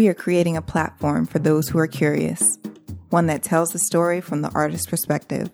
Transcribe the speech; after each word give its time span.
We 0.00 0.08
are 0.08 0.14
creating 0.14 0.56
a 0.56 0.62
platform 0.62 1.26
for 1.26 1.40
those 1.40 1.68
who 1.68 1.78
are 1.78 1.86
curious, 1.86 2.58
one 3.10 3.26
that 3.26 3.42
tells 3.42 3.72
the 3.72 3.78
story 3.78 4.22
from 4.22 4.40
the 4.40 4.50
artist's 4.54 4.86
perspective. 4.86 5.50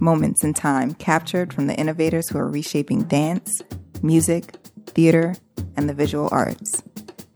Moments 0.00 0.42
in 0.42 0.52
time 0.52 0.94
captured 0.94 1.54
from 1.54 1.68
the 1.68 1.76
innovators 1.76 2.28
who 2.28 2.38
are 2.38 2.48
reshaping 2.48 3.04
dance, 3.04 3.62
music, 4.02 4.56
theater, 4.86 5.36
and 5.76 5.88
the 5.88 5.94
visual 5.94 6.28
arts. 6.32 6.82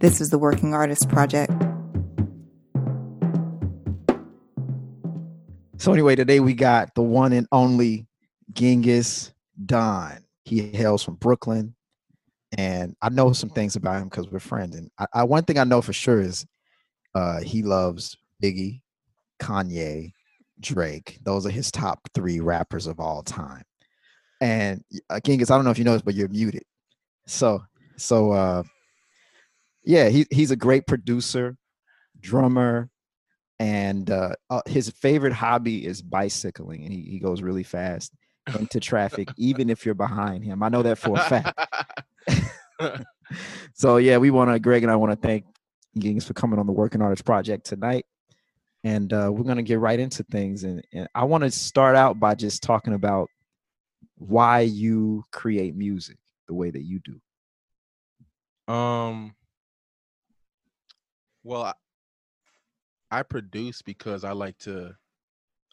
This 0.01 0.21
is 0.21 0.31
the 0.31 0.39
Working 0.39 0.75
Artist 0.75 1.09
Project. 1.09 1.53
So 5.77 5.93
anyway, 5.93 6.16
today 6.16 6.40
we 6.40 6.54
got 6.54 6.96
the 6.96 7.02
one 7.02 7.32
and 7.32 7.46
only 7.52 8.09
Gengis 8.52 9.32
Don. 9.64 10.24
He 10.45 10.72
hails 10.72 11.04
from 11.04 11.14
Brooklyn, 11.14 11.77
and 12.59 12.95
I 13.00 13.09
know 13.09 13.32
some 13.32 13.50
things 13.50 13.77
about 13.77 14.03
him 14.03 14.09
because 14.09 14.29
we're 14.30 14.39
friends. 14.39 14.77
And 14.77 14.91
I, 14.98 15.07
I, 15.14 15.25
one 15.25 15.45
thing 15.45 15.59
I 15.59 15.64
know 15.64 15.80
for 15.82 15.93
sure 15.93 16.21
is 16.21 16.46
uh, 17.14 17.41
he 17.41 17.62
loves 17.62 18.16
Biggie, 18.42 18.83
Kanye, 19.41 20.12
Drake. 20.61 21.19
Those 21.23 21.47
are 21.47 21.51
his 21.51 21.70
top 21.70 22.01
three 22.15 22.41
rappers 22.41 22.87
of 22.87 23.01
all 23.01 23.23
time. 23.23 23.65
And 24.41 24.83
uh, 25.09 25.20
Gengis, 25.25 25.51
I 25.51 25.56
don't 25.56 25.65
know 25.65 25.70
if 25.70 25.78
you 25.78 25.84
know 25.84 25.92
this, 25.92 26.02
but 26.02 26.15
you're 26.15 26.28
muted. 26.28 26.65
So 27.27 27.62
so 27.97 28.33
uh, 28.33 28.62
yeah, 29.84 30.09
he, 30.09 30.27
he's 30.30 30.50
a 30.50 30.56
great 30.56 30.87
producer, 30.87 31.56
drummer, 32.20 32.91
and 33.59 34.11
uh, 34.11 34.34
uh, 34.50 34.62
his 34.66 34.91
favorite 34.91 35.33
hobby 35.33 35.87
is 35.87 36.03
bicycling 36.03 36.83
and 36.83 36.92
he, 36.92 37.03
he 37.03 37.19
goes 37.20 37.42
really 37.42 37.62
fast 37.62 38.12
into 38.59 38.80
traffic 38.80 39.28
even 39.37 39.70
if 39.70 39.84
you're 39.84 39.95
behind 39.95 40.45
him. 40.45 40.62
I 40.62 40.69
know 40.69 40.83
that 40.83 40.98
for 40.98 41.19
a 41.19 41.23
fact. 41.23 43.06
So 43.74 43.96
yeah 43.96 44.19
we 44.19 44.30
want 44.30 44.50
to 44.50 44.59
greg 44.59 44.83
and 44.83 44.92
i 44.92 44.96
want 44.96 45.12
to 45.12 45.27
thank 45.27 45.45
Gengis 45.98 46.24
for 46.24 46.34
coming 46.34 46.59
on 46.59 46.66
the 46.66 46.73
working 46.73 47.02
artist 47.02 47.24
project 47.24 47.66
tonight. 47.66 48.06
And 48.84 49.12
uh, 49.12 49.30
we're 49.33 49.45
to 49.55 49.62
get 49.62 49.78
right 49.78 50.00
into 50.00 50.22
things. 50.25 50.64
And, 50.64 50.83
and 50.92 51.08
i 51.14 51.25
want 51.25 51.44
to 51.44 51.50
start 51.50 51.97
out 51.97 52.19
by 52.19 52.34
just 52.34 52.62
talking 52.62 52.94
about 52.94 53.28
why 54.17 54.61
you 54.61 55.24
create 55.33 55.74
music 55.74 56.19
the 56.48 56.55
way 56.55 56.70
that 56.70 56.83
you 56.83 57.00
do. 57.00 58.72
Um 58.72 59.34
well 61.42 61.62
I 61.62 61.74
I 63.11 63.22
produce 63.22 63.83
because 63.83 64.24
I 64.24 64.33
like 64.33 64.58
to 64.58 64.95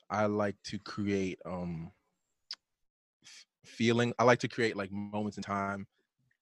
I 0.10 0.26
like 0.26 0.56
to 0.66 0.80
create 0.80 1.40
um 1.46 1.92
feeling. 3.80 4.12
I 4.20 4.26
like 4.26 4.40
to 4.40 4.50
create 4.50 4.76
like 4.76 4.92
moments 4.92 5.38
in 5.38 5.44
time 5.44 5.88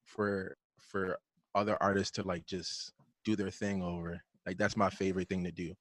for 0.04 0.58
for 0.80 1.20
other 1.54 1.78
artists 1.82 2.12
to 2.18 2.24
like 2.24 2.46
just 2.48 2.94
do 3.24 3.36
their 3.36 3.52
thing 3.52 3.84
over. 3.84 4.20
Like 4.48 4.58
that's 4.58 4.76
my 4.76 4.90
favorite 4.90 5.30
thing 5.30 5.44
to 5.44 5.52
do. 5.52 5.74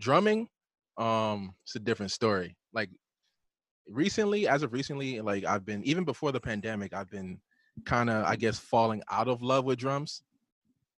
Drumming, 0.00 0.48
um, 0.98 1.54
it's 1.62 1.76
a 1.76 1.78
different 1.78 2.10
story. 2.10 2.56
Like 2.72 2.90
recently, 3.88 4.48
as 4.48 4.62
of 4.64 4.72
recently, 4.72 5.20
like 5.20 5.44
I've 5.44 5.64
been 5.64 5.84
even 5.84 6.04
before 6.04 6.32
the 6.32 6.40
pandemic, 6.40 6.92
I've 6.92 7.10
been 7.10 7.40
kind 7.84 8.10
of 8.10 8.24
I 8.24 8.34
guess 8.36 8.58
falling 8.58 9.02
out 9.10 9.28
of 9.28 9.40
love 9.42 9.64
with 9.64 9.78
drums. 9.78 10.22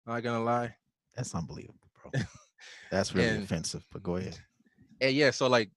Not 0.07 0.23
gonna 0.23 0.43
lie. 0.43 0.75
That's 1.15 1.35
unbelievable, 1.35 1.87
bro. 2.01 2.21
That's 2.91 3.13
really 3.13 3.29
And- 3.29 3.43
offensive, 3.43 3.85
but 3.91 4.01
go 4.03 4.15
ahead. 4.15 4.37
and 5.01 5.13
yeah, 5.13 5.31
so 5.31 5.47
like 5.47 5.69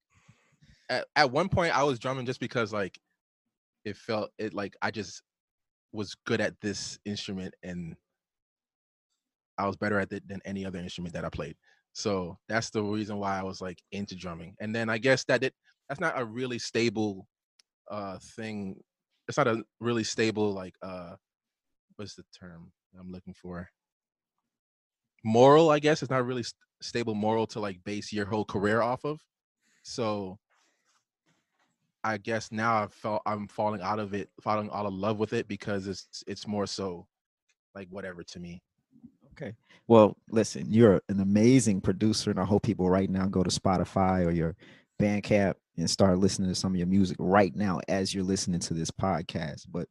at, 0.88 1.06
at 1.14 1.30
one 1.30 1.48
point 1.48 1.76
I 1.76 1.82
was 1.82 1.98
drumming 1.98 2.26
just 2.26 2.40
because 2.40 2.72
like 2.72 2.98
it 3.84 3.96
felt 3.96 4.30
it 4.38 4.54
like 4.54 4.76
I 4.82 4.90
just 4.90 5.22
was 5.92 6.14
good 6.26 6.40
at 6.40 6.54
this 6.60 6.98
instrument 7.04 7.54
and 7.62 7.96
I 9.58 9.66
was 9.66 9.76
better 9.76 9.98
at 9.98 10.12
it 10.12 10.26
than 10.28 10.40
any 10.44 10.64
other 10.64 10.78
instrument 10.78 11.14
that 11.14 11.24
I 11.24 11.28
played. 11.28 11.56
So 11.92 12.38
that's 12.48 12.70
the 12.70 12.82
reason 12.82 13.18
why 13.18 13.38
I 13.38 13.42
was 13.42 13.60
like 13.60 13.78
into 13.92 14.14
drumming. 14.14 14.54
And 14.60 14.74
then 14.74 14.88
I 14.88 14.98
guess 14.98 15.24
that 15.24 15.42
it 15.42 15.54
that's 15.88 16.00
not 16.00 16.18
a 16.18 16.24
really 16.24 16.58
stable 16.58 17.26
uh 17.90 18.18
thing. 18.36 18.76
It's 19.28 19.38
not 19.38 19.48
a 19.48 19.62
really 19.80 20.04
stable 20.04 20.52
like 20.52 20.74
uh 20.82 21.14
what's 21.96 22.14
the 22.14 22.24
term 22.38 22.72
I'm 22.98 23.10
looking 23.10 23.34
for? 23.34 23.68
Moral, 25.24 25.70
I 25.70 25.78
guess. 25.78 26.02
It's 26.02 26.10
not 26.10 26.24
really 26.24 26.42
st- 26.42 26.54
stable 26.80 27.14
moral 27.14 27.46
to 27.48 27.60
like 27.60 27.82
base 27.84 28.12
your 28.12 28.26
whole 28.26 28.44
career 28.44 28.80
off 28.80 29.04
of. 29.04 29.20
So 29.82 30.38
I 32.02 32.16
guess 32.16 32.50
now 32.50 32.82
I 32.82 32.86
felt 32.88 33.22
I'm 33.26 33.46
falling 33.48 33.82
out 33.82 33.98
of 33.98 34.14
it, 34.14 34.30
falling 34.40 34.70
out 34.72 34.86
of 34.86 34.94
love 34.94 35.18
with 35.18 35.32
it 35.32 35.48
because 35.48 35.86
it's 35.86 36.24
it's 36.26 36.46
more 36.46 36.66
so 36.66 37.06
like 37.74 37.88
whatever 37.90 38.22
to 38.22 38.40
me. 38.40 38.62
Okay. 39.32 39.54
Well, 39.88 40.16
listen, 40.30 40.66
you're 40.70 41.00
an 41.08 41.20
amazing 41.20 41.80
producer, 41.80 42.30
and 42.30 42.40
I 42.40 42.44
hope 42.44 42.62
people 42.62 42.88
right 42.88 43.10
now 43.10 43.26
go 43.26 43.42
to 43.42 43.50
Spotify 43.50 44.26
or 44.26 44.30
your 44.30 44.56
Bandcamp 45.00 45.54
and 45.76 45.88
start 45.88 46.18
listening 46.18 46.48
to 46.50 46.54
some 46.54 46.72
of 46.72 46.78
your 46.78 46.86
music 46.86 47.16
right 47.18 47.54
now 47.54 47.80
as 47.88 48.14
you're 48.14 48.24
listening 48.24 48.60
to 48.60 48.74
this 48.74 48.90
podcast. 48.90 49.66
But 49.70 49.88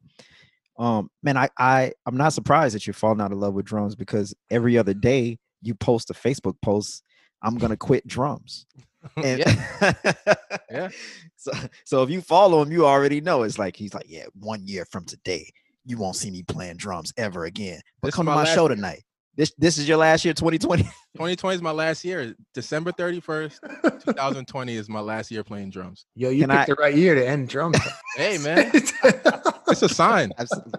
um, 0.78 1.10
man, 1.22 1.36
I 1.36 1.48
I 1.58 1.92
I'm 2.06 2.16
not 2.16 2.32
surprised 2.32 2.74
that 2.74 2.86
you're 2.86 2.94
falling 2.94 3.20
out 3.20 3.32
of 3.32 3.38
love 3.38 3.54
with 3.54 3.66
drums 3.66 3.94
because 3.94 4.34
every 4.50 4.78
other 4.78 4.94
day 4.94 5.38
you 5.62 5.74
post 5.74 6.10
a 6.10 6.14
Facebook 6.14 6.54
post, 6.62 7.02
I'm 7.42 7.56
gonna 7.56 7.76
quit 7.76 8.06
drums. 8.06 8.66
And 9.16 9.38
yeah, 9.40 9.92
Yeah. 10.70 10.88
So 11.36 11.52
so 11.84 12.02
if 12.02 12.10
you 12.10 12.20
follow 12.20 12.60
him, 12.62 12.70
you 12.70 12.86
already 12.86 13.20
know 13.20 13.42
it's 13.42 13.58
like 13.58 13.74
he's 13.76 13.94
like, 13.94 14.06
yeah, 14.08 14.26
one 14.38 14.66
year 14.66 14.84
from 14.84 15.04
today, 15.04 15.50
you 15.86 15.96
won't 15.96 16.16
see 16.16 16.30
me 16.30 16.42
playing 16.42 16.76
drums 16.76 17.12
ever 17.16 17.44
again. 17.46 17.80
But 18.02 18.08
This 18.08 18.14
is 18.14 18.16
come 18.16 18.26
to 18.26 18.32
my 18.32 18.44
my 18.44 18.44
show 18.44 18.66
year. 18.68 18.76
tonight. 18.76 19.02
This 19.36 19.52
this 19.56 19.78
is 19.78 19.88
your 19.88 19.96
last 19.96 20.24
year, 20.24 20.34
2020. 20.34 20.82
2020 20.82 21.54
is 21.56 21.62
my 21.62 21.70
last 21.70 22.04
year. 22.04 22.34
December 22.52 22.92
31st, 22.92 24.02
2020 24.04 24.74
is 24.76 24.88
my 24.88 25.00
last 25.00 25.30
year 25.30 25.42
playing 25.42 25.70
drums. 25.70 26.04
Yo, 26.14 26.28
you 26.30 26.42
Can 26.42 26.50
picked 26.50 26.60
I- 26.62 26.66
the 26.66 26.74
right 26.74 26.94
year 26.94 27.14
to 27.14 27.26
end 27.26 27.48
drums. 27.48 27.78
Hey 28.16 28.36
man, 28.38 28.70
it's 28.74 29.82
a 29.82 29.88
sign. 29.88 30.32
Absolutely. 30.38 30.72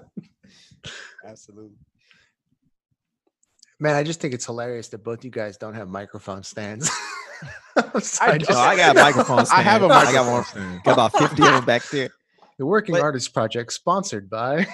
Absolutely. 1.25 1.77
Man, 3.81 3.95
I 3.95 4.03
just 4.03 4.21
think 4.21 4.33
it's 4.33 4.45
hilarious 4.45 4.87
that 4.89 5.03
both 5.03 5.25
you 5.25 5.31
guys 5.31 5.57
don't 5.57 5.73
have 5.73 5.89
microphone 5.89 6.43
stands. 6.43 6.89
I 7.75 8.37
No, 8.47 8.55
I 8.59 8.75
got 8.77 8.95
a 8.95 8.99
microphone 9.01 9.45
stand. 9.45 9.59
I 9.59 9.63
have 9.63 9.81
a 9.81 9.85
I 9.87 9.89
got 9.89 10.25
microphone 10.27 10.33
one. 10.33 10.43
stand. 10.45 10.83
Got 10.83 10.93
about 10.93 11.11
50 11.17 11.41
of 11.41 11.49
them 11.53 11.65
back 11.65 11.83
there. 11.89 12.09
The 12.57 12.65
Working 12.67 12.93
But- 12.93 13.01
Artist 13.01 13.33
Project, 13.33 13.73
sponsored 13.73 14.29
by. 14.29 14.67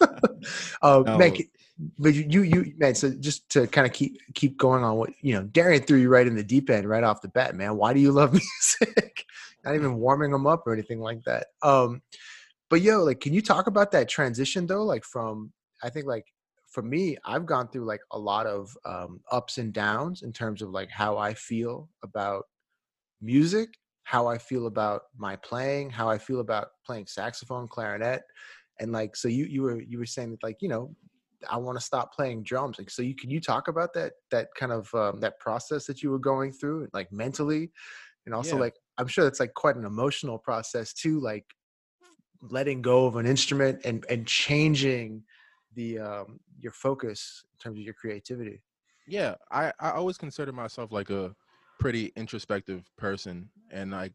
uh, 0.00 1.02
No. 1.04 1.18
man, 1.18 1.34
c- 1.34 1.50
but 1.98 2.14
you, 2.14 2.24
you, 2.28 2.42
you, 2.42 2.74
man. 2.78 2.94
So 2.94 3.10
just 3.10 3.48
to 3.50 3.66
kind 3.66 3.84
of 3.84 3.92
keep 3.92 4.18
keep 4.34 4.56
going 4.58 4.84
on 4.84 4.96
what 4.96 5.10
you 5.20 5.34
know, 5.34 5.42
Darian 5.42 5.82
threw 5.82 5.98
you 5.98 6.08
right 6.08 6.26
in 6.26 6.36
the 6.36 6.44
deep 6.44 6.70
end 6.70 6.88
right 6.88 7.02
off 7.02 7.20
the 7.20 7.28
bat, 7.28 7.56
man. 7.56 7.76
Why 7.76 7.92
do 7.94 7.98
you 8.00 8.12
love 8.12 8.32
music? 8.32 9.24
Not 9.64 9.74
even 9.74 9.96
warming 9.96 10.30
them 10.30 10.46
up 10.46 10.66
or 10.68 10.72
anything 10.72 11.00
like 11.00 11.24
that. 11.24 11.48
Um, 11.62 12.02
but 12.70 12.80
yo, 12.80 13.02
like, 13.02 13.18
can 13.20 13.34
you 13.34 13.42
talk 13.42 13.66
about 13.66 13.90
that 13.92 14.08
transition 14.08 14.66
though? 14.68 14.84
Like 14.84 15.04
from, 15.04 15.52
I 15.82 15.88
think 15.90 16.06
like 16.06 16.26
for 16.68 16.82
me, 16.82 17.16
I've 17.24 17.46
gone 17.46 17.68
through 17.68 17.86
like 17.86 18.00
a 18.12 18.18
lot 18.18 18.46
of 18.46 18.76
um, 18.84 19.22
ups 19.32 19.58
and 19.58 19.72
downs 19.72 20.22
in 20.22 20.32
terms 20.32 20.62
of 20.62 20.70
like 20.70 20.90
how 20.90 21.18
I 21.18 21.34
feel 21.34 21.90
about 22.02 22.44
music, 23.20 23.70
how 24.04 24.26
I 24.28 24.38
feel 24.38 24.66
about 24.66 25.02
my 25.16 25.36
playing, 25.36 25.90
how 25.90 26.08
I 26.08 26.18
feel 26.18 26.40
about 26.40 26.68
playing 26.84 27.06
saxophone, 27.06 27.68
clarinet, 27.68 28.22
and 28.80 28.92
like 28.92 29.16
so 29.16 29.28
you 29.28 29.44
you 29.46 29.62
were 29.62 29.80
you 29.80 29.98
were 29.98 30.06
saying 30.06 30.30
that 30.32 30.42
like 30.42 30.56
you 30.60 30.68
know 30.68 30.94
I 31.48 31.56
want 31.58 31.78
to 31.78 31.84
stop 31.84 32.14
playing 32.14 32.42
drums. 32.44 32.78
Like 32.78 32.90
so 32.90 33.02
you 33.02 33.14
can 33.14 33.30
you 33.30 33.40
talk 33.40 33.68
about 33.68 33.92
that 33.94 34.14
that 34.30 34.48
kind 34.56 34.72
of 34.72 34.92
um, 34.94 35.20
that 35.20 35.38
process 35.40 35.86
that 35.86 36.02
you 36.02 36.10
were 36.10 36.18
going 36.18 36.52
through 36.52 36.88
like 36.92 37.12
mentally, 37.12 37.72
and 38.26 38.34
also 38.34 38.56
Yeah. 38.56 38.58
like 38.58 38.74
I'm 38.98 39.08
sure 39.08 39.24
that's 39.24 39.40
like 39.40 39.54
quite 39.54 39.76
an 39.76 39.84
emotional 39.84 40.38
process 40.38 40.92
too, 40.94 41.20
like 41.20 41.46
letting 42.40 42.82
go 42.82 43.06
of 43.06 43.16
an 43.16 43.26
instrument 43.26 43.80
and 43.84 44.04
and 44.08 44.26
changing 44.26 45.24
the 45.78 45.96
um 46.00 46.40
your 46.60 46.72
focus 46.72 47.44
in 47.52 47.58
terms 47.58 47.78
of 47.78 47.84
your 47.84 47.94
creativity. 47.94 48.60
Yeah, 49.06 49.36
I 49.50 49.72
I 49.78 49.92
always 49.92 50.18
consider 50.18 50.52
myself 50.52 50.90
like 50.90 51.08
a 51.08 51.34
pretty 51.78 52.12
introspective 52.16 52.90
person, 52.96 53.48
and 53.70 53.92
like 53.92 54.12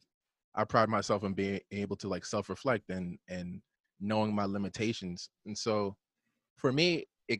I 0.53 0.65
pride 0.65 0.89
myself 0.89 1.23
in 1.23 1.33
being 1.33 1.61
able 1.71 1.95
to 1.97 2.09
like 2.09 2.25
self 2.25 2.49
reflect 2.49 2.89
and 2.89 3.17
and 3.29 3.61
knowing 4.01 4.35
my 4.35 4.43
limitations. 4.43 5.29
And 5.45 5.57
so, 5.57 5.95
for 6.57 6.73
me, 6.73 7.05
it 7.29 7.39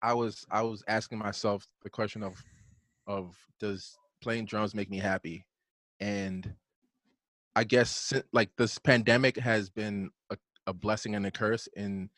I 0.00 0.14
was 0.14 0.46
I 0.50 0.62
was 0.62 0.82
asking 0.88 1.18
myself 1.18 1.66
the 1.82 1.90
question 1.90 2.22
of 2.22 2.42
of 3.06 3.36
does 3.60 3.98
playing 4.22 4.46
drums 4.46 4.74
make 4.74 4.88
me 4.88 4.98
happy, 4.98 5.44
and 6.00 6.54
I 7.54 7.64
guess 7.64 8.14
like 8.32 8.50
this 8.56 8.78
pandemic 8.78 9.36
has 9.36 9.68
been 9.68 10.10
a, 10.30 10.38
a 10.66 10.72
blessing 10.72 11.14
and 11.14 11.26
a 11.26 11.30
curse 11.30 11.68
in 11.76 12.08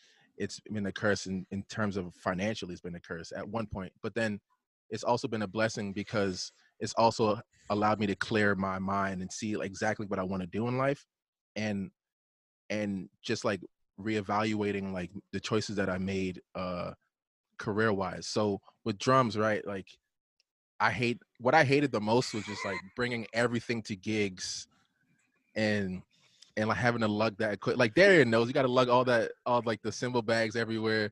it's 0.41 0.61
been 0.61 0.87
a 0.87 0.93
curse 0.93 1.27
in, 1.27 1.47
in 1.51 1.63
terms 1.65 1.97
of 1.97 2.13
financially 2.15 2.73
it's 2.73 2.81
been 2.81 2.95
a 2.95 3.01
curse 3.01 3.33
at 3.37 3.49
one 3.49 3.67
point 3.67 3.93
but 4.03 4.15
then 4.15 4.41
it's 4.91 5.05
also 5.05 5.29
been 5.29 5.43
a 5.43 5.47
blessing 5.47 5.93
because 5.93 6.51
it's 6.81 6.95
also 6.95 7.41
allowed 7.71 8.01
me 8.01 8.07
to 8.07 8.17
clear 8.17 8.55
my 8.55 8.79
mind 8.79 9.21
and 9.21 9.33
see 9.33 9.55
exactly 9.61 10.07
what 10.07 10.19
i 10.19 10.23
want 10.23 10.43
to 10.43 10.49
do 10.49 10.67
in 10.67 10.77
life 10.77 11.07
and 11.57 11.91
and 12.71 13.09
just 13.23 13.45
like 13.45 13.61
reevaluating 14.01 14.93
like 14.93 15.11
the 15.33 15.41
choices 15.41 15.77
that 15.77 15.91
i 15.91 15.99
made 15.99 16.41
uh 16.55 16.91
career 17.61 17.93
wise. 17.93 18.27
So 18.27 18.61
with 18.85 18.99
drums, 18.99 19.39
right? 19.39 19.65
Like 19.65 19.87
I 20.81 20.91
hate 20.91 21.19
what 21.39 21.55
I 21.55 21.63
hated 21.63 21.93
the 21.93 22.01
most 22.01 22.35
was 22.35 22.45
just 22.45 22.65
like 22.65 22.79
bringing 22.97 23.27
everything 23.33 23.83
to 23.83 23.95
gigs 23.95 24.67
and 25.55 26.03
and 26.61 26.69
like 26.69 26.79
having 26.79 27.01
to 27.01 27.09
lug 27.09 27.37
that 27.39 27.61
quick. 27.61 27.77
Like 27.77 27.95
Darian 27.95 28.31
knows 28.31 28.49
you 28.49 28.55
got 28.55 28.63
to 28.63 28.69
lug 28.69 28.89
all 28.89 29.05
that 29.07 29.33
all 29.47 29.63
like 29.65 29.83
the 29.83 29.93
cymbal 29.93 30.23
bags 30.23 30.57
everywhere 30.57 31.11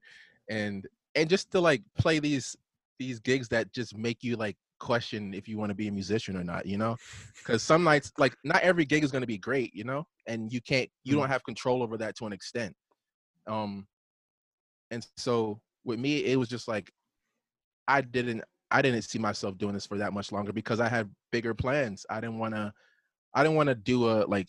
and 0.49 0.87
and 1.15 1.29
just 1.29 1.51
to 1.53 1.61
like 1.61 1.83
play 1.99 2.19
these 2.21 2.57
these 2.99 3.19
gigs 3.21 3.49
that 3.49 3.73
just 3.73 3.97
make 3.97 4.23
you 4.23 4.37
like 4.37 4.57
question 4.79 5.35
if 5.35 5.49
you 5.49 5.59
want 5.59 5.71
to 5.71 5.75
be 5.75 5.89
a 5.89 5.93
musician 5.93 6.37
or 6.37 6.45
not, 6.45 6.67
you 6.67 6.79
know? 6.79 6.97
Because 7.43 7.63
some 7.63 7.85
nights, 7.85 8.13
like 8.19 8.37
not 8.45 8.63
every 8.63 8.85
gig 8.85 9.05
is 9.05 9.11
going 9.11 9.23
to 9.23 9.27
be 9.27 9.39
great, 9.39 9.75
you 9.75 9.85
know, 9.85 10.07
and 10.27 10.53
you 10.53 10.61
can't, 10.61 10.89
you 11.05 11.15
Mm-hmm. 11.15 11.21
don't 11.21 11.29
have 11.29 11.45
control 11.45 11.83
over 11.83 11.97
that 11.99 12.17
to 12.17 12.27
an 12.27 12.33
extent. 12.33 12.75
Um, 13.47 13.87
and 14.91 15.07
so 15.17 15.61
with 15.85 15.99
me, 15.99 16.25
it 16.25 16.39
was 16.39 16.49
just 16.49 16.69
like 16.69 16.91
I 17.87 18.01
didn't, 18.03 18.43
I 18.71 18.83
didn't 18.83 19.03
see 19.03 19.19
myself 19.19 19.57
doing 19.59 19.75
this 19.75 19.87
for 19.87 19.99
that 19.99 20.13
much 20.13 20.33
longer 20.33 20.53
because 20.53 20.81
I 20.81 20.89
had 20.89 21.11
bigger 21.33 21.55
plans. 21.55 22.05
I 22.11 22.21
didn't 22.21 22.39
want 22.39 22.55
to, 22.55 22.73
I 23.35 23.43
didn't 23.43 23.57
want 23.57 23.69
to 23.69 23.75
do 23.75 24.09
a 24.09 24.27
like 24.27 24.49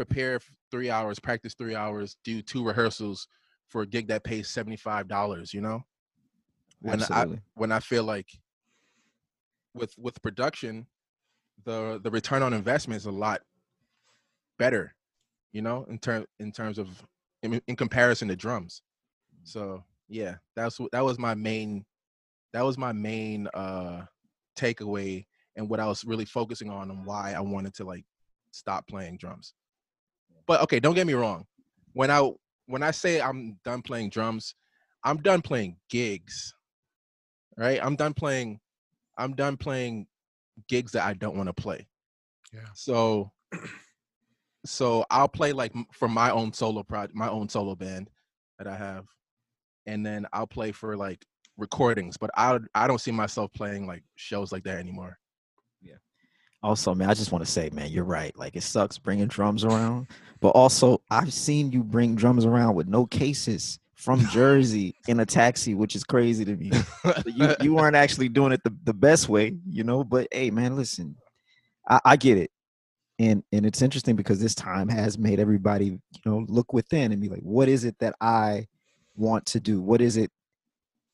prepare 0.00 0.40
three 0.70 0.88
hours, 0.88 1.18
practice 1.18 1.52
three 1.52 1.74
hours, 1.74 2.16
do 2.24 2.40
two 2.40 2.64
rehearsals 2.64 3.28
for 3.68 3.82
a 3.82 3.86
gig 3.86 4.08
that 4.08 4.24
pays 4.24 4.48
seventy 4.48 4.76
five 4.76 5.06
dollars. 5.06 5.52
You 5.52 5.60
know, 5.60 5.82
when 6.80 7.02
I 7.02 7.26
when 7.54 7.70
I 7.70 7.80
feel 7.80 8.04
like 8.04 8.28
with 9.74 9.94
with 9.98 10.22
production, 10.22 10.86
the 11.64 12.00
the 12.02 12.10
return 12.10 12.42
on 12.42 12.54
investment 12.54 12.96
is 12.96 13.04
a 13.04 13.10
lot 13.10 13.42
better, 14.58 14.94
you 15.52 15.60
know, 15.60 15.84
in 15.90 15.98
term 15.98 16.24
in 16.38 16.50
terms 16.50 16.78
of 16.78 16.88
in, 17.42 17.60
in 17.66 17.76
comparison 17.76 18.28
to 18.28 18.36
drums. 18.36 18.80
So 19.44 19.84
yeah, 20.08 20.36
that's 20.56 20.80
what 20.80 20.92
that 20.92 21.04
was 21.04 21.18
my 21.18 21.34
main 21.34 21.84
that 22.54 22.64
was 22.64 22.78
my 22.78 22.92
main 22.92 23.48
uh 23.48 24.06
takeaway 24.56 25.26
and 25.56 25.68
what 25.68 25.78
I 25.78 25.86
was 25.86 26.06
really 26.06 26.24
focusing 26.24 26.70
on 26.70 26.90
and 26.90 27.04
why 27.04 27.34
I 27.36 27.40
wanted 27.40 27.74
to 27.74 27.84
like 27.84 28.06
stop 28.50 28.86
playing 28.88 29.18
drums. 29.18 29.52
But 30.46 30.62
okay, 30.62 30.80
don't 30.80 30.94
get 30.94 31.06
me 31.06 31.14
wrong. 31.14 31.46
When 31.92 32.10
I 32.10 32.30
when 32.66 32.82
I 32.82 32.90
say 32.90 33.20
I'm 33.20 33.58
done 33.64 33.82
playing 33.82 34.10
drums, 34.10 34.54
I'm 35.04 35.18
done 35.18 35.42
playing 35.42 35.76
gigs. 35.88 36.54
Right? 37.56 37.80
I'm 37.82 37.96
done 37.96 38.14
playing 38.14 38.60
I'm 39.18 39.34
done 39.34 39.56
playing 39.56 40.06
gigs 40.68 40.92
that 40.92 41.04
I 41.04 41.14
don't 41.14 41.36
want 41.36 41.48
to 41.48 41.52
play. 41.52 41.86
Yeah. 42.52 42.68
So 42.74 43.32
so 44.64 45.04
I'll 45.10 45.28
play 45.28 45.52
like 45.52 45.72
for 45.92 46.08
my 46.08 46.30
own 46.30 46.52
solo 46.52 46.82
project, 46.82 47.14
my 47.14 47.28
own 47.28 47.48
solo 47.48 47.74
band 47.74 48.08
that 48.58 48.66
I 48.66 48.76
have. 48.76 49.06
And 49.86 50.04
then 50.04 50.26
I'll 50.32 50.46
play 50.46 50.72
for 50.72 50.96
like 50.96 51.24
recordings, 51.56 52.16
but 52.16 52.30
I 52.36 52.58
I 52.74 52.86
don't 52.86 53.00
see 53.00 53.12
myself 53.12 53.52
playing 53.52 53.86
like 53.86 54.02
shows 54.16 54.52
like 54.52 54.64
that 54.64 54.78
anymore. 54.78 55.18
Also, 56.62 56.94
man, 56.94 57.08
I 57.08 57.14
just 57.14 57.32
want 57.32 57.44
to 57.44 57.50
say, 57.50 57.70
man, 57.72 57.90
you're 57.90 58.04
right. 58.04 58.36
Like 58.36 58.54
it 58.54 58.62
sucks 58.62 58.98
bringing 58.98 59.28
drums 59.28 59.64
around, 59.64 60.08
but 60.40 60.50
also 60.50 61.00
I've 61.10 61.32
seen 61.32 61.72
you 61.72 61.82
bring 61.82 62.14
drums 62.14 62.44
around 62.44 62.74
with 62.74 62.86
no 62.86 63.06
cases 63.06 63.78
from 63.94 64.20
Jersey 64.30 64.94
in 65.08 65.20
a 65.20 65.26
taxi, 65.26 65.74
which 65.74 65.96
is 65.96 66.04
crazy 66.04 66.44
to 66.44 66.56
me. 66.56 66.70
You 67.26 67.54
you 67.60 67.74
weren't 67.74 67.96
actually 67.96 68.28
doing 68.28 68.52
it 68.52 68.62
the, 68.64 68.74
the 68.84 68.94
best 68.94 69.28
way, 69.28 69.56
you 69.68 69.84
know. 69.84 70.04
But 70.04 70.28
hey, 70.32 70.50
man, 70.50 70.76
listen, 70.76 71.16
I, 71.88 72.00
I 72.04 72.16
get 72.16 72.36
it, 72.36 72.50
and 73.18 73.42
and 73.52 73.64
it's 73.64 73.80
interesting 73.80 74.16
because 74.16 74.40
this 74.40 74.54
time 74.54 74.88
has 74.88 75.18
made 75.18 75.40
everybody, 75.40 75.86
you 75.86 76.00
know, 76.26 76.44
look 76.48 76.72
within 76.74 77.12
and 77.12 77.22
be 77.22 77.28
like, 77.28 77.42
what 77.42 77.68
is 77.68 77.84
it 77.84 77.96
that 78.00 78.14
I 78.20 78.66
want 79.16 79.46
to 79.46 79.60
do? 79.60 79.80
What 79.80 80.00
is 80.00 80.18
it 80.18 80.30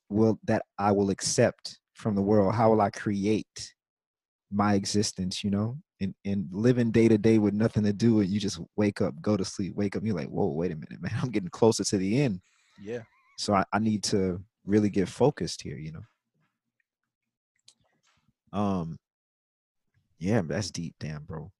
will 0.09 0.39
that 0.45 0.63
I 0.79 0.93
will 0.93 1.11
accept 1.11 1.79
from 1.95 2.15
the 2.15 2.23
world? 2.23 2.55
How 2.55 2.71
will 2.71 2.81
I 2.81 2.91
create 2.91 3.75
my 4.57 4.75
existence? 4.75 5.45
You 5.45 5.51
know, 5.51 5.79
and 6.01 6.15
and 6.25 6.49
living 6.51 6.91
day 6.91 7.09
to 7.09 7.19
day 7.19 7.39
with 7.39 7.55
nothing 7.55 7.85
to 7.85 7.93
do, 7.93 8.21
and 8.21 8.29
you 8.29 8.41
just 8.41 8.61
wake 8.77 9.01
up, 9.01 9.21
go 9.21 9.37
to 9.37 9.45
sleep, 9.45 9.75
wake 9.75 9.97
up, 9.97 10.03
you're 10.05 10.17
like, 10.17 10.29
whoa, 10.29 10.49
wait 10.49 10.73
a 10.73 10.77
minute, 10.77 10.99
man, 11.01 11.13
I'm 11.23 11.31
getting 11.31 11.49
closer 11.49 11.85
to 11.85 11.97
the 11.97 12.23
end. 12.23 12.41
yeah. 12.81 13.01
So 13.39 13.53
I, 13.53 13.65
I 13.73 13.79
need 13.79 14.03
to 14.05 14.41
really 14.65 14.89
get 14.89 15.09
focused 15.09 15.63
here, 15.63 15.77
you 15.77 15.93
know. 15.93 18.59
Um 18.59 18.99
yeah, 20.19 20.41
that's 20.43 20.71
deep, 20.71 20.95
damn 20.99 21.25
bro. 21.25 21.53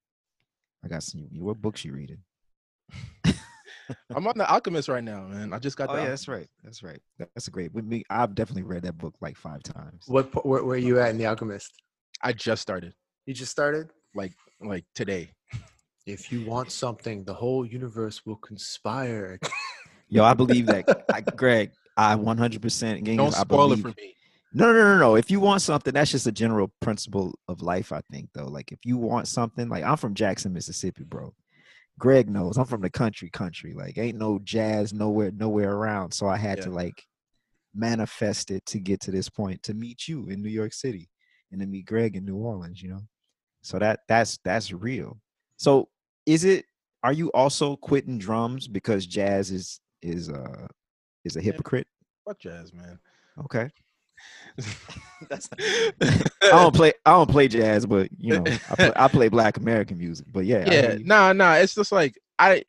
I 0.83 0.87
got 0.87 1.03
some 1.03 1.27
you 1.31 1.43
what 1.43 1.61
books 1.61 1.85
you 1.85 1.93
reading? 1.93 2.23
I'm 4.15 4.27
on 4.27 4.37
the 4.37 4.51
Alchemist 4.51 4.89
right 4.89 5.03
now, 5.03 5.21
man. 5.27 5.53
I 5.53 5.59
just 5.59 5.77
got 5.77 5.89
Oh 5.89 5.95
the 5.95 6.01
yeah, 6.01 6.09
that's 6.09 6.27
right. 6.27 6.47
That's 6.63 6.83
right. 6.83 7.01
That's 7.19 7.47
a 7.47 7.51
great. 7.51 7.73
With 7.73 7.85
me, 7.85 8.03
I've 8.09 8.35
definitely 8.35 8.63
read 8.63 8.83
that 8.83 8.97
book 8.97 9.15
like 9.21 9.37
five 9.37 9.63
times. 9.63 10.03
What 10.07 10.33
where, 10.45 10.63
where 10.63 10.75
are 10.75 10.77
you 10.77 10.99
at 10.99 11.09
in 11.09 11.17
the 11.17 11.27
Alchemist? 11.27 11.71
I 12.21 12.33
just 12.33 12.61
started 12.61 12.93
You 13.25 13.33
just 13.33 13.51
started. 13.51 13.89
like 14.15 14.33
like 14.61 14.85
today. 14.95 15.31
If 16.05 16.31
you 16.31 16.45
want 16.45 16.71
something, 16.71 17.23
the 17.25 17.33
whole 17.33 17.65
universe 17.65 18.25
will 18.25 18.37
conspire. 18.37 19.39
Yo, 20.07 20.23
I 20.23 20.33
believe 20.33 20.65
that. 20.67 21.05
I, 21.13 21.19
Greg, 21.21 21.71
I 21.97 22.15
100% 22.15 23.03
gang, 23.03 23.17
Don't 23.17 23.35
I 23.35 23.41
spoil 23.41 23.65
it 23.73 23.75
believe- 23.75 23.81
for 23.81 24.01
me. 24.01 24.13
No, 24.53 24.71
no, 24.71 24.81
no, 24.93 24.97
no. 24.97 25.15
If 25.15 25.29
you 25.29 25.41
want 25.41 25.61
something, 25.61 25.93
that's 25.93 26.09
just 26.09 26.25
a 26.25 26.31
general 26.31 26.71
principle 26.79 27.37
of 27.49 27.61
life, 27.61 27.91
I 27.91 27.99
think, 28.09 28.29
though. 28.33 28.47
Like, 28.47 28.71
if 28.71 28.79
you 28.85 28.97
want 28.97 29.27
something, 29.27 29.67
like 29.67 29.83
I'm 29.83 29.97
from 29.97 30.13
Jackson, 30.15 30.53
Mississippi, 30.53 31.03
bro. 31.03 31.33
Greg 31.99 32.29
knows 32.29 32.57
I'm 32.57 32.65
from 32.65 32.81
the 32.81 32.89
country, 32.89 33.29
country. 33.29 33.73
Like, 33.73 33.97
ain't 33.97 34.17
no 34.17 34.39
jazz 34.39 34.93
nowhere, 34.93 35.31
nowhere 35.31 35.73
around. 35.73 36.13
So 36.13 36.27
I 36.27 36.37
had 36.37 36.59
Yeah. 36.59 36.63
to 36.65 36.69
like 36.71 37.03
manifest 37.75 38.49
it 38.49 38.65
to 38.67 38.79
get 38.79 39.01
to 39.01 39.11
this 39.11 39.29
point 39.29 39.61
to 39.63 39.73
meet 39.73 40.07
you 40.07 40.27
in 40.29 40.41
New 40.41 40.49
York 40.49 40.73
City 40.73 41.09
and 41.51 41.61
to 41.61 41.67
meet 41.67 41.85
Greg 41.85 42.15
in 42.15 42.25
New 42.25 42.35
Orleans, 42.35 42.81
you 42.81 42.89
know. 42.89 43.01
So 43.61 43.79
that 43.79 44.01
that's 44.07 44.39
that's 44.43 44.71
real. 44.71 45.17
So 45.57 45.89
is 46.25 46.43
it? 46.43 46.65
Are 47.03 47.13
you 47.13 47.29
also 47.31 47.75
quitting 47.75 48.17
drums 48.17 48.67
because 48.67 49.05
jazz 49.05 49.51
is 49.51 49.79
is 50.01 50.29
uh 50.29 50.67
is 51.23 51.35
a 51.35 51.41
hypocrite? 51.41 51.87
Fuck 52.25 52.39
jazz, 52.39 52.73
man. 52.73 52.99
Okay. 53.39 53.69
That's 55.29 55.47
I 56.01 56.21
don't 56.41 56.73
play. 56.73 56.93
I 57.05 57.11
don't 57.11 57.29
play 57.29 57.47
jazz, 57.47 57.85
but 57.85 58.09
you 58.17 58.39
know, 58.39 58.43
I 58.69 58.75
play, 58.75 58.91
I 58.95 59.07
play 59.07 59.27
Black 59.29 59.57
American 59.57 59.99
music. 59.99 60.25
But 60.31 60.45
yeah, 60.45 60.65
yeah 60.65 60.81
hear 60.81 60.97
you. 60.97 61.05
nah 61.05 61.33
nah 61.33 61.53
it's 61.53 61.75
just 61.75 61.91
like 61.91 62.17
i 62.39 62.63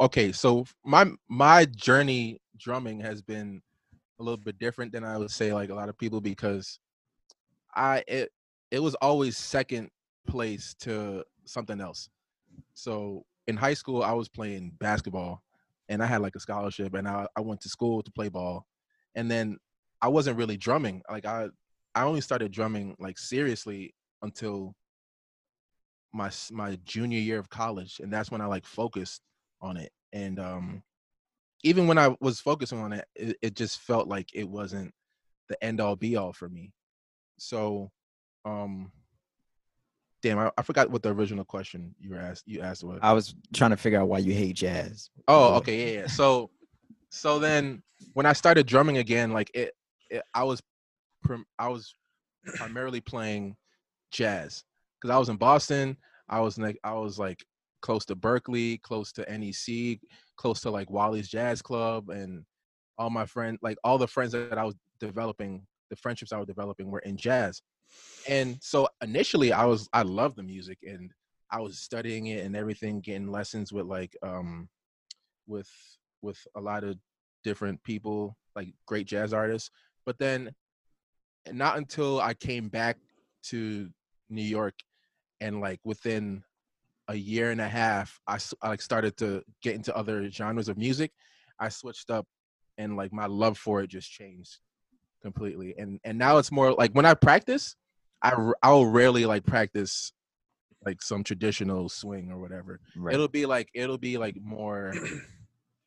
okay 0.00 0.32
so 0.32 0.64
my 0.84 1.06
my 1.28 1.64
journey 1.66 2.40
drumming 2.58 3.00
has 3.00 3.22
been 3.22 3.62
a 4.18 4.22
little 4.22 4.36
bit 4.36 4.58
different 4.58 4.92
than 4.92 5.04
i 5.04 5.16
would 5.16 5.30
say 5.30 5.52
like 5.52 5.70
a 5.70 5.74
lot 5.74 5.88
of 5.88 5.98
people 5.98 6.20
because 6.20 6.78
i 7.76 8.02
it 8.08 8.30
it 8.70 8.80
was 8.80 8.94
always 8.96 9.36
second 9.36 9.90
place 10.26 10.74
to 10.80 11.22
something 11.44 11.80
else. 11.80 12.08
So 12.74 13.24
in 13.46 13.56
high 13.56 13.74
school 13.74 14.02
i 14.02 14.12
was 14.12 14.28
playing 14.28 14.72
basketball 14.78 15.42
and 15.88 16.02
i 16.02 16.06
had 16.06 16.20
like 16.20 16.34
a 16.36 16.40
scholarship 16.40 16.94
and 16.94 17.08
i, 17.08 17.26
I 17.36 17.40
went 17.40 17.60
to 17.62 17.68
school 17.68 18.02
to 18.02 18.10
play 18.10 18.28
ball 18.28 18.66
and 19.14 19.30
then 19.30 19.58
i 20.02 20.08
wasn't 20.08 20.36
really 20.36 20.56
drumming 20.56 21.02
like 21.10 21.24
i 21.24 21.48
i 21.94 22.02
only 22.02 22.20
started 22.20 22.52
drumming 22.52 22.96
like 22.98 23.18
seriously 23.18 23.94
until 24.22 24.74
my 26.12 26.30
my 26.50 26.78
junior 26.84 27.18
year 27.18 27.38
of 27.38 27.48
college 27.48 28.00
and 28.02 28.12
that's 28.12 28.30
when 28.30 28.40
i 28.40 28.46
like 28.46 28.66
focused 28.66 29.22
on 29.60 29.76
it 29.76 29.92
and 30.12 30.38
um 30.38 30.82
even 31.62 31.86
when 31.86 31.98
i 31.98 32.14
was 32.20 32.40
focusing 32.40 32.78
on 32.78 32.92
it 32.92 33.04
it, 33.14 33.36
it 33.42 33.54
just 33.54 33.80
felt 33.80 34.08
like 34.08 34.28
it 34.34 34.48
wasn't 34.48 34.92
the 35.48 35.62
end 35.62 35.80
all 35.80 35.96
be 35.96 36.16
all 36.16 36.32
for 36.32 36.48
me 36.48 36.72
so 37.38 37.90
um 38.44 38.90
damn 40.22 40.38
I, 40.38 40.50
I 40.56 40.62
forgot 40.62 40.90
what 40.90 41.02
the 41.02 41.12
original 41.12 41.44
question 41.44 41.94
you 42.00 42.10
were 42.10 42.18
asked 42.18 42.44
you 42.46 42.60
asked 42.60 42.84
was 42.84 42.98
I 43.02 43.12
was 43.12 43.34
trying 43.54 43.70
to 43.70 43.76
figure 43.76 44.00
out 44.00 44.08
why 44.08 44.18
you 44.18 44.32
hate 44.32 44.56
jazz. 44.56 45.10
Oh, 45.28 45.54
okay, 45.56 45.94
yeah, 45.94 46.00
yeah. 46.00 46.06
So, 46.06 46.50
so 47.10 47.38
then 47.38 47.82
when 48.12 48.26
I 48.26 48.32
started 48.32 48.66
drumming 48.66 48.98
again, 48.98 49.32
like 49.32 49.50
it, 49.54 49.72
it 50.10 50.22
I 50.34 50.44
was, 50.44 50.62
prim, 51.22 51.44
I 51.58 51.68
was 51.68 51.94
primarily 52.56 53.00
playing 53.00 53.56
jazz 54.10 54.64
because 55.00 55.14
I 55.14 55.18
was 55.18 55.28
in 55.28 55.36
Boston. 55.36 55.96
I 56.28 56.40
was 56.40 56.58
like, 56.58 56.78
I 56.82 56.94
was 56.94 57.18
like 57.18 57.44
close 57.82 58.04
to 58.06 58.16
Berklee, 58.16 58.80
close 58.82 59.12
to 59.12 59.38
NEC, 59.38 60.00
close 60.36 60.60
to 60.62 60.70
like 60.70 60.90
Wally's 60.90 61.28
Jazz 61.28 61.62
Club, 61.62 62.10
and 62.10 62.44
all 62.98 63.10
my 63.10 63.26
friends, 63.26 63.58
like 63.62 63.78
all 63.84 63.98
the 63.98 64.08
friends 64.08 64.32
that 64.32 64.58
I 64.58 64.64
was 64.64 64.74
developing, 64.98 65.66
the 65.90 65.96
friendships 65.96 66.32
I 66.32 66.38
was 66.38 66.46
developing 66.46 66.90
were 66.90 67.00
in 67.00 67.16
jazz. 67.16 67.62
And 68.28 68.58
so 68.60 68.88
initially, 69.02 69.52
I 69.52 69.64
was, 69.64 69.88
I 69.92 70.02
loved 70.02 70.36
the 70.36 70.42
music 70.42 70.78
and 70.82 71.12
I 71.50 71.60
was 71.60 71.78
studying 71.78 72.26
it 72.26 72.44
and 72.44 72.56
everything, 72.56 73.00
getting 73.00 73.30
lessons 73.30 73.72
with 73.72 73.86
like, 73.86 74.16
um, 74.22 74.68
with 75.46 75.70
with 76.22 76.38
a 76.56 76.60
lot 76.60 76.84
of 76.84 76.96
different 77.44 77.82
people 77.84 78.36
like 78.54 78.72
great 78.86 79.06
jazz 79.06 79.32
artists 79.32 79.70
but 80.04 80.18
then 80.18 80.50
not 81.52 81.78
until 81.78 82.20
i 82.20 82.34
came 82.34 82.68
back 82.68 82.98
to 83.42 83.88
new 84.28 84.42
york 84.42 84.74
and 85.40 85.60
like 85.60 85.78
within 85.84 86.42
a 87.08 87.14
year 87.14 87.52
and 87.52 87.60
a 87.60 87.68
half 87.68 88.18
I 88.26 88.38
like 88.64 88.82
started 88.82 89.16
to 89.18 89.44
get 89.62 89.76
into 89.76 89.96
other 89.96 90.28
genres 90.30 90.68
of 90.68 90.76
music 90.76 91.12
i 91.60 91.68
switched 91.68 92.10
up 92.10 92.26
and 92.78 92.96
like 92.96 93.12
my 93.12 93.26
love 93.26 93.56
for 93.56 93.80
it 93.80 93.90
just 93.90 94.10
changed 94.10 94.58
completely. 95.30 95.74
And 95.76 95.98
and 96.04 96.16
now 96.18 96.38
it's 96.38 96.52
more 96.52 96.72
like 96.72 96.92
when 96.92 97.04
I 97.06 97.14
practice, 97.14 97.74
I 98.22 98.32
I'll 98.62 98.86
rarely 98.86 99.26
like 99.26 99.44
practice 99.44 100.12
like 100.84 101.02
some 101.02 101.24
traditional 101.24 101.88
swing 101.88 102.30
or 102.30 102.38
whatever. 102.38 102.80
Right. 102.96 103.14
It'll 103.14 103.28
be 103.28 103.44
like 103.46 103.68
it'll 103.74 103.98
be 103.98 104.18
like 104.18 104.36
more 104.40 104.94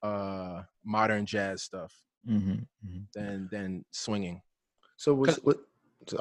uh 0.03 0.63
modern 0.83 1.25
jazz 1.25 1.63
stuff 1.63 1.93
Mhm, 2.27 2.67
mhm. 2.85 3.05
than 3.15 3.47
than 3.51 3.85
swinging. 3.91 4.41
So 4.97 5.13
was 5.13 5.35
'Cause- 5.35 5.43
what? 5.43 5.57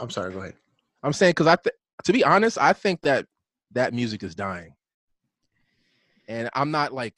I'm 0.01 0.11
sorry. 0.11 0.33
Go 0.33 0.41
ahead. 0.41 0.55
I'm 1.03 1.13
saying 1.13 1.31
because 1.33 1.47
I 1.49 1.57
th- 1.57 1.75
to 2.05 2.13
be 2.13 2.23
honest, 2.25 2.57
I 2.59 2.73
think 2.73 3.01
that 3.03 3.27
that 3.73 3.93
music 3.95 4.23
is 4.23 4.35
dying, 4.35 4.75
and 6.29 6.49
I'm 6.55 6.71
not 6.71 6.93
like 6.93 7.15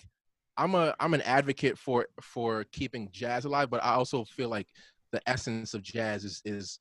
I'm 0.57 0.75
a 0.75 0.95
I'm 1.00 1.14
an 1.14 1.23
advocate 1.23 1.78
for 1.78 2.07
for 2.23 2.64
keeping 2.73 3.09
jazz 3.12 3.45
alive, 3.45 3.71
but 3.71 3.83
I 3.83 3.92
also 3.95 4.25
feel 4.25 4.49
like 4.49 4.69
the 5.12 5.21
essence 5.26 5.75
of 5.75 5.83
jazz 5.83 6.25
is 6.25 6.40
is 6.45 6.81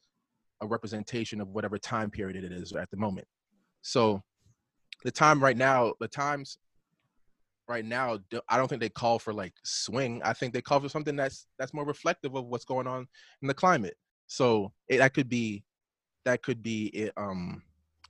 a 0.61 0.67
representation 0.67 1.41
of 1.41 1.49
whatever 1.49 1.77
time 1.77 2.09
period 2.09 2.43
it 2.43 2.51
is 2.51 2.73
at 2.73 2.89
the 2.91 2.97
moment. 2.97 3.27
So 3.81 4.21
the 5.03 5.11
time 5.11 5.41
right 5.41 5.55
now, 5.55 5.93
the 5.99 6.07
times 6.07 6.57
right 7.67 7.85
now, 7.85 8.19
I 8.49 8.57
don't 8.57 8.67
think 8.67 8.81
they 8.81 8.89
call 8.89 9.19
for 9.19 9.33
like 9.33 9.53
swing. 9.63 10.21
I 10.23 10.33
think 10.33 10.53
they 10.53 10.61
call 10.61 10.79
for 10.79 10.89
something 10.89 11.15
that's 11.15 11.47
that's 11.57 11.73
more 11.73 11.85
reflective 11.85 12.35
of 12.35 12.45
what's 12.45 12.65
going 12.65 12.87
on 12.87 13.07
in 13.41 13.47
the 13.47 13.53
climate. 13.53 13.95
So 14.27 14.73
it, 14.87 14.97
that 14.97 15.13
could 15.13 15.29
be 15.29 15.63
that 16.25 16.43
could 16.43 16.61
be 16.61 16.87
it, 16.87 17.13
um 17.15 17.63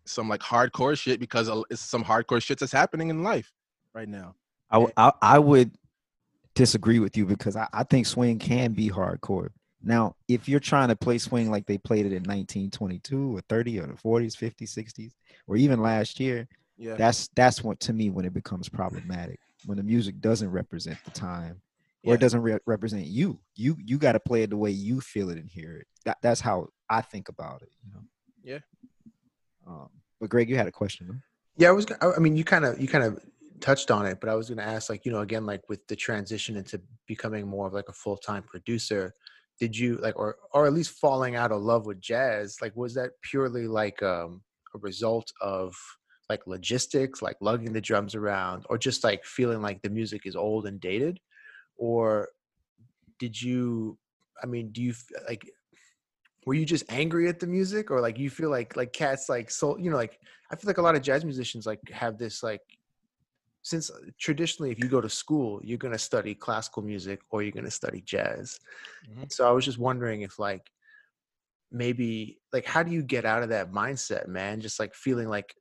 some 0.06 0.28
like 0.28 0.42
hardcore 0.42 0.98
shit 0.98 1.20
because 1.20 1.50
it's 1.70 1.82
some 1.82 2.04
hardcore 2.04 2.42
shit 2.42 2.60
that's 2.60 2.72
happening 2.72 3.10
in 3.10 3.22
life 3.22 3.52
right 3.94 4.10
now. 4.10 4.34
I 4.98 5.12
I 5.22 5.40
would 5.40 5.72
disagree 6.56 7.00
with 7.00 7.16
you 7.16 7.26
because 7.26 7.56
I, 7.56 7.68
I 7.72 7.84
think 7.84 8.06
swing 8.06 8.40
can 8.40 8.74
be 8.74 8.90
hardcore. 8.90 9.50
Now, 9.82 10.16
if 10.28 10.50
you're 10.50 10.60
trying 10.60 10.90
to 10.90 10.96
play 10.96 11.18
swing 11.18 11.50
like 11.50 11.66
they 11.66 11.78
played 11.78 12.06
it 12.06 12.12
in 12.12 12.24
1922 12.24 13.38
or 13.38 13.42
30 13.48 13.80
or 13.80 13.88
the 13.88 13.94
40s, 13.94 14.36
50s, 14.36 14.78
60s, 14.78 15.12
or 15.48 15.56
even 15.56 15.82
last 15.82 16.20
year, 16.20 16.48
Yeah. 16.78 16.96
that's 16.96 17.30
that's 17.36 17.64
what 17.64 17.80
to 17.82 17.94
me 17.94 18.10
when 18.10 18.26
it 18.26 18.34
becomes 18.34 18.68
problematic. 18.70 19.40
When 19.66 19.78
the 19.78 19.84
music 19.84 20.20
doesn't 20.22 20.50
represent 20.52 20.98
the 21.06 21.12
time 21.12 21.62
or 22.04 22.10
Yeah. 22.12 22.14
it 22.16 22.20
doesn't 22.20 22.42
re- 22.42 22.60
represent 22.66 23.06
you. 23.06 23.40
You 23.56 23.78
you 23.84 23.98
got 23.98 24.14
to 24.14 24.20
play 24.20 24.44
it 24.44 24.50
the 24.50 24.58
way 24.58 24.72
you 24.72 25.00
feel 25.02 25.30
it 25.30 25.38
and 25.38 25.50
hear 25.50 25.78
it. 25.78 25.88
That, 26.06 26.18
that's 26.22 26.42
how 26.42 26.70
I 26.90 27.02
think 27.02 27.30
about 27.30 27.62
it. 27.62 27.72
You 27.86 27.94
know. 27.94 28.04
Yeah. 28.44 28.60
Um, 29.68 29.90
but 30.20 30.30
Greg, 30.30 30.50
you 30.50 30.56
had 30.58 30.68
a 30.68 30.72
question. 30.72 31.08
huh? 31.08 31.14
Yeah, 31.58 31.70
I 31.70 31.72
was. 31.72 31.86
I 32.02 32.12
I 32.12 32.20
mean, 32.20 32.36
you 32.36 32.44
kind 32.44 32.66
of 32.66 32.80
you 32.82 32.88
kind 32.88 33.04
of 33.04 33.20
touched 33.60 33.92
on 33.92 34.06
it, 34.06 34.20
but 34.22 34.30
I 34.30 34.36
was 34.36 34.48
going 34.48 34.58
to 34.60 34.64
ask, 34.64 34.90
like, 34.90 35.06
you 35.06 35.12
know, 35.12 35.20
again, 35.20 35.46
like 35.46 35.68
with 35.68 35.86
the 35.88 35.96
transition 35.96 36.56
into 36.56 36.80
becoming 37.08 37.46
more 37.46 37.68
of 37.68 37.74
like 37.74 37.90
a 37.90 37.94
full 37.94 38.16
time 38.18 38.44
producer, 38.44 39.14
did 39.60 39.78
you 39.78 39.98
like, 39.98 40.18
or 40.18 40.38
or 40.54 40.66
at 40.66 40.74
least 40.74 40.92
falling 40.92 41.36
out 41.36 41.52
of 41.52 41.62
love 41.62 41.86
with 41.86 42.00
jazz? 42.00 42.58
Like, 42.62 42.76
was 42.76 42.94
that 42.96 43.12
purely 43.22 43.68
like 43.68 44.02
um, 44.02 44.42
a 44.74 44.78
result 44.80 45.32
of 45.42 45.76
like 46.30 46.48
logistics, 46.48 47.22
like 47.22 47.38
lugging 47.42 47.74
the 47.74 47.82
drums 47.82 48.16
around, 48.16 48.66
or 48.70 48.78
just 48.78 49.04
like 49.04 49.26
feeling 49.26 49.62
like 49.62 49.82
the 49.82 49.90
music 49.90 50.26
is 50.26 50.36
old 50.36 50.66
and 50.66 50.80
dated, 50.80 51.20
or 51.78 52.30
did 53.20 53.40
you? 53.42 53.98
I 54.42 54.46
mean, 54.46 54.72
do 54.72 54.82
you 54.82 54.94
like? 55.28 55.50
Were 56.46 56.54
you 56.54 56.66
just 56.66 56.86
angry 56.90 57.28
at 57.28 57.40
the 57.40 57.48
music, 57.48 57.92
or 57.92 58.00
like 58.00 58.18
you 58.18 58.30
feel 58.30 58.50
like 58.50 58.78
like 58.78 58.94
cats 58.94 59.28
like 59.28 59.52
so 59.52 59.78
you 59.78 59.92
know 59.92 59.98
like 59.98 60.20
I 60.52 60.56
feel 60.56 60.70
like 60.70 60.78
a 60.78 60.82
lot 60.82 60.96
of 60.96 61.02
jazz 61.02 61.26
musicians 61.26 61.66
like 61.66 61.82
have 61.92 62.18
this 62.18 62.42
like 62.42 62.62
since 63.62 63.90
uh, 63.90 63.98
traditionally 64.20 64.72
if 64.72 64.80
you 64.80 64.88
go 64.88 65.02
to 65.02 65.10
school 65.10 65.60
you're 65.64 65.78
going 65.78 65.92
to 65.92 66.00
study 66.00 66.34
classical 66.34 66.82
music 66.82 67.20
or 67.30 67.44
you're 67.44 67.52
going 67.52 67.66
to 67.66 67.72
study 67.72 68.02
jazz. 68.02 68.58
Mhm. 69.08 69.32
So 69.32 69.48
I 69.48 69.52
was 69.52 69.66
just 69.66 69.78
wondering 69.78 70.22
if 70.22 70.40
like 70.40 70.70
maybe 71.72 72.40
like 72.54 72.66
how 72.66 72.84
do 72.84 72.92
you 72.92 73.04
get 73.04 73.26
out 73.26 73.44
of 73.44 73.50
that 73.50 73.72
mindset, 73.72 74.28
man? 74.28 74.62
Just 74.62 74.80
like 74.80 74.94
feeling 74.96 75.28
like 75.28 75.54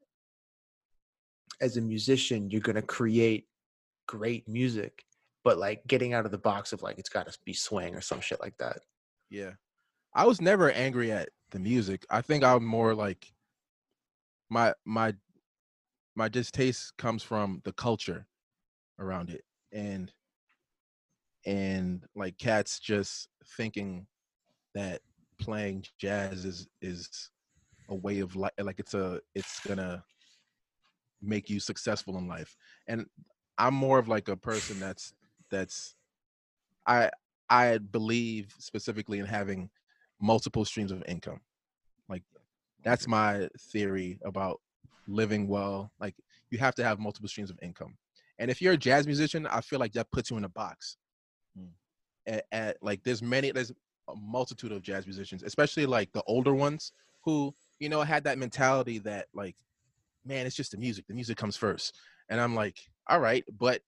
as 1.61 1.77
a 1.77 1.81
musician 1.81 2.51
you're 2.51 2.61
going 2.61 2.77
to 2.77 2.83
create 2.83 3.47
great 4.07 4.49
music 4.49 5.05
but 5.45 5.59
like 5.59 5.87
getting 5.87 6.13
out 6.13 6.25
of 6.25 6.31
the 6.31 6.39
box 6.39 6.73
of 6.73 6.83
like 6.83 6.99
it's 6.99 7.09
got 7.09 7.27
to 7.27 7.39
be 7.45 7.53
swing 7.53 7.95
or 7.95 8.01
some 8.01 8.21
shit 8.21 8.41
like 8.41 8.57
that. 8.59 8.79
Yeah. 9.31 9.53
I 10.15 10.27
was 10.27 10.41
never 10.41 10.71
angry 10.71 11.13
at 11.13 11.31
the 11.51 11.59
music. 11.59 12.05
I 12.11 12.21
think 12.21 12.45
I'm 12.45 12.65
more 12.65 12.95
like 12.95 13.33
my 14.51 14.75
my 14.85 15.15
my 16.19 16.29
distaste 16.29 16.97
comes 16.97 17.23
from 17.23 17.63
the 17.65 17.73
culture 17.73 18.27
around 18.99 19.31
it 19.31 19.45
and 19.73 20.13
and 21.47 22.05
like 22.17 22.37
cats 22.39 22.81
just 22.81 23.29
thinking 23.57 24.05
that 24.75 25.01
playing 25.39 25.85
jazz 25.97 26.45
is 26.45 26.67
is 26.83 27.31
a 27.89 27.95
way 27.95 28.19
of 28.19 28.35
life 28.35 28.51
like 28.59 28.81
it's 28.81 28.95
a 28.95 29.21
it's 29.37 29.61
gonna 29.61 30.03
make 31.23 31.49
you 31.49 31.61
successful 31.61 32.19
in 32.19 32.27
life 32.27 32.57
and 32.89 33.07
i'm 33.57 33.75
more 33.75 34.01
of 34.01 34.09
like 34.09 34.27
a 34.27 34.37
person 34.37 34.81
that's 34.81 35.15
that's 35.53 35.95
i 36.89 37.09
i 37.49 37.79
believe 37.79 38.53
specifically 38.59 39.21
in 39.21 39.25
having 39.25 39.71
multiple 40.21 40.65
streams 40.65 40.91
of 40.91 41.01
income 41.07 41.41
like 42.09 42.25
that's 42.83 43.07
my 43.07 43.49
theory 43.71 44.19
about 44.25 44.61
living 45.09 45.49
well 45.49 45.91
like 45.99 46.15
you 46.51 46.59
have 46.59 46.75
to 46.77 46.85
have 46.85 46.99
multiple 46.99 47.29
streams 47.29 47.51
of 47.51 47.59
income. 47.63 47.97
And 48.39 48.51
if 48.51 48.63
you're 48.63 48.75
a 48.75 48.77
jazz 48.77 49.07
musician 49.07 49.47
i 49.47 49.61
feel 49.61 49.81
like 49.81 49.93
that 49.95 50.11
puts 50.13 50.31
you 50.31 50.37
in 50.37 50.45
a 50.45 50.49
box. 50.49 50.97
Mm. 51.59 51.71
at, 52.27 52.45
at 52.53 52.77
like 52.83 53.03
there's 53.03 53.23
many 53.23 53.51
there's 53.51 53.73
a 54.09 54.15
multitude 54.15 54.71
of 54.73 54.83
jazz 54.83 55.07
musicians 55.07 55.43
especially 55.43 55.87
like 55.87 56.13
the 56.13 56.23
older 56.27 56.55
ones 56.55 56.93
who 57.25 57.55
you 57.81 57.89
know 57.89 58.03
had 58.03 58.25
that 58.25 58.39
mentality 58.39 58.99
that 58.99 59.27
like 59.35 59.57
man 60.25 60.47
it's 60.47 60.55
just 60.57 60.73
the 60.73 60.79
music. 60.79 61.07
The 61.09 61.15
music 61.15 61.37
comes 61.37 61.57
first. 61.57 61.97
And 62.29 62.41
i'm 62.41 62.55
like 62.55 62.79
all 63.09 63.21
right 63.21 63.45
but 63.59 63.81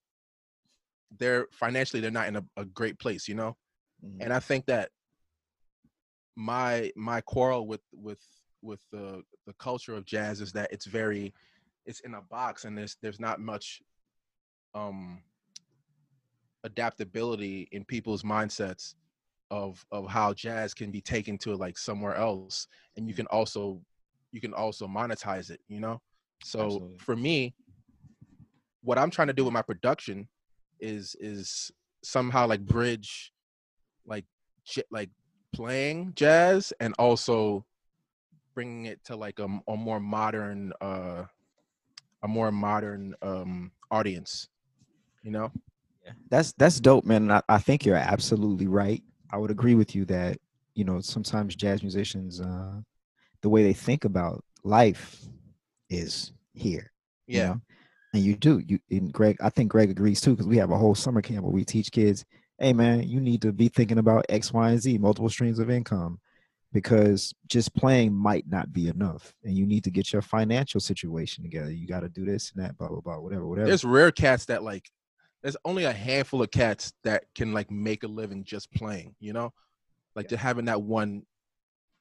they're 1.18 1.46
financially 1.52 2.00
they're 2.00 2.10
not 2.10 2.28
in 2.28 2.36
a, 2.36 2.44
a 2.56 2.64
great 2.64 2.98
place 2.98 3.28
you 3.28 3.34
know? 3.34 3.56
Mhm. 4.04 4.16
and 4.20 4.32
i 4.32 4.40
think 4.40 4.64
that 4.66 4.88
my 6.36 6.90
my 6.96 7.20
quarrel 7.20 7.66
with 7.66 7.82
with 7.92 8.20
with 8.62 8.80
the 8.92 9.22
the 9.46 9.54
culture 9.54 9.94
of 9.94 10.04
jazz 10.04 10.40
is 10.40 10.52
that 10.52 10.72
it's 10.72 10.86
very 10.86 11.32
it's 11.86 12.00
in 12.00 12.14
a 12.14 12.22
box 12.22 12.64
and 12.64 12.76
there's 12.76 12.96
there's 13.02 13.20
not 13.20 13.40
much 13.40 13.82
um 14.74 15.22
adaptability 16.64 17.68
in 17.72 17.84
people's 17.84 18.22
mindsets 18.22 18.94
of 19.50 19.84
of 19.90 20.06
how 20.06 20.32
jazz 20.32 20.74
can 20.74 20.90
be 20.90 21.00
taken 21.00 21.36
to 21.38 21.54
like 21.54 21.76
somewhere 21.76 22.14
else 22.14 22.68
and 22.96 23.08
you 23.08 23.14
can 23.14 23.26
also 23.26 23.80
you 24.32 24.40
can 24.40 24.54
also 24.54 24.86
monetize 24.86 25.50
it 25.50 25.60
you 25.68 25.80
know 25.80 26.00
so 26.44 26.64
Absolutely. 26.64 26.96
for 26.98 27.16
me 27.16 27.54
what 28.82 28.98
i'm 28.98 29.10
trying 29.10 29.28
to 29.28 29.34
do 29.34 29.44
with 29.44 29.52
my 29.52 29.62
production 29.62 30.28
is 30.78 31.16
is 31.18 31.70
somehow 32.02 32.46
like 32.46 32.64
bridge 32.64 33.32
like 34.06 34.24
j- 34.64 34.84
like 34.90 35.10
playing 35.52 36.12
jazz 36.14 36.72
and 36.80 36.94
also 36.98 37.64
bringing 38.60 38.84
it 38.84 39.02
to 39.04 39.16
like 39.16 39.38
a, 39.38 39.48
a 39.68 39.76
more 39.76 40.00
modern 40.00 40.72
uh 40.82 41.24
a 42.22 42.28
more 42.28 42.52
modern 42.52 43.14
um 43.22 43.72
audience 43.90 44.48
you 45.22 45.30
know 45.30 45.50
yeah. 46.04 46.12
That's 46.30 46.52
that's 46.52 46.80
dope, 46.80 47.04
man. 47.04 47.30
I, 47.30 47.42
I 47.48 47.58
think 47.58 47.84
you're 47.84 47.96
absolutely 47.96 48.66
right. 48.66 49.02
I 49.30 49.36
would 49.36 49.50
agree 49.50 49.74
with 49.74 49.94
you 49.94 50.04
that 50.06 50.38
you 50.74 50.84
know 50.84 51.00
sometimes 51.00 51.54
jazz 51.54 51.82
musicians, 51.82 52.40
uh, 52.40 52.80
the 53.42 53.48
way 53.48 53.62
they 53.62 53.72
think 53.72 54.04
about 54.04 54.42
life 54.64 55.26
is 55.90 56.32
here. 56.54 56.90
you 57.26 57.38
yeah 57.38 57.46
know? 57.48 57.60
and 58.14 58.22
you 58.22 58.34
do. 58.36 58.62
You 58.66 58.78
and 58.90 59.12
Greg, 59.12 59.36
I 59.40 59.50
think 59.50 59.70
Greg 59.70 59.90
agrees 59.90 60.20
too 60.20 60.30
because 60.30 60.46
we 60.46 60.56
have 60.56 60.70
a 60.70 60.78
whole 60.78 60.94
summer 60.94 61.22
camp 61.22 61.44
where 61.44 61.52
we 61.52 61.64
teach 61.64 61.92
kids, 61.92 62.24
hey 62.58 62.72
man, 62.72 63.06
you 63.06 63.20
need 63.20 63.42
to 63.42 63.52
be 63.52 63.68
thinking 63.68 63.98
about 63.98 64.26
X, 64.28 64.52
Y, 64.52 64.70
and 64.70 64.80
Z, 64.80 64.98
multiple 64.98 65.28
streams 65.28 65.58
of 65.58 65.70
income, 65.70 66.18
because 66.72 67.34
just 67.48 67.74
playing 67.74 68.12
might 68.14 68.48
not 68.48 68.72
be 68.72 68.88
enough, 68.88 69.34
and 69.44 69.54
you 69.56 69.66
need 69.66 69.84
to 69.84 69.90
get 69.90 70.12
your 70.12 70.22
financial 70.22 70.80
situation 70.80 71.42
together. 71.44 71.70
You 71.70 71.86
got 71.86 72.00
to 72.00 72.08
do 72.08 72.24
this 72.24 72.52
and 72.54 72.64
that, 72.64 72.76
blah 72.78 72.88
blah 72.88 73.00
blah, 73.00 73.18
whatever, 73.18 73.46
whatever. 73.46 73.66
there's 73.68 73.84
rare 73.84 74.12
cats 74.12 74.46
that 74.46 74.62
like 74.62 74.88
there's 75.42 75.56
only 75.64 75.84
a 75.84 75.92
handful 75.92 76.42
of 76.42 76.50
cats 76.50 76.92
that 77.04 77.24
can 77.34 77.52
like 77.52 77.70
make 77.70 78.02
a 78.04 78.06
living 78.08 78.44
just 78.44 78.70
playing 78.74 79.14
you 79.20 79.32
know 79.32 79.52
like 80.14 80.28
to 80.28 80.36
having 80.36 80.66
that 80.66 80.82
one 80.82 81.22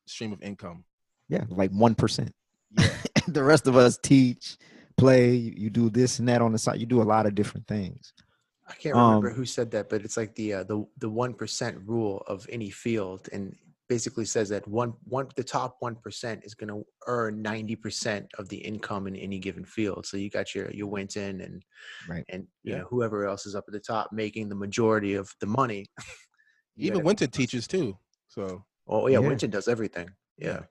stream 0.07 0.33
of 0.33 0.41
income 0.41 0.83
yeah, 1.29 1.43
like 1.49 1.71
one 1.71 1.95
percent. 1.95 2.33
yeah 2.77 2.89
the 3.27 3.43
rest 3.43 3.67
of 3.67 3.75
us 3.77 3.97
teach, 4.01 4.57
play. 4.97 5.33
You, 5.35 5.53
you 5.55 5.69
do 5.69 5.89
this 5.91 6.17
and 6.19 6.27
that 6.27 6.41
on 6.41 6.51
the 6.51 6.57
side. 6.57 6.79
You 6.79 6.85
do 6.87 7.01
a 7.01 7.03
lot 7.03 7.25
of 7.27 7.35
different 7.35 7.67
things. 7.67 8.13
I 8.67 8.73
can't 8.73 8.95
remember 8.95 9.29
Um, 9.29 9.35
who 9.35 9.45
said 9.45 9.71
that, 9.71 9.89
but 9.89 10.03
it's 10.03 10.17
like 10.17 10.33
the 10.35 10.53
uh, 10.55 10.63
the 10.63 10.85
the 10.97 11.09
one 11.09 11.33
percent 11.35 11.77
rule 11.85 12.23
of 12.27 12.47
any 12.51 12.69
field, 12.71 13.29
and 13.31 13.55
basically 13.89 14.23
says 14.25 14.47
that 14.49 14.65
one 14.67 14.93
one 15.03 15.27
the 15.35 15.43
top 15.43 15.77
one 15.79 15.95
percent 15.95 16.41
is 16.45 16.53
going 16.53 16.69
to 16.69 16.85
earn 17.07 17.41
ninety 17.41 17.75
percent 17.75 18.27
of 18.37 18.47
the 18.47 18.57
income 18.57 19.07
in 19.07 19.15
any 19.15 19.39
given 19.39 19.65
field. 19.65 20.05
So 20.05 20.15
you 20.15 20.29
got 20.29 20.53
your 20.55 20.71
your 20.71 20.87
Wynton 20.87 21.41
and 21.41 21.63
Right. 22.07 22.23
and 22.29 22.47
you 22.63 22.73
Yeah. 22.73 22.79
know 22.79 22.87
whoever 22.89 23.25
else 23.25 23.45
is 23.45 23.55
up 23.55 23.65
at 23.67 23.73
the 23.73 23.79
top 23.79 24.11
making 24.13 24.47
the 24.47 24.55
majority 24.55 25.15
of 25.15 25.33
the 25.41 25.47
money. 25.47 25.87
Even 26.77 27.03
Wynton 27.03 27.31
teaches 27.31 27.67
too. 27.67 27.97
So 28.29 28.63
Oh 28.87 29.07
yeah, 29.07 29.19
Yeah. 29.19 29.27
Wynton 29.27 29.49
does 29.49 29.67
everything. 29.67 30.09
Yeah. 30.37 30.61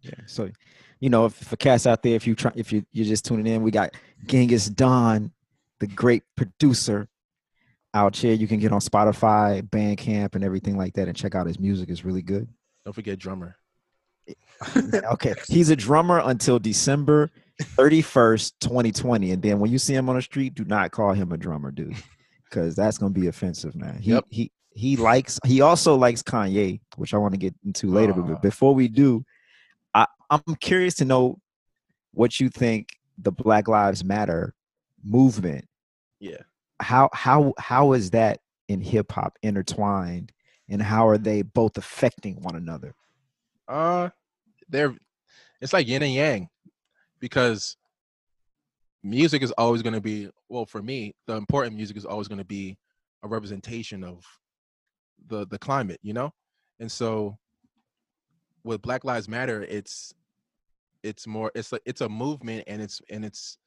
Yeah. 0.00 0.20
So, 0.26 0.50
you 1.00 1.08
know, 1.08 1.26
if 1.26 1.34
for 1.34 1.56
cats 1.56 1.86
out 1.86 2.02
there, 2.02 2.14
if 2.14 2.26
you 2.26 2.34
try, 2.34 2.52
if 2.54 2.72
you 2.72 2.84
you're 2.92 3.06
just 3.06 3.24
tuning 3.24 3.46
in, 3.46 3.62
we 3.62 3.70
got 3.70 3.94
Gengis 4.26 4.74
Don, 4.74 5.32
the 5.80 5.86
great 5.86 6.22
producer, 6.36 7.08
out 7.94 8.16
here. 8.16 8.34
You 8.34 8.46
can 8.46 8.58
get 8.58 8.72
on 8.72 8.80
Spotify, 8.80 9.62
Bandcamp, 9.62 10.34
and 10.34 10.44
everything 10.44 10.76
like 10.76 10.94
that, 10.94 11.08
and 11.08 11.16
check 11.16 11.34
out 11.34 11.46
his 11.46 11.58
music. 11.58 11.88
It's 11.88 12.04
really 12.04 12.22
good. 12.22 12.48
don't 12.84 12.92
forget 12.92 13.18
drummer. 13.18 13.56
okay, 15.12 15.34
he's 15.48 15.70
a 15.70 15.76
drummer 15.76 16.20
until 16.24 16.58
December 16.58 17.30
31st, 17.60 18.52
2020, 18.60 19.32
and 19.32 19.42
then 19.42 19.58
when 19.60 19.70
you 19.70 19.78
see 19.78 19.94
him 19.94 20.08
on 20.08 20.16
the 20.16 20.22
street, 20.22 20.54
do 20.54 20.64
not 20.64 20.90
call 20.90 21.12
him 21.12 21.32
a 21.32 21.36
drummer, 21.36 21.70
dude, 21.70 21.94
because 22.48 22.74
that's 22.74 22.98
gonna 22.98 23.12
be 23.12 23.26
offensive, 23.26 23.74
man. 23.76 23.98
He 24.00 24.12
Yep. 24.12 24.24
he 24.30 24.52
he 24.70 24.96
likes 24.96 25.38
he 25.44 25.60
also 25.60 25.94
likes 25.94 26.22
Kanye, 26.22 26.80
which 26.96 27.14
I 27.14 27.18
want 27.18 27.32
to 27.34 27.38
get 27.38 27.54
into 27.64 27.88
later. 27.88 28.14
Ah. 28.16 28.22
But 28.22 28.42
before 28.42 28.74
we 28.74 28.88
do, 28.88 29.24
I, 29.92 30.06
I'm 30.30 30.42
curious 30.60 30.94
to 30.96 31.04
know 31.04 31.38
what 32.12 32.40
you 32.40 32.48
think 32.48 32.88
the 33.18 33.32
Black 33.32 33.68
Lives 33.68 34.04
Matter 34.04 34.54
movement. 35.04 35.66
Yeah. 36.18 36.42
How 36.80 37.08
how 37.12 37.54
how 37.58 37.92
is 37.92 38.10
that 38.10 38.40
in 38.68 38.80
hip 38.80 39.12
hop 39.12 39.38
intertwined, 39.42 40.32
and 40.68 40.82
how 40.82 41.06
are 41.08 41.18
they 41.18 41.42
both 41.42 41.78
affecting 41.78 42.42
one 42.42 42.56
another? 42.56 42.94
Uh 43.68 44.10
they're 44.68 44.94
it's 45.60 45.72
like 45.72 45.88
yin 45.88 46.02
and 46.02 46.12
yang 46.12 46.48
because 47.20 47.76
music 49.02 49.42
is 49.42 49.52
always 49.52 49.82
going 49.82 49.94
to 49.94 50.00
be 50.00 50.28
well 50.48 50.66
for 50.66 50.82
me 50.82 51.14
the 51.26 51.36
important 51.36 51.76
music 51.76 51.96
is 51.96 52.04
always 52.04 52.28
going 52.28 52.38
to 52.38 52.44
be 52.44 52.76
a 53.22 53.28
representation 53.28 54.02
of 54.02 54.24
the 55.26 55.46
the 55.46 55.58
climate 55.58 56.00
you 56.02 56.12
know 56.12 56.32
and 56.80 56.90
so 56.90 57.36
with 58.64 58.82
black 58.82 59.04
lives 59.04 59.28
matter 59.28 59.62
it's 59.62 60.14
it's 61.02 61.26
more 61.26 61.52
it's 61.54 61.70
like 61.70 61.82
it's 61.84 62.00
a 62.00 62.08
movement 62.08 62.64
and 62.66 62.80
it's 62.80 63.00
and 63.10 63.24
it's 63.24 63.58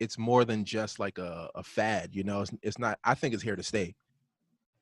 it's 0.00 0.18
more 0.18 0.44
than 0.44 0.64
just 0.64 0.98
like 0.98 1.18
a, 1.18 1.48
a 1.54 1.62
fad 1.62 2.10
you 2.12 2.24
know 2.24 2.40
it's, 2.40 2.50
it's 2.62 2.78
not 2.78 2.98
i 3.04 3.14
think 3.14 3.34
it's 3.34 3.42
here 3.42 3.56
to 3.56 3.62
stay 3.62 3.94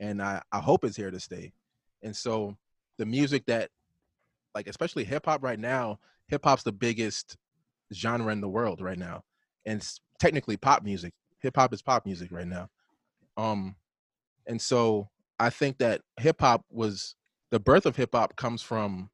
and 0.00 0.22
i 0.22 0.40
i 0.52 0.58
hope 0.58 0.84
it's 0.84 0.96
here 0.96 1.10
to 1.10 1.20
stay 1.20 1.52
and 2.02 2.14
so 2.14 2.56
the 2.98 3.06
music 3.06 3.44
that 3.46 3.70
like 4.54 4.66
especially 4.66 5.04
hip 5.04 5.26
hop 5.26 5.42
right 5.42 5.58
now, 5.58 5.98
hip 6.26 6.44
hop's 6.44 6.62
the 6.62 6.72
biggest 6.72 7.36
genre 7.94 8.32
in 8.32 8.40
the 8.40 8.48
world 8.48 8.80
right 8.80 8.98
now, 8.98 9.22
and 9.66 9.86
technically 10.18 10.56
pop 10.56 10.82
music. 10.82 11.14
Hip 11.40 11.56
hop 11.56 11.72
is 11.72 11.82
pop 11.82 12.04
music 12.04 12.32
right 12.32 12.46
now. 12.46 12.68
Um, 13.36 13.76
and 14.46 14.60
so 14.60 15.10
I 15.38 15.50
think 15.50 15.78
that 15.78 16.00
hip 16.18 16.40
hop 16.40 16.64
was 16.70 17.14
the 17.50 17.60
birth 17.60 17.86
of 17.86 17.96
hip 17.96 18.10
hop 18.12 18.36
comes 18.36 18.62
from 18.62 19.10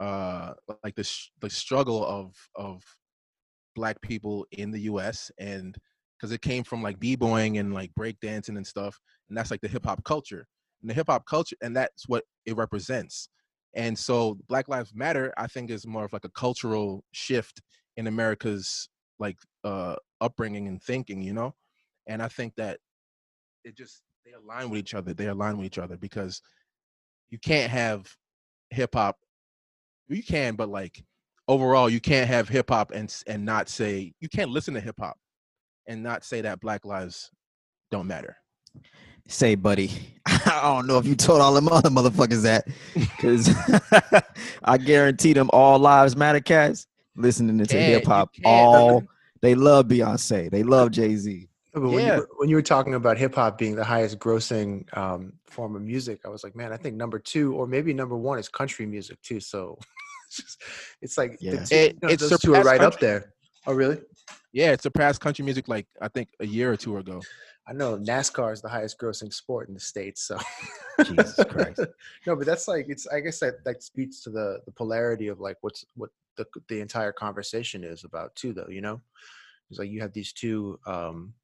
uh 0.00 0.54
like 0.84 0.94
the 0.94 1.10
the 1.40 1.50
struggle 1.50 2.06
of 2.06 2.34
of 2.54 2.82
black 3.78 4.00
people 4.02 4.44
in 4.50 4.72
the 4.72 4.80
U.S. 4.80 5.30
and 5.38 5.76
because 6.18 6.32
it 6.32 6.42
came 6.42 6.64
from 6.64 6.82
like 6.82 6.98
b-boying 6.98 7.58
and 7.58 7.72
like 7.72 7.92
breakdancing 7.96 8.56
and 8.56 8.66
stuff, 8.66 8.98
and 9.28 9.38
that's 9.38 9.52
like 9.52 9.60
the 9.60 9.68
hip 9.68 9.84
hop 9.86 10.02
culture. 10.02 10.46
And 10.82 10.90
the 10.90 10.94
hip 10.94 11.06
hop 11.08 11.24
culture, 11.26 11.56
and 11.62 11.76
that's 11.76 12.08
what 12.08 12.24
it 12.44 12.56
represents. 12.56 13.28
And 13.74 13.96
so 13.96 14.36
Black 14.48 14.68
Lives 14.68 14.92
Matter, 14.94 15.32
I 15.36 15.46
think, 15.46 15.70
is 15.70 15.86
more 15.86 16.04
of 16.04 16.12
like 16.12 16.24
a 16.24 16.30
cultural 16.30 17.04
shift 17.12 17.62
in 17.96 18.08
America's 18.08 18.88
like 19.20 19.36
uh 19.62 19.94
upbringing 20.20 20.66
and 20.66 20.82
thinking, 20.82 21.22
you 21.22 21.32
know? 21.32 21.54
And 22.08 22.20
I 22.20 22.28
think 22.28 22.54
that 22.56 22.78
it 23.64 23.76
just 23.76 24.02
they 24.26 24.32
align 24.32 24.70
with 24.70 24.80
each 24.80 24.94
other. 24.94 25.14
They 25.14 25.28
align 25.28 25.56
with 25.56 25.66
each 25.66 25.78
other 25.78 25.96
because 25.96 26.42
you 27.30 27.38
can't 27.38 27.70
have 27.70 28.12
hip 28.70 28.94
hop. 28.94 29.16
You 30.08 30.22
can, 30.22 30.56
but 30.56 30.68
like 30.68 31.04
overall, 31.48 31.88
you 31.90 32.00
can't 32.00 32.28
have 32.28 32.48
hip 32.48 32.68
hop 32.70 32.92
and 32.92 33.14
and 33.26 33.44
not 33.44 33.68
say 33.68 34.12
you 34.20 34.28
can't 34.28 34.50
listen 34.50 34.74
to 34.74 34.80
hip 34.80 34.96
hop 35.00 35.16
and 35.86 36.02
not 36.02 36.24
say 36.24 36.42
that 36.42 36.60
Black 36.60 36.84
lives 36.84 37.30
don't 37.90 38.06
matter. 38.06 38.36
Say, 39.26 39.56
buddy, 39.56 39.90
I 40.26 40.60
don't 40.62 40.86
know 40.86 40.98
if 40.98 41.06
you 41.06 41.14
told 41.14 41.40
all 41.40 41.52
them 41.54 41.68
other 41.68 41.90
motherfuckers 41.90 42.42
that, 42.42 42.66
because 42.94 43.50
I 44.64 44.78
guarantee 44.78 45.32
them 45.32 45.50
all 45.52 45.78
lives 45.78 46.16
matter 46.16 46.40
cats 46.40 46.86
listening 47.16 47.58
to 47.66 47.82
hip 47.82 48.06
hop. 48.06 48.30
All 48.44 49.02
they 49.40 49.54
love 49.54 49.86
Beyonce, 49.86 50.50
they 50.50 50.62
love 50.62 50.90
Jay 50.92 51.16
Z. 51.16 51.48
But 51.74 51.82
when, 51.82 52.04
Yeah. 52.06 52.14
you 52.14 52.20
were, 52.20 52.28
when 52.38 52.48
you 52.48 52.56
were 52.56 52.62
talking 52.62 52.94
about 52.94 53.18
hip 53.18 53.34
hop 53.34 53.58
being 53.58 53.76
the 53.76 53.84
highest 53.84 54.18
grossing 54.18 54.84
um, 54.96 55.34
form 55.46 55.76
of 55.76 55.82
music, 55.82 56.20
I 56.24 56.28
was 56.28 56.42
like, 56.42 56.56
man, 56.56 56.72
I 56.72 56.76
think 56.76 56.96
number 56.96 57.18
two 57.18 57.54
or 57.54 57.66
maybe 57.66 57.92
number 57.92 58.16
one 58.16 58.38
is 58.38 58.48
country 58.48 58.86
music 58.86 59.20
too. 59.22 59.40
So 59.40 59.78
it's 60.30 60.36
just, 60.42 60.62
it's 61.00 61.18
like 61.18 61.38
the 61.38 61.44
Yeah. 61.46 61.64
two- 61.64 61.74
It- 61.74 61.92
you 61.94 61.98
know, 62.02 62.08
it 62.08 62.20
those 62.20 62.28
two 62.40 62.52
are 62.54 62.62
surpassed 62.62 62.66
right 62.66 62.80
up 62.80 63.00
there. 63.00 63.32
Oh, 63.66 63.72
really? 63.72 64.00
Yeah, 64.52 64.72
it 64.72 64.82
surpassed 64.82 65.20
country 65.20 65.44
music 65.44 65.68
like 65.68 65.86
I 66.00 66.08
think 66.08 66.28
a 66.40 66.46
year 66.46 66.72
or 66.72 66.76
two 66.76 66.96
ago. 66.98 67.20
I 67.66 67.72
know 67.74 67.98
NASCAR 67.98 68.52
is 68.52 68.62
the 68.62 68.68
highest 68.68 68.98
grossing 68.98 69.32
sport 69.32 69.68
in 69.68 69.74
the 69.74 69.80
states. 69.80 70.22
So 70.22 70.38
Jesus 71.04 71.36
Christ. 71.48 71.80
no, 72.26 72.34
but 72.34 72.46
that's 72.46 72.66
like 72.66 72.86
it's. 72.88 73.06
I 73.06 73.20
guess 73.20 73.40
that 73.40 73.62
that 73.64 73.82
speaks 73.82 74.20
to 74.22 74.30
the 74.30 74.60
the 74.64 74.72
polarity 74.72 75.28
of 75.28 75.38
like 75.40 75.58
what's 75.60 75.84
what 75.94 76.10
the 76.36 76.46
the 76.68 76.80
entire 76.80 77.12
conversation 77.12 77.84
is 77.84 78.04
about 78.04 78.34
too. 78.36 78.52
Though 78.54 78.68
you 78.70 78.80
know, 78.80 79.02
it's 79.70 79.78
like 79.78 79.90
you 79.90 80.00
have 80.00 80.14
these 80.14 80.32
two 80.32 80.78
um 80.86 81.34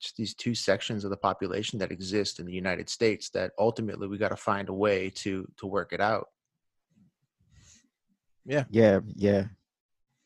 just 0.00 0.16
these 0.16 0.32
two 0.34 0.54
sections 0.54 1.04
of 1.04 1.10
the 1.10 1.16
population 1.18 1.78
that 1.78 1.92
exist 1.92 2.40
in 2.40 2.46
the 2.46 2.54
United 2.54 2.88
States 2.88 3.28
that 3.30 3.52
ultimately 3.58 4.08
we 4.08 4.16
got 4.16 4.30
to 4.30 4.36
find 4.36 4.70
a 4.70 4.74
way 4.74 5.10
to 5.10 5.46
to 5.58 5.66
work 5.66 5.92
it 5.92 6.00
out. 6.00 6.28
Yeah, 8.44 8.64
yeah, 8.70 9.00
yeah. 9.14 9.44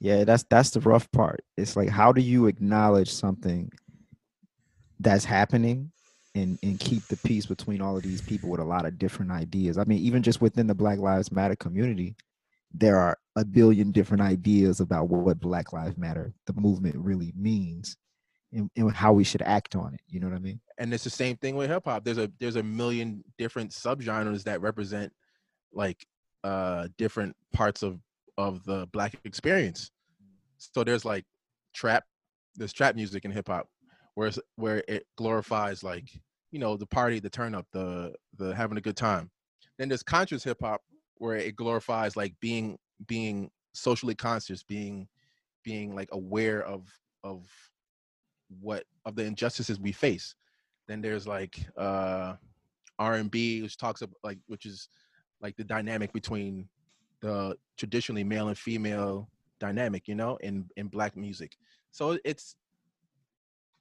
Yeah. 0.00 0.24
That's 0.24 0.44
that's 0.44 0.70
the 0.70 0.80
rough 0.80 1.10
part. 1.12 1.44
It's 1.56 1.76
like 1.76 1.88
how 1.88 2.12
do 2.12 2.20
you 2.20 2.46
acknowledge 2.46 3.10
something 3.12 3.70
that's 5.00 5.24
happening 5.24 5.92
and 6.34 6.58
and 6.62 6.78
keep 6.80 7.06
the 7.08 7.16
peace 7.18 7.46
between 7.46 7.80
all 7.80 7.96
of 7.96 8.02
these 8.02 8.20
people 8.20 8.50
with 8.50 8.60
a 8.60 8.64
lot 8.64 8.86
of 8.86 8.98
different 8.98 9.30
ideas. 9.30 9.78
I 9.78 9.84
mean, 9.84 9.98
even 9.98 10.22
just 10.22 10.40
within 10.40 10.66
the 10.66 10.74
Black 10.74 10.98
Lives 10.98 11.32
Matter 11.32 11.56
community, 11.56 12.16
there 12.72 12.98
are 12.98 13.18
a 13.36 13.44
billion 13.44 13.92
different 13.92 14.22
ideas 14.22 14.80
about 14.80 15.08
what 15.08 15.40
Black 15.40 15.72
Lives 15.72 15.96
Matter, 15.96 16.32
the 16.46 16.54
movement, 16.54 16.96
really 16.96 17.32
means, 17.36 17.96
and, 18.52 18.70
and 18.76 18.92
how 18.92 19.12
we 19.12 19.24
should 19.24 19.42
act 19.42 19.76
on 19.76 19.94
it. 19.94 20.00
You 20.08 20.20
know 20.20 20.28
what 20.28 20.36
I 20.36 20.40
mean? 20.40 20.60
and 20.78 20.92
it's 20.92 21.04
the 21.04 21.10
same 21.10 21.36
thing 21.36 21.56
with 21.56 21.70
hip 21.70 21.84
hop. 21.84 22.04
There's 22.04 22.18
a 22.18 22.30
there's 22.40 22.56
a 22.56 22.62
million 22.62 23.22
different 23.38 23.70
subgenres 23.70 24.44
that 24.44 24.60
represent 24.60 25.12
like 25.72 26.06
uh 26.44 26.88
different 26.98 27.34
parts 27.52 27.82
of 27.82 28.00
of 28.38 28.64
the 28.64 28.86
black 28.92 29.14
experience. 29.24 29.90
So 30.58 30.84
there's 30.84 31.04
like 31.04 31.24
trap, 31.74 32.04
there's 32.56 32.72
trap 32.72 32.94
music 32.94 33.24
in 33.24 33.30
hip 33.30 33.48
hop, 33.48 33.68
where 34.14 34.30
where 34.56 34.84
it 34.86 35.06
glorifies 35.16 35.82
like 35.82 36.08
you 36.52 36.58
know 36.60 36.76
the 36.76 36.86
party, 36.86 37.18
the 37.20 37.30
turn 37.30 37.54
up, 37.54 37.66
the 37.72 38.14
the 38.38 38.54
having 38.54 38.78
a 38.78 38.82
good 38.82 38.96
time. 38.96 39.30
Then 39.78 39.88
there's 39.88 40.02
conscious 40.02 40.44
hip 40.44 40.58
hop 40.62 40.82
where 41.18 41.36
it 41.36 41.56
glorifies 41.56 42.16
like 42.16 42.34
being 42.40 42.78
being 43.06 43.50
socially 43.72 44.14
conscious, 44.14 44.62
being 44.62 45.08
being 45.64 45.96
like 45.96 46.08
aware 46.12 46.62
of 46.62 46.86
of 47.24 47.48
what 48.60 48.84
of 49.04 49.16
the 49.16 49.24
injustices 49.24 49.80
we 49.80 49.90
face 49.92 50.34
then 50.86 51.00
there's 51.00 51.26
like 51.26 51.58
uh 51.76 52.34
r&b 52.98 53.62
which 53.62 53.76
talks 53.76 54.02
about 54.02 54.16
like 54.22 54.38
which 54.46 54.66
is 54.66 54.88
like 55.44 55.56
the 55.56 55.62
dynamic 55.62 56.10
between 56.14 56.66
the 57.20 57.54
traditionally 57.76 58.24
male 58.24 58.48
and 58.48 58.56
female 58.56 59.28
dynamic 59.60 60.08
you 60.08 60.14
know 60.14 60.36
in 60.38 60.64
in 60.76 60.88
black 60.88 61.16
music 61.16 61.56
so 61.92 62.18
it's 62.24 62.56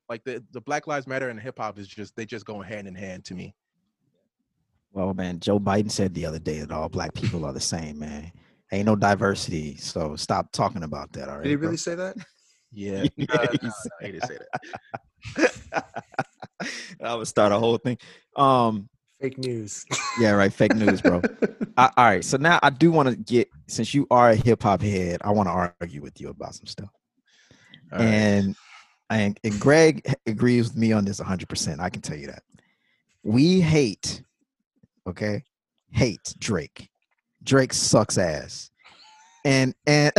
like 0.09 0.23
the 0.25 0.43
the 0.51 0.59
black 0.61 0.87
lives 0.87 1.07
matter 1.07 1.29
and 1.29 1.39
hip 1.39 1.57
hop 1.57 1.79
is 1.79 1.87
just 1.87 2.15
they 2.17 2.25
just 2.25 2.45
go 2.45 2.61
hand 2.61 2.85
in 2.85 2.93
hand 2.93 3.23
to 3.23 3.33
me 3.33 3.55
Well, 4.91 5.13
man, 5.13 5.39
Joe 5.39 5.59
Biden 5.59 5.89
said 5.89 6.13
the 6.13 6.25
other 6.25 6.37
day 6.37 6.59
that 6.59 6.71
all 6.71 6.89
black 6.89 7.13
people 7.15 7.45
are 7.45 7.53
the 7.53 7.59
same, 7.59 7.97
man. 7.97 8.31
Ain't 8.71 8.85
no 8.85 8.95
diversity, 8.95 9.75
so 9.77 10.15
stop 10.15 10.51
talking 10.51 10.83
about 10.83 11.11
that. 11.13 11.29
All 11.29 11.37
right? 11.37 11.43
Did 11.43 11.49
he 11.49 11.55
bro? 11.55 11.67
really 11.67 11.77
say 11.77 11.95
that? 11.95 12.15
yeah 12.71 13.05
Yeah, 13.15 13.25
no, 13.29 13.35
no, 13.35 13.47
he 13.51 13.67
no, 13.67 13.73
he 14.01 14.11
didn't 14.11 14.27
say 14.27 14.37
that 15.37 15.85
I 17.03 17.15
would 17.15 17.27
start 17.35 17.51
a 17.51 17.57
whole 17.57 17.77
thing. 17.77 17.97
Um, 18.35 18.89
Fake 19.23 19.37
news. 19.37 19.85
yeah, 20.19 20.31
right. 20.31 20.51
Fake 20.51 20.75
news, 20.75 20.99
bro. 21.01 21.21
I, 21.77 21.89
all 21.95 22.03
right, 22.03 22.25
so 22.25 22.35
now 22.35 22.59
I 22.61 22.69
do 22.69 22.91
want 22.91 23.07
to 23.07 23.15
get 23.15 23.49
since 23.67 23.93
you 23.93 24.05
are 24.11 24.31
a 24.31 24.35
hip 24.35 24.63
hop 24.63 24.81
head, 24.81 25.21
I 25.23 25.31
want 25.31 25.47
to 25.47 25.73
argue 25.79 26.01
with 26.01 26.19
you 26.19 26.27
about 26.27 26.55
some 26.55 26.65
stuff. 26.65 26.89
All 27.93 27.99
right. 27.99 28.05
and, 28.05 28.55
and 29.09 29.39
and 29.45 29.59
Greg 29.61 30.13
agrees 30.25 30.67
with 30.67 30.77
me 30.77 30.91
on 30.91 31.05
this 31.05 31.19
100. 31.19 31.47
percent 31.47 31.79
I 31.79 31.89
can 31.89 32.01
tell 32.01 32.17
you 32.17 32.27
that 32.27 32.43
we 33.23 33.61
hate, 33.61 34.21
okay, 35.07 35.45
hate 35.93 36.35
Drake. 36.37 36.89
Drake 37.45 37.71
sucks 37.71 38.17
ass, 38.17 38.71
and 39.45 39.73
and 39.87 40.11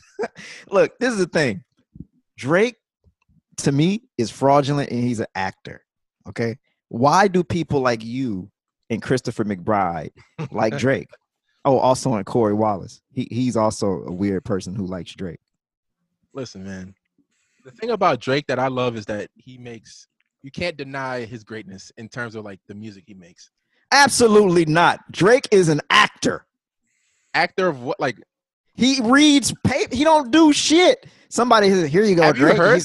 look, 0.70 0.98
this 0.98 1.14
is 1.14 1.18
the 1.18 1.26
thing. 1.26 1.64
Drake, 2.36 2.76
to 3.58 3.72
me, 3.72 4.02
is 4.18 4.30
fraudulent, 4.30 4.90
and 4.90 5.02
he's 5.02 5.20
an 5.20 5.28
actor. 5.34 5.82
Okay, 6.28 6.58
why 6.88 7.28
do 7.28 7.42
people 7.44 7.80
like 7.80 8.04
you 8.04 8.50
and 8.90 9.02
Christopher 9.02 9.44
McBride 9.44 10.10
like 10.50 10.76
Drake. 10.78 11.08
Oh, 11.64 11.78
also 11.78 12.14
in 12.16 12.24
Corey 12.24 12.52
Wallace. 12.54 13.00
He 13.12 13.26
he's 13.30 13.56
also 13.56 14.04
a 14.06 14.12
weird 14.12 14.44
person 14.44 14.74
who 14.74 14.86
likes 14.86 15.12
Drake. 15.14 15.40
Listen, 16.34 16.64
man. 16.64 16.94
The 17.64 17.70
thing 17.70 17.90
about 17.90 18.20
Drake 18.20 18.46
that 18.48 18.58
I 18.58 18.68
love 18.68 18.96
is 18.96 19.06
that 19.06 19.30
he 19.36 19.56
makes 19.56 20.06
you 20.42 20.50
can't 20.50 20.76
deny 20.76 21.24
his 21.24 21.42
greatness 21.42 21.90
in 21.96 22.08
terms 22.08 22.34
of 22.34 22.44
like 22.44 22.60
the 22.68 22.74
music 22.74 23.04
he 23.06 23.14
makes. 23.14 23.50
Absolutely 23.92 24.66
not. 24.66 25.00
Drake 25.10 25.48
is 25.50 25.68
an 25.70 25.80
actor. 25.88 26.44
Actor 27.32 27.68
of 27.68 27.82
what 27.82 27.98
like 27.98 28.18
He 28.74 29.00
reads 29.02 29.54
paper. 29.64 29.94
He 29.96 30.04
don't 30.04 30.30
do 30.30 30.52
shit. 30.52 31.06
Somebody 31.30 31.70
says, 31.70 31.90
here 31.90 32.04
you 32.04 32.14
go, 32.14 32.22
Have 32.22 32.36
you 32.36 32.44
Drake. 32.44 32.56
heard- 32.58 32.82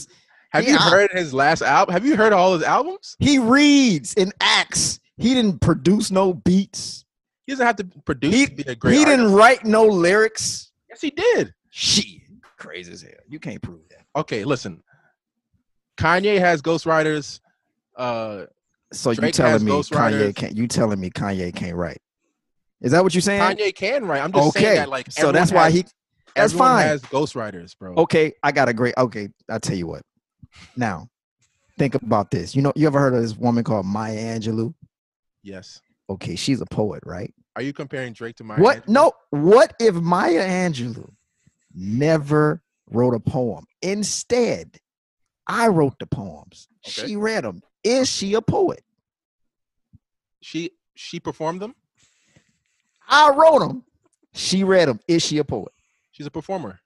Have 0.51 0.65
you 0.65 0.73
Yeah. 0.73 0.89
heard 0.89 1.12
his 1.12 1.33
last 1.33 1.62
album? 1.62 1.93
Have 1.93 2.05
you 2.05 2.15
heard 2.15 2.33
all 2.33 2.53
his 2.53 2.63
albums? 2.63 3.15
he 3.19 3.38
reads 3.39 4.13
and 4.15 4.33
acts. 4.41 4.99
He 5.17 5.33
didn't 5.33 5.59
produce 5.62 6.12
no 6.12 6.33
beats. 6.33 7.05
He 7.45 7.51
doesn't 7.53 7.65
have 7.65 7.75
to 7.77 7.83
produce 8.05 8.33
He, 8.33 8.45
to 8.45 8.51
be 8.55 8.63
a 8.63 8.75
great 8.75 8.93
he 8.93 8.99
artist. 8.99 9.17
didn't 9.17 9.33
write 9.33 9.65
no 9.65 9.85
lyrics. 9.85 10.71
Yes, 10.89 11.01
he 11.01 11.12
did. 11.12 11.53
Shit. 11.69 12.21
Crazy 12.57 12.91
as 12.91 13.01
hell. 13.01 13.12
You 13.27 13.39
can't 13.39 13.62
prove 13.62 13.81
that. 13.89 14.05
Okay, 14.15 14.43
listen. 14.43 14.81
Kanye 15.97 16.39
has 16.39 16.62
ghostwriters. 16.62 17.39
Uh 17.95 18.45
So 18.93 19.12
you 19.12 19.31
telling 19.31 19.63
me 19.65 19.71
Kanye 19.71 20.35
can't 20.35 20.55
you 20.55 20.67
telling 20.67 20.99
me 20.99 21.09
Kanye 21.09 21.53
can't 21.53 21.75
write? 21.75 21.99
Is 22.81 22.91
that 22.93 23.03
what 23.03 23.13
you're 23.13 23.21
saying? 23.21 23.41
Kanye 23.41 23.75
can 23.75 24.05
write. 24.05 24.21
I'm 24.23 24.31
just 24.31 24.47
okay. 24.49 24.62
saying 24.62 24.75
that 24.77 24.89
like 24.89 25.12
so 25.12 25.31
that's 25.31 25.51
why 25.51 25.65
has- 25.65 25.73
he 25.73 25.85
that's 26.35 26.53
fine. 26.53 26.85
has 26.88 27.01
ghostwriters, 27.03 27.77
bro. 27.77 27.95
Okay, 27.95 28.33
I 28.43 28.51
got 28.51 28.69
a 28.69 28.73
great 28.73 28.93
okay, 28.97 29.29
I'll 29.49 29.59
tell 29.59 29.75
you 29.75 29.88
what. 29.88 30.03
Now, 30.75 31.09
think 31.77 31.95
about 31.95 32.31
this. 32.31 32.55
You 32.55 32.62
know, 32.62 32.73
you 32.75 32.88
ever 32.88 32.99
heard 32.99 33.13
of 33.13 33.21
this 33.21 33.35
woman 33.35 33.63
called 33.63 33.85
Maya 33.85 34.17
Angelou? 34.17 34.73
Yes. 35.43 35.81
Okay, 36.09 36.35
she's 36.35 36.62
a 36.62 36.65
poet, 36.65 37.03
right? 37.05 37.33
Are 37.55 37.62
you 37.62 37.73
comparing 37.73 38.13
Drake 38.13 38.35
to 38.38 38.43
Maya? 38.43 38.59
What? 38.59 38.88
No. 38.88 39.12
What 39.31 39.73
if 39.79 39.95
Maya 39.95 40.47
Angelou 40.47 41.12
never 41.73 42.62
wrote 42.89 43.13
a 43.13 43.19
poem? 43.19 43.65
Instead, 43.81 44.77
I 45.47 45.67
wrote 45.67 45.97
the 45.99 46.05
poems. 46.05 46.67
Okay. 46.88 47.07
She 47.07 47.15
read 47.15 47.43
them. 47.43 47.62
Is 47.83 48.09
she 48.09 48.33
a 48.33 48.41
poet? 48.41 48.83
She 50.41 50.71
she 50.95 51.19
performed 51.19 51.62
them. 51.62 51.75
I 53.07 53.31
wrote 53.31 53.59
them. 53.59 53.83
She 54.33 54.63
read 54.63 54.88
them. 54.88 54.99
Is 55.07 55.23
she 55.23 55.38
a 55.39 55.43
poet? 55.43 55.73
She's 56.12 56.27
a 56.27 56.31
performer. 56.31 56.79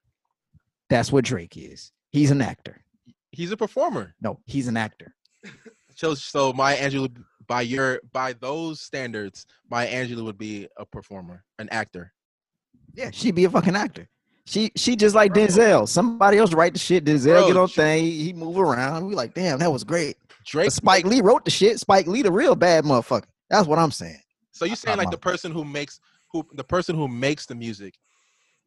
That's 0.89 1.11
what 1.11 1.25
Drake 1.25 1.57
is. 1.57 1.91
He's 2.11 2.31
an 2.31 2.41
actor. 2.41 2.82
He's 3.33 3.51
a 3.51 3.57
performer. 3.57 4.15
No, 4.21 4.39
he's 4.45 4.67
an 4.67 4.77
actor. 4.77 5.13
So 5.95 6.15
so 6.15 6.51
Maya 6.53 6.75
Angelou 6.77 7.15
by 7.47 7.61
your 7.61 8.01
by 8.11 8.33
those 8.33 8.81
standards, 8.81 9.45
Maya 9.69 9.87
Angelou 9.87 10.23
would 10.23 10.39
be 10.39 10.67
a 10.75 10.87
performer, 10.87 11.43
an 11.59 11.69
actor. 11.69 12.11
Yeah, 12.95 13.11
she'd 13.13 13.35
be 13.35 13.45
a 13.45 13.49
fucking 13.49 13.75
actor. 13.75 14.09
She 14.47 14.71
she 14.75 14.95
just 14.95 15.13
like 15.13 15.33
Denzel. 15.33 15.87
Somebody 15.87 16.39
else 16.39 16.51
write 16.51 16.73
the 16.73 16.79
shit. 16.79 17.05
Denzel 17.05 17.25
Bro, 17.41 17.47
get 17.47 17.57
on 17.57 17.67
she- 17.67 17.75
thing. 17.75 18.03
He 18.05 18.33
move 18.33 18.57
around. 18.57 19.05
We 19.05 19.13
like, 19.13 19.35
damn, 19.35 19.59
that 19.59 19.71
was 19.71 19.83
great. 19.83 20.17
Drake 20.47 20.65
But 20.67 20.73
Spike 20.73 21.05
Lee 21.05 21.21
wrote 21.21 21.45
the 21.45 21.51
shit. 21.51 21.79
Spike 21.79 22.07
Lee, 22.07 22.23
the 22.23 22.31
real 22.31 22.55
bad 22.55 22.85
motherfucker. 22.85 23.25
That's 23.51 23.67
what 23.67 23.77
I'm 23.77 23.91
saying. 23.91 24.19
So 24.51 24.65
you 24.65 24.75
saying 24.75 24.97
like 24.97 25.11
the 25.11 25.17
person 25.17 25.51
who 25.51 25.63
makes 25.63 25.99
who 26.31 26.43
the 26.53 26.63
person 26.63 26.95
who 26.95 27.07
makes 27.07 27.45
the 27.45 27.53
music 27.55 27.93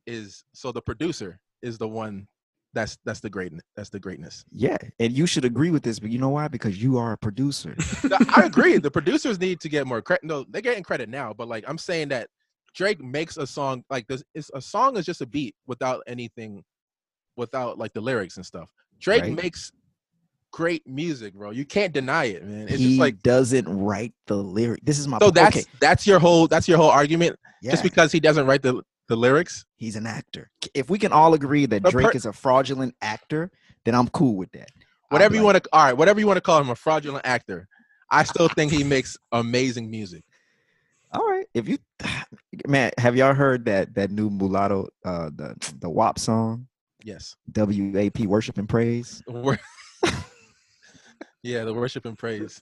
is 0.07 0.44
so 0.52 0.70
the 0.70 0.81
producer 0.81 1.40
is 1.61 1.76
the 1.76 1.88
one 1.88 2.29
that's 2.76 2.98
that's 3.04 3.20
the 3.20 3.30
great 3.30 3.52
that's 3.74 3.88
the 3.88 3.98
greatness. 3.98 4.44
Yeah, 4.52 4.76
and 5.00 5.12
you 5.12 5.26
should 5.26 5.44
agree 5.44 5.70
with 5.70 5.82
this, 5.82 5.98
but 5.98 6.10
you 6.10 6.18
know 6.18 6.28
why? 6.28 6.46
Because 6.46 6.80
you 6.80 6.98
are 6.98 7.12
a 7.12 7.18
producer. 7.18 7.74
No, 8.04 8.18
I 8.36 8.42
agree. 8.42 8.76
The 8.86 8.90
producers 8.90 9.40
need 9.40 9.58
to 9.60 9.68
get 9.68 9.86
more 9.86 10.02
credit. 10.02 10.24
No, 10.24 10.44
they're 10.50 10.62
getting 10.62 10.82
credit 10.84 11.08
now, 11.08 11.32
but 11.32 11.48
like 11.48 11.64
I'm 11.66 11.78
saying 11.78 12.08
that 12.08 12.28
Drake 12.74 13.02
makes 13.02 13.38
a 13.38 13.46
song 13.46 13.82
like 13.90 14.06
this. 14.06 14.22
It's 14.34 14.50
a 14.54 14.60
song 14.60 14.96
is 14.96 15.06
just 15.06 15.22
a 15.22 15.26
beat 15.26 15.54
without 15.66 16.02
anything, 16.06 16.62
without 17.36 17.78
like 17.78 17.92
the 17.94 18.00
lyrics 18.00 18.36
and 18.36 18.44
stuff. 18.44 18.70
Drake 19.00 19.22
Right. 19.22 19.32
makes 19.42 19.72
great 20.52 20.86
music, 20.86 21.34
bro. 21.34 21.50
You 21.50 21.64
can't 21.64 21.92
deny 21.92 22.24
it, 22.26 22.44
man. 22.44 22.68
It's 22.68 22.78
he 22.78 22.88
just 22.88 23.00
like 23.00 23.22
doesn't 23.22 23.66
write 23.68 24.12
the 24.26 24.36
lyric. 24.36 24.80
This 24.84 24.98
is 24.98 25.08
my 25.08 25.18
so. 25.18 25.26
point. 25.26 25.34
That's 25.34 25.56
okay. 25.56 25.66
that's 25.80 26.06
your 26.06 26.18
whole 26.18 26.46
that's 26.46 26.68
your 26.68 26.76
whole 26.76 26.90
argument. 26.90 27.38
Yeah, 27.62 27.70
Just 27.70 27.82
because 27.82 28.12
he 28.12 28.20
doesn't 28.20 28.46
write 28.46 28.62
the 28.62 28.82
the 29.08 29.16
lyrics. 29.16 29.64
he's 29.76 29.96
an 29.96 30.06
actor. 30.06 30.50
If 30.74 30.90
we 30.90 30.98
can 30.98 31.12
all 31.12 31.34
agree 31.34 31.66
that 31.66 31.82
Drake 31.84 32.14
is 32.14 32.26
a 32.26 32.32
fraudulent 32.32 32.94
actor, 33.00 33.50
then 33.84 33.94
I'm 33.94 34.08
cool 34.08 34.36
with 34.36 34.52
that. 34.52 34.70
Whatever 35.10 35.34
you 35.34 35.42
like, 35.42 35.54
want 35.54 35.64
to 35.64 35.70
all 35.72 35.84
right 35.84 35.96
whatever 35.96 36.18
you 36.18 36.26
want 36.26 36.36
to 36.36 36.40
call 36.40 36.60
him 36.60 36.70
a 36.70 36.74
fraudulent 36.74 37.24
actor 37.24 37.68
i 38.10 38.24
still 38.24 38.48
think 38.48 38.72
he 38.72 38.82
makes 38.82 39.16
amazing 39.32 39.90
music 39.90 40.24
All 41.12 41.24
right, 41.24 41.46
if 41.54 41.68
you, 41.68 41.78
man, 42.66 42.90
have 42.98 43.16
y'all 43.16 43.32
heard 43.32 43.64
that 43.66 43.94
that 43.94 44.10
new 44.10 44.28
mulatto, 44.28 44.88
uh, 45.04 45.30
the 45.34 45.54
the 45.78 45.88
WAP 45.88 46.18
song, 46.18 46.66
yes 47.04 47.36
WAP, 47.54 48.18
worship 48.20 48.58
and 48.58 48.68
praise? 48.68 49.22
Yeah 51.42 51.62
the 51.62 51.72
worship 51.72 52.04
and 52.06 52.18
praise 52.18 52.60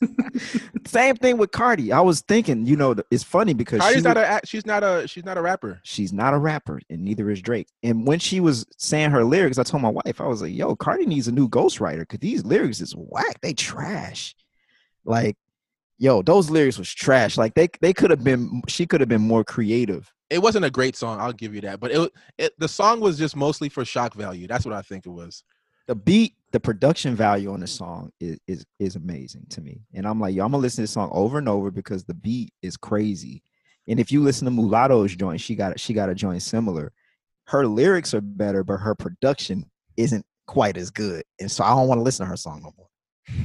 Same 0.86 1.16
thing 1.16 1.38
with 1.38 1.50
Cardi. 1.50 1.92
I 1.92 2.00
was 2.00 2.20
thinking, 2.20 2.66
you 2.66 2.76
know, 2.76 2.94
it's 3.10 3.22
funny 3.22 3.54
because 3.54 3.78
she 3.78 4.00
Cardi's 4.00 4.04
not 4.04 4.16
a 4.16 4.40
she's 4.44 4.66
not 4.66 4.82
a 4.82 5.06
she's 5.06 5.24
not 5.24 5.38
a 5.38 5.42
rapper 5.42 5.80
she's 5.82 6.12
not 6.12 6.34
a 6.34 6.38
rapper, 6.38 6.80
and 6.90 7.02
neither 7.04 7.30
is 7.30 7.40
Drake. 7.42 7.68
And 7.82 8.06
when 8.06 8.18
she 8.18 8.40
was 8.40 8.66
saying 8.78 9.10
her 9.10 9.24
lyrics, 9.24 9.58
I 9.58 9.62
told 9.62 9.82
my 9.82 9.88
wife, 9.90 10.20
I 10.20 10.26
was 10.26 10.42
like, 10.42 10.54
"Yo, 10.54 10.74
Cardi 10.76 11.06
needs 11.06 11.28
a 11.28 11.32
new 11.32 11.48
ghostwriter 11.48 12.00
because 12.00 12.20
these 12.20 12.44
lyrics 12.44 12.80
is 12.80 12.92
whack. 12.96 13.40
They 13.40 13.52
trash. 13.54 14.34
Like, 15.04 15.36
yo, 15.98 16.22
those 16.22 16.50
lyrics 16.50 16.78
was 16.78 16.92
trash. 16.92 17.36
Like 17.36 17.54
they 17.54 17.68
they 17.80 17.92
could 17.92 18.10
have 18.10 18.24
been. 18.24 18.62
She 18.68 18.86
could 18.86 19.00
have 19.00 19.08
been 19.08 19.22
more 19.22 19.44
creative. 19.44 20.12
it 20.30 20.38
wasn't 20.42 20.64
a 20.64 20.70
great 20.70 20.96
song 20.96 21.20
i'll 21.20 21.32
give 21.34 21.54
you 21.54 21.60
that 21.60 21.78
but 21.78 21.92
it, 21.92 22.12
it 22.38 22.52
the 22.58 22.66
song 22.66 22.98
was 22.98 23.18
just 23.18 23.36
mostly 23.36 23.68
for 23.68 23.84
shock 23.84 24.14
value 24.14 24.46
that's 24.46 24.64
what 24.64 24.74
i 24.74 24.80
think 24.82 25.04
it 25.06 25.10
was 25.10 25.44
the 25.86 25.94
beat, 25.94 26.34
the 26.54 26.60
production 26.60 27.16
value 27.16 27.52
on 27.52 27.58
the 27.58 27.66
song 27.66 28.12
is 28.20 28.38
is 28.46 28.64
is 28.78 28.94
amazing 28.94 29.44
to 29.50 29.60
me. 29.60 29.80
And 29.92 30.06
I'm 30.06 30.20
like, 30.20 30.36
yo, 30.36 30.44
I'm 30.44 30.52
gonna 30.52 30.62
listen 30.62 30.76
to 30.76 30.82
this 30.82 30.92
song 30.92 31.10
over 31.12 31.38
and 31.38 31.48
over 31.48 31.72
because 31.72 32.04
the 32.04 32.14
beat 32.14 32.52
is 32.62 32.76
crazy. 32.76 33.42
And 33.88 33.98
if 33.98 34.12
you 34.12 34.22
listen 34.22 34.44
to 34.44 34.52
Mulatto's 34.52 35.16
joint, 35.16 35.40
she 35.40 35.56
got 35.56 35.80
she 35.80 35.92
got 35.92 36.10
a 36.10 36.14
joint 36.14 36.42
similar. 36.42 36.92
Her 37.46 37.66
lyrics 37.66 38.14
are 38.14 38.20
better, 38.20 38.62
but 38.62 38.76
her 38.76 38.94
production 38.94 39.68
isn't 39.96 40.24
quite 40.46 40.76
as 40.76 40.92
good. 40.92 41.24
And 41.40 41.50
so 41.50 41.64
I 41.64 41.70
don't 41.70 41.88
want 41.88 41.98
to 41.98 42.02
listen 42.04 42.24
to 42.24 42.30
her 42.30 42.36
song 42.36 42.62
no 42.62 42.72
more. 42.76 43.36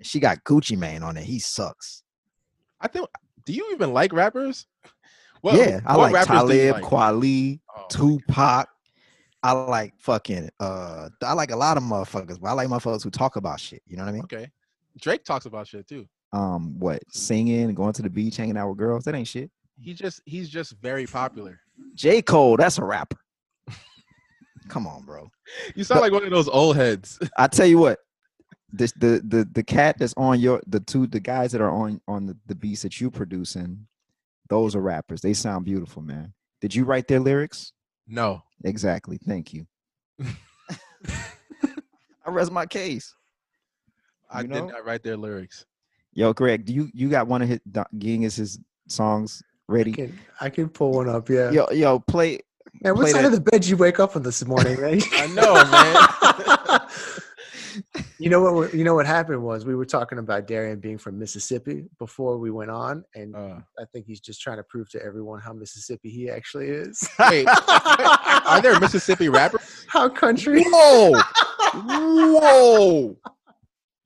She 0.00 0.20
got 0.20 0.42
Gucci 0.44 0.78
Mane 0.78 1.02
on 1.02 1.18
it. 1.18 1.24
He 1.24 1.38
sucks. 1.38 2.02
i 2.80 2.88
think 2.88 3.06
do 3.44 3.52
you 3.52 3.68
even 3.72 3.92
like 3.92 4.14
rappers 4.14 4.66
Well, 5.42 5.54
yeah, 5.58 5.80
I 5.84 5.98
what 5.98 6.12
like 6.12 6.26
Talib, 6.26 6.76
like? 6.76 6.84
Kweli, 6.84 7.60
Oh, 7.76 7.86
Tupac. 7.90 8.68
I 9.42 9.52
like 9.52 9.94
fucking 9.98 10.50
uh 10.60 11.08
I 11.22 11.32
like 11.32 11.50
a 11.50 11.56
lot 11.56 11.76
of 11.76 11.82
motherfuckers, 11.82 12.40
but 12.40 12.48
I 12.48 12.52
like 12.52 12.68
motherfuckers 12.68 13.02
who 13.02 13.10
talk 13.10 13.36
about 13.36 13.58
shit. 13.60 13.82
You 13.86 13.96
know 13.96 14.04
what 14.04 14.10
I 14.10 14.12
mean? 14.12 14.22
okay. 14.24 14.50
Drake 15.00 15.24
talks 15.24 15.46
about 15.46 15.66
shit 15.66 15.86
too. 15.88 16.06
Um 16.32 16.78
what 16.78 17.02
singing 17.10 17.64
and 17.64 17.76
going 17.76 17.92
to 17.94 18.02
the 18.02 18.10
beach 18.10 18.36
hanging 18.36 18.56
out 18.56 18.68
with 18.68 18.78
girls 18.78 19.04
that 19.04 19.14
ain't 19.14 19.28
shit. 19.28 19.50
He 19.78 19.94
just 19.94 20.20
he's 20.26 20.48
just 20.50 20.74
very 20.82 21.06
popular. 21.06 21.58
J. 21.94 22.20
Cole 22.22 22.56
that's 22.56 22.78
a 22.78 22.84
rapper. 22.84 23.16
Come 24.68 24.86
on 24.86 25.02
bro. 25.04 25.30
You 25.74 25.82
sound 25.84 25.96
But- 25.98 26.02
like 26.02 26.12
one 26.12 26.24
of 26.24 26.30
those 26.30 26.48
old 26.48 26.76
heads. 26.76 27.18
I 27.38 27.46
tell 27.48 27.66
you 27.66 27.78
what 27.78 27.98
this 28.72 28.92
the 28.92 29.20
the 29.26 29.48
the 29.52 29.64
cat 29.64 29.96
that's 29.98 30.14
on 30.16 30.38
your 30.38 30.60
the 30.68 30.78
two 30.80 31.06
the 31.08 31.18
guys 31.18 31.50
that 31.52 31.60
are 31.60 31.70
on 31.72 32.00
on 32.06 32.26
the, 32.26 32.36
the 32.46 32.54
beats 32.54 32.82
that 32.82 33.00
you 33.00 33.10
producing 33.10 33.86
those 34.48 34.76
are 34.76 34.80
rappers. 34.80 35.20
They 35.22 35.32
sound 35.32 35.64
beautiful 35.64 36.02
man. 36.02 36.34
Did 36.60 36.74
you 36.74 36.84
write 36.84 37.08
their 37.08 37.20
lyrics 37.20 37.72
no 38.10 38.42
exactly 38.64 39.18
thank 39.26 39.54
you 39.54 39.66
i 42.24 42.28
rest 42.30 42.52
my 42.52 42.66
case 42.66 43.14
i 44.30 44.42
You 44.42 44.48
did 44.48 44.64
not 44.66 44.84
write 44.84 45.02
their 45.02 45.16
lyrics 45.16 45.64
yo 46.12 46.32
greg 46.32 46.64
do 46.64 46.72
you 46.72 46.88
you 46.92 47.08
got 47.08 47.26
one 47.26 47.40
of 47.42 47.48
his 47.48 47.60
Gengis's 47.96 48.58
songs 48.88 49.42
I 49.68 49.72
ready 49.72 49.92
can, 49.92 50.18
I 50.40 50.50
can 50.50 50.68
pull 50.68 50.90
one 50.92 51.08
up. 51.08 51.28
Yeah. 51.28 51.50
yo 51.52 51.70
yo 51.70 52.00
play 52.00 52.40
Man, 52.82 52.94
what 52.96 53.08
side 53.08 53.24
that- 53.24 53.32
of 53.32 53.32
the 53.44 53.50
bed 53.50 53.64
you 53.66 53.76
wake 53.76 54.00
up 54.00 54.16
on 54.16 54.22
this 54.22 54.44
morning, 54.44 54.80
man? 54.80 55.00
I 55.12 55.26
know, 55.28 55.54
man. 56.78 56.80
You 58.18 58.30
know 58.30 58.40
what? 58.52 58.74
You 58.74 58.84
know 58.84 58.94
what 58.94 59.06
happened 59.06 59.42
was 59.42 59.64
we 59.64 59.74
were 59.74 59.84
talking 59.86 60.18
about 60.18 60.46
Darian 60.46 60.78
being 60.80 60.98
from 60.98 61.18
Mississippi 61.18 61.84
before 61.98 62.38
we 62.38 62.50
went 62.50 62.70
on, 62.70 63.04
and 63.14 63.34
uh, 63.34 63.58
I 63.78 63.84
think 63.92 64.06
he's 64.06 64.20
just 64.20 64.40
trying 64.40 64.58
to 64.58 64.62
prove 64.64 64.90
to 64.90 65.02
everyone 65.02 65.40
how 65.40 65.52
Mississippi 65.52 66.10
he 66.10 66.28
actually 66.30 66.66
is. 66.68 67.08
wait 67.30 67.46
are 67.48 68.60
there 68.60 68.78
mississippi 68.80 69.28
rappers 69.28 69.86
how 69.88 70.08
country? 70.08 70.64
Whoa! 70.66 71.12
Whoa! 71.74 73.16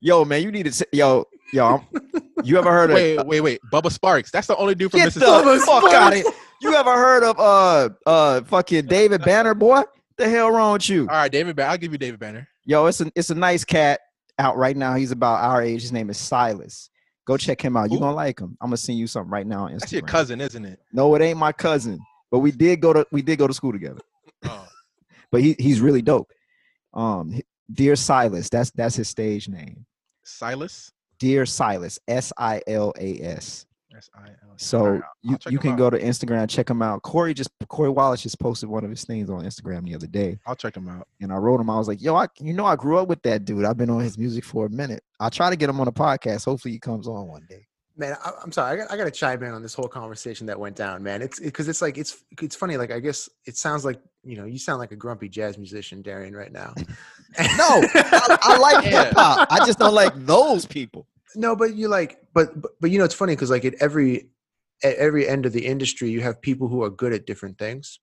Yo, 0.00 0.24
man, 0.24 0.42
you 0.42 0.50
need 0.52 0.64
to 0.64 0.72
say, 0.72 0.84
yo, 0.92 1.24
yo. 1.52 1.66
I'm- 1.66 2.20
you 2.44 2.58
ever 2.58 2.70
heard 2.70 2.90
of 2.90 2.94
wait, 2.96 3.24
wait, 3.26 3.40
wait. 3.40 3.60
Bubba 3.72 3.90
Sparxxx. 3.96 4.30
That's 4.30 4.46
the 4.46 4.56
only 4.56 4.74
dude 4.74 4.90
from 4.90 4.98
Get 4.98 5.06
Mississippi. 5.06 5.30
the 5.30 5.60
fuck 5.64 5.84
Sparxxx. 5.84 5.94
out 5.94 6.12
of 6.12 6.18
here. 6.18 6.32
You 6.60 6.74
ever 6.74 6.92
heard 6.94 7.22
of 7.24 7.38
uh 7.38 7.88
uh 8.06 8.42
fucking 8.42 8.86
David 8.86 9.22
Banner, 9.24 9.54
boy? 9.54 9.82
The 10.16 10.28
hell 10.28 10.50
wrong 10.50 10.74
with 10.74 10.88
you? 10.88 11.02
All 11.02 11.16
right, 11.16 11.32
David 11.32 11.56
Banner. 11.56 11.70
I'll 11.70 11.78
give 11.78 11.92
you 11.92 11.98
David 11.98 12.20
Banner. 12.20 12.46
Yo, 12.66 12.86
it's 12.86 13.00
a 13.00 13.10
it's 13.14 13.30
a 13.30 13.34
nice 13.34 13.64
cat 13.64 14.00
out 14.38 14.56
right 14.56 14.76
now. 14.76 14.94
He's 14.94 15.10
about 15.12 15.42
our 15.42 15.62
age. 15.62 15.82
His 15.82 15.92
name 15.92 16.10
is 16.10 16.18
Silas. 16.18 16.90
Go 17.26 17.36
check 17.36 17.60
him 17.62 17.76
out. 17.76 17.90
You're 17.90 18.00
gonna 18.00 18.14
like 18.14 18.40
him. 18.40 18.56
I'm 18.60 18.68
gonna 18.68 18.76
send 18.76 18.98
you 18.98 19.06
something 19.06 19.30
right 19.30 19.46
now 19.46 19.64
on 19.64 19.72
Instagram. 19.72 19.80
That's 19.80 19.92
your 19.92 20.02
cousin, 20.02 20.40
isn't 20.40 20.64
it? 20.64 20.78
No, 20.92 21.14
it 21.14 21.22
ain't 21.22 21.38
my 21.38 21.52
cousin. 21.52 21.98
But 22.30 22.40
we 22.40 22.50
did 22.50 22.80
go 22.80 22.92
to 22.92 23.06
we 23.12 23.22
did 23.22 23.38
go 23.38 23.46
to 23.46 23.54
school 23.54 23.72
together. 23.72 24.00
Oh, 24.44 24.66
But 25.30 25.42
he 25.42 25.56
he's 25.58 25.80
really 25.80 26.02
dope. 26.02 26.30
Um 26.92 27.40
Dear 27.72 27.96
Silas, 27.96 28.48
that's 28.50 28.70
that's 28.72 28.96
his 28.96 29.08
stage 29.08 29.48
name. 29.48 29.86
Silas. 30.22 30.92
Dear 31.18 31.46
Silas, 31.46 31.98
S 32.08 32.32
I 32.36 32.60
L 32.66 32.92
A 32.98 33.20
S. 33.20 33.66
S 33.96 34.10
I 34.14 34.28
L. 34.28 34.54
So 34.56 35.00
you, 35.22 35.38
you 35.48 35.58
can 35.58 35.72
out. 35.72 35.78
go 35.78 35.90
to 35.90 35.98
Instagram, 35.98 36.48
check 36.48 36.68
him 36.70 36.82
out. 36.82 37.02
Corey 37.02 37.34
just 37.34 37.50
Corey 37.68 37.90
Wallace 37.90 38.22
just 38.22 38.38
posted 38.38 38.68
one 38.68 38.84
of 38.84 38.90
his 38.90 39.04
things 39.04 39.30
on 39.30 39.44
Instagram 39.44 39.84
the 39.84 39.94
other 39.94 40.06
day. 40.06 40.38
I'll 40.46 40.56
check 40.56 40.76
him 40.76 40.88
out. 40.88 41.06
And 41.20 41.32
I 41.32 41.36
wrote 41.36 41.60
him, 41.60 41.70
I 41.70 41.76
was 41.76 41.88
like, 41.88 42.02
yo, 42.02 42.14
I 42.14 42.26
you 42.40 42.52
know 42.52 42.66
I 42.66 42.76
grew 42.76 42.98
up 42.98 43.08
with 43.08 43.22
that 43.22 43.44
dude. 43.44 43.64
I've 43.64 43.76
been 43.76 43.90
on 43.90 44.00
his 44.00 44.18
music 44.18 44.44
for 44.44 44.66
a 44.66 44.70
minute. 44.70 45.02
I'll 45.20 45.30
try 45.30 45.50
to 45.50 45.56
get 45.56 45.68
him 45.70 45.80
on 45.80 45.88
a 45.88 45.92
podcast. 45.92 46.44
Hopefully 46.44 46.72
he 46.72 46.78
comes 46.78 47.06
on 47.08 47.28
one 47.28 47.46
day. 47.48 47.66
Man, 47.96 48.16
I, 48.24 48.32
I'm 48.42 48.50
sorry. 48.50 48.72
I 48.72 48.76
got, 48.82 48.92
I 48.92 48.96
got 48.96 49.04
to 49.04 49.10
chime 49.12 49.40
in 49.44 49.52
on 49.52 49.62
this 49.62 49.72
whole 49.72 49.86
conversation 49.86 50.48
that 50.48 50.58
went 50.58 50.74
down, 50.74 51.04
man. 51.04 51.22
It's 51.22 51.38
because 51.38 51.68
it's 51.68 51.80
like 51.80 51.96
it's 51.96 52.24
it's 52.42 52.56
funny. 52.56 52.76
Like 52.76 52.90
I 52.90 52.98
guess 52.98 53.28
it 53.46 53.56
sounds 53.56 53.84
like 53.84 54.00
you 54.24 54.36
know 54.36 54.46
you 54.46 54.58
sound 54.58 54.80
like 54.80 54.90
a 54.90 54.96
grumpy 54.96 55.28
jazz 55.28 55.58
musician, 55.58 56.02
Darian, 56.02 56.34
right 56.34 56.52
now. 56.52 56.74
No, 57.36 57.82
I, 57.94 58.38
I 58.42 58.58
like 58.58 58.84
Yeah. 58.92 59.06
hip 59.06 59.14
hop. 59.16 59.48
I 59.50 59.66
just 59.66 59.80
don't 59.80 59.92
like 59.94 60.12
those 60.24 60.66
people. 60.66 61.08
No, 61.34 61.56
but 61.56 61.74
you 61.74 61.88
like, 61.88 62.18
but 62.32 62.60
but, 62.60 62.72
but 62.80 62.90
you 62.90 62.98
know 62.98 63.04
it's 63.04 63.14
funny 63.14 63.34
because 63.34 63.50
like 63.50 63.64
at 63.64 63.74
every 63.80 64.28
at 64.82 64.96
every 64.96 65.28
end 65.28 65.46
of 65.46 65.52
the 65.52 65.66
industry, 65.66 66.10
you 66.10 66.20
have 66.20 66.40
people 66.40 66.68
who 66.68 66.82
are 66.82 66.90
good 66.90 67.12
at 67.12 67.26
different 67.26 67.58
things. 67.58 68.00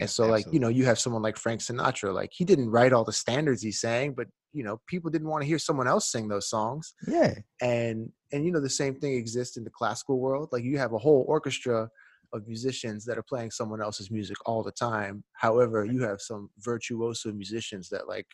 and 0.00 0.10
so 0.10 0.26
like 0.26 0.46
you 0.52 0.60
know 0.60 0.68
you 0.68 0.84
have 0.84 0.98
someone 0.98 1.22
like 1.22 1.36
frank 1.36 1.60
sinatra 1.60 2.12
like 2.12 2.30
he 2.32 2.44
didn't 2.44 2.70
write 2.70 2.92
all 2.92 3.04
the 3.04 3.12
standards 3.12 3.62
he 3.62 3.72
sang 3.72 4.12
but 4.12 4.26
you 4.52 4.62
know 4.62 4.80
people 4.86 5.10
didn't 5.10 5.28
want 5.28 5.42
to 5.42 5.46
hear 5.46 5.58
someone 5.58 5.88
else 5.88 6.10
sing 6.10 6.28
those 6.28 6.48
songs 6.48 6.94
yeah. 7.06 7.34
and 7.60 8.10
and 8.32 8.44
you 8.44 8.52
know 8.52 8.60
the 8.60 8.70
same 8.70 8.94
thing 8.94 9.14
exists 9.14 9.56
in 9.56 9.64
the 9.64 9.70
classical 9.70 10.18
world 10.18 10.48
like 10.52 10.64
you 10.64 10.78
have 10.78 10.92
a 10.92 10.98
whole 10.98 11.24
orchestra 11.28 11.88
of 12.32 12.46
musicians 12.46 13.04
that 13.04 13.18
are 13.18 13.22
playing 13.22 13.50
someone 13.50 13.82
else's 13.82 14.10
music 14.10 14.36
all 14.46 14.62
the 14.62 14.72
time 14.72 15.22
however 15.32 15.84
you 15.84 16.02
have 16.02 16.20
some 16.20 16.48
virtuoso 16.58 17.32
musicians 17.32 17.88
that 17.88 18.08
like 18.08 18.26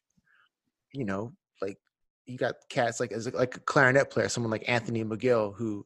you 0.93 1.05
know 1.05 1.33
like 1.63 1.77
you 2.31 2.38
got 2.38 2.55
cats 2.69 3.01
like 3.01 3.12
as 3.12 3.27
a, 3.27 3.31
like 3.31 3.57
a 3.57 3.61
clarinet 3.61 4.11
player 4.11 4.29
someone 4.29 4.51
like 4.51 4.64
anthony 4.69 5.05
mcgill 5.05 5.55
who 5.57 5.85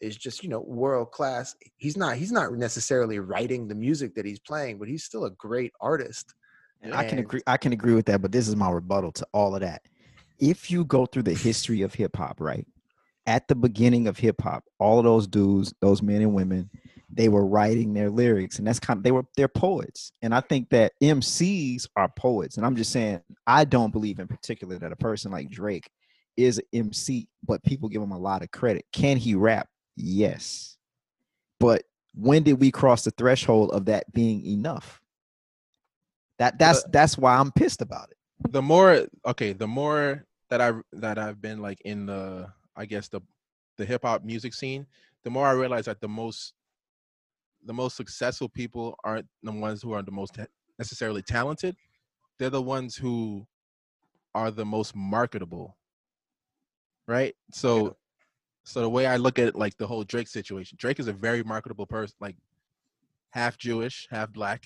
is 0.00 0.16
just 0.16 0.42
you 0.42 0.48
know 0.48 0.60
world 0.60 1.10
class 1.12 1.54
he's 1.76 1.96
not 1.96 2.16
he's 2.16 2.32
not 2.32 2.52
necessarily 2.52 3.18
writing 3.18 3.68
the 3.68 3.74
music 3.74 4.14
that 4.14 4.26
he's 4.26 4.40
playing 4.40 4.78
but 4.78 4.88
he's 4.88 5.04
still 5.04 5.24
a 5.24 5.30
great 5.30 5.72
artist 5.80 6.34
And 6.82 6.94
I 6.94 7.04
can 7.04 7.18
agree. 7.20 7.42
I 7.46 7.56
can 7.56 7.72
agree 7.72 7.94
with 7.94 8.06
that, 8.06 8.20
but 8.20 8.32
this 8.32 8.48
is 8.48 8.56
my 8.56 8.70
rebuttal 8.70 9.12
to 9.12 9.26
all 9.32 9.54
of 9.54 9.60
that. 9.60 9.82
If 10.40 10.70
you 10.70 10.84
go 10.84 11.06
through 11.06 11.22
the 11.22 11.34
history 11.34 11.82
of 11.82 11.94
hip 11.94 12.16
hop, 12.16 12.40
right? 12.40 12.66
At 13.26 13.46
the 13.46 13.54
beginning 13.54 14.08
of 14.08 14.18
hip 14.18 14.42
hop, 14.42 14.64
all 14.80 14.98
of 14.98 15.04
those 15.04 15.28
dudes, 15.28 15.72
those 15.80 16.02
men 16.02 16.22
and 16.22 16.34
women, 16.34 16.70
they 17.12 17.28
were 17.28 17.46
writing 17.46 17.92
their 17.94 18.10
lyrics, 18.10 18.58
and 18.58 18.66
that's 18.66 18.80
kind 18.80 18.98
of 18.98 19.04
they 19.04 19.12
were 19.12 19.24
they're 19.36 19.48
poets. 19.48 20.12
And 20.22 20.34
I 20.34 20.40
think 20.40 20.70
that 20.70 20.92
MCs 21.02 21.86
are 21.96 22.08
poets. 22.16 22.56
And 22.56 22.64
I'm 22.66 22.76
just 22.76 22.92
saying, 22.92 23.20
I 23.46 23.64
don't 23.64 23.92
believe 23.92 24.18
in 24.18 24.28
particular 24.28 24.78
that 24.78 24.92
a 24.92 24.96
person 24.96 25.30
like 25.30 25.50
Drake 25.50 25.88
is 26.36 26.58
an 26.58 26.64
MC, 26.72 27.28
but 27.46 27.62
people 27.64 27.88
give 27.88 28.02
him 28.02 28.12
a 28.12 28.18
lot 28.18 28.42
of 28.42 28.50
credit. 28.50 28.86
Can 28.92 29.16
he 29.18 29.34
rap? 29.34 29.68
Yes. 29.96 30.76
But 31.60 31.82
when 32.14 32.42
did 32.42 32.54
we 32.60 32.70
cross 32.70 33.04
the 33.04 33.10
threshold 33.12 33.70
of 33.72 33.84
that 33.86 34.10
being 34.12 34.44
enough? 34.46 35.00
That 36.38 36.58
that's 36.58 36.82
that's 36.84 37.18
why 37.18 37.36
I'm 37.36 37.52
pissed 37.52 37.82
about 37.82 38.10
it. 38.10 38.16
the 38.52 38.62
more 38.62 39.06
okay 39.26 39.52
the 39.52 39.68
more 39.68 40.24
that 40.50 40.60
i 40.60 40.72
that 40.92 41.16
i've 41.18 41.40
been 41.40 41.60
like 41.62 41.80
in 41.84 42.06
the 42.06 42.48
i 42.74 42.84
guess 42.84 43.06
the 43.08 43.20
the 43.78 43.84
hip 43.84 44.02
hop 44.02 44.24
music 44.24 44.52
scene 44.52 44.84
the 45.22 45.30
more 45.30 45.46
i 45.46 45.52
realize 45.52 45.84
that 45.84 46.00
the 46.00 46.08
most 46.08 46.54
the 47.64 47.72
most 47.72 47.96
successful 47.96 48.48
people 48.48 48.96
aren't 49.04 49.26
the 49.42 49.52
ones 49.52 49.82
who 49.82 49.92
are 49.92 50.02
the 50.02 50.10
most 50.10 50.38
necessarily 50.78 51.22
talented. 51.22 51.76
They're 52.38 52.50
the 52.50 52.62
ones 52.62 52.96
who 52.96 53.46
are 54.34 54.50
the 54.50 54.64
most 54.64 54.96
marketable. 54.96 55.76
Right? 57.06 57.34
So 57.52 57.96
so 58.64 58.80
the 58.80 58.88
way 58.88 59.06
i 59.06 59.16
look 59.16 59.38
at 59.38 59.48
it, 59.48 59.56
like 59.56 59.76
the 59.76 59.86
whole 59.86 60.04
drake 60.04 60.28
situation 60.28 60.76
drake 60.80 61.00
is 61.00 61.08
a 61.08 61.12
very 61.12 61.42
marketable 61.42 61.86
person 61.86 62.14
like 62.20 62.36
half 63.30 63.58
jewish 63.58 64.06
half 64.10 64.32
black. 64.32 64.64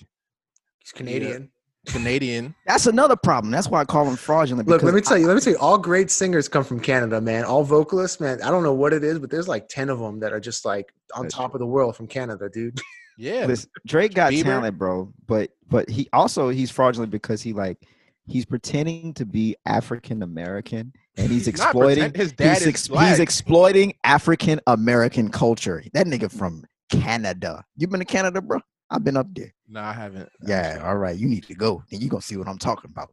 He's 0.81 0.93
uh, 0.93 0.99
canadian 0.99 1.51
canadian 1.87 2.55
That's 2.67 2.87
another 2.87 3.17
problem. 3.17 3.51
That's 3.51 3.69
why 3.69 3.81
I 3.81 3.85
call 3.85 4.07
him 4.09 4.17
fraudulent. 4.17 4.69
Look, 4.69 4.83
let 4.83 4.95
me 4.95 5.01
tell 5.01 5.19
you. 5.19 5.27
Let 5.27 5.35
me 5.35 5.41
tell 5.41 5.53
you. 5.53 5.59
All 5.59 5.79
great 5.79 6.11
singers 6.11 6.49
come 6.49 6.65
from 6.65 6.81
Canada, 6.81 7.21
man. 7.21 7.45
All 7.45 7.63
vocalists, 7.63 8.21
man. 8.21 8.43
I 8.43 8.51
don't 8.51 8.63
know 8.63 8.75
what 8.75 8.93
it 8.93 9.05
is, 9.05 9.19
but 9.19 9.31
there's 9.31 9.49
like 9.49 9.69
ten 9.69 9.89
of 9.89 9.99
them 9.99 10.21
that 10.21 10.33
are 10.33 10.41
just 10.41 10.65
like 10.65 10.93
on 11.15 11.23
That's 11.25 11.35
top 11.35 11.55
of 11.55 11.61
the 11.61 11.67
world 11.67 11.97
from 11.97 12.07
Canada, 12.07 12.49
dude. 12.53 12.79
yeah 13.19 13.47
listen, 13.47 13.71
Drake 13.87 14.15
got 14.15 14.33
Bieber. 14.33 14.45
talent, 14.45 14.79
bro. 14.79 15.13
But 15.27 15.51
but 15.69 15.89
he 15.89 16.09
also 16.13 16.49
he's 16.49 16.71
fraudulent 16.71 17.11
because 17.11 17.43
he 17.43 17.53
like 17.53 17.79
he's 18.27 18.45
pretending 18.45 19.15
to 19.15 19.25
be 19.25 19.57
African 19.65 20.23
American 20.23 20.93
and 21.17 21.31
he's 21.31 21.37
He's 21.47 21.49
exploiting. 21.49 22.13
his 22.15 22.33
dad 22.33 22.55
he's, 22.55 22.63
is 22.63 22.67
ex- 22.67 22.87
he's 22.89 23.21
exploiting 23.21 23.95
African 24.05 24.61
American 24.67 25.31
culture. 25.31 25.83
That 25.95 26.07
nigga 26.07 26.31
from 26.31 26.65
Canada. 26.91 27.65
You 27.77 27.87
been 27.87 28.01
to 28.01 28.07
Canada, 28.07 28.43
bro? 28.43 28.61
I've 28.91 29.05
been 29.05 29.17
up 29.17 29.27
there. 29.35 29.53
no 29.69 29.81
i 29.81 29.93
haven't 29.93 30.29
Yeah, 30.47 30.57
actually. 30.59 30.85
all 30.87 30.97
right. 30.97 31.17
You 31.17 31.29
need 31.29 31.45
to 31.45 31.55
go. 31.55 31.83
Then 31.91 32.01
you 32.01 32.09
gonna 32.09 32.23
see 32.23 32.37
what 32.37 32.49
I'm 32.49 32.59
talking 32.59 32.91
about. 32.91 33.13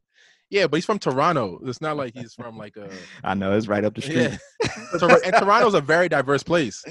Yeah, 0.49 0.67
but 0.67 0.77
he's 0.77 0.86
from 0.86 0.99
Toronto. 0.99 1.59
It's 1.65 1.81
not 1.81 1.97
like 1.97 2.13
he's 2.15 2.33
from 2.36 2.57
like 2.57 2.77
a 2.77 2.89
I 3.23 3.33
know 3.33 3.55
it's 3.57 3.67
right 3.67 3.83
up 3.83 3.95
the 3.95 4.01
street. 4.01 4.15
yeah. 4.63 5.17
And 5.25 5.33
Toronto's 5.39 5.73
a 5.73 5.81
very 5.81 6.07
diverse 6.09 6.43
place. 6.43 6.83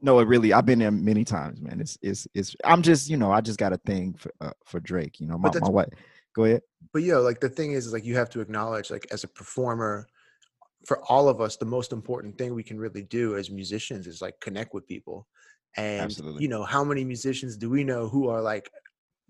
No, 0.00 0.18
it 0.18 0.26
really. 0.26 0.52
I've 0.52 0.66
been 0.66 0.80
there 0.80 0.90
many 0.90 1.24
times, 1.24 1.60
man. 1.62 1.80
It's 1.80 1.96
it's 2.02 2.26
it's. 2.34 2.56
I'm 2.64 2.82
just 2.82 3.08
you 3.08 3.16
know 3.16 3.30
I 3.30 3.40
just 3.40 3.58
got 3.58 3.72
a 3.72 3.78
thing 3.86 4.14
for 4.14 4.32
uh, 4.40 4.50
for 4.64 4.80
Drake. 4.80 5.20
You 5.20 5.26
know 5.28 5.38
my 5.38 5.48
But 5.48 5.54
my 5.54 5.60
that's- 5.60 5.70
wife. 5.70 5.88
Go 6.34 6.44
ahead. 6.44 6.62
But 6.92 7.02
yo, 7.04 7.22
like 7.22 7.38
the 7.38 7.48
thing 7.48 7.72
is, 7.72 7.86
is 7.86 7.92
like 7.92 8.04
you 8.04 8.16
have 8.16 8.28
to 8.30 8.40
acknowledge, 8.40 8.90
like 8.90 9.06
as 9.12 9.22
a 9.22 9.28
performer, 9.28 10.08
for 10.84 11.00
all 11.08 11.28
of 11.28 11.40
us, 11.40 11.56
the 11.56 11.64
most 11.64 11.92
important 11.92 12.36
thing 12.36 12.54
we 12.54 12.64
can 12.64 12.76
really 12.78 13.02
do 13.04 13.36
as 13.36 13.50
musicians 13.50 14.08
is 14.08 14.20
like 14.20 14.40
connect 14.40 14.74
with 14.74 14.84
people. 14.88 15.28
And 15.76 16.02
Absolutely. 16.02 16.42
you 16.42 16.48
know, 16.48 16.64
how 16.64 16.84
many 16.84 17.04
musicians 17.04 17.56
do 17.56 17.68
we 17.68 17.84
know 17.84 18.08
who 18.08 18.28
are 18.28 18.40
like 18.40 18.70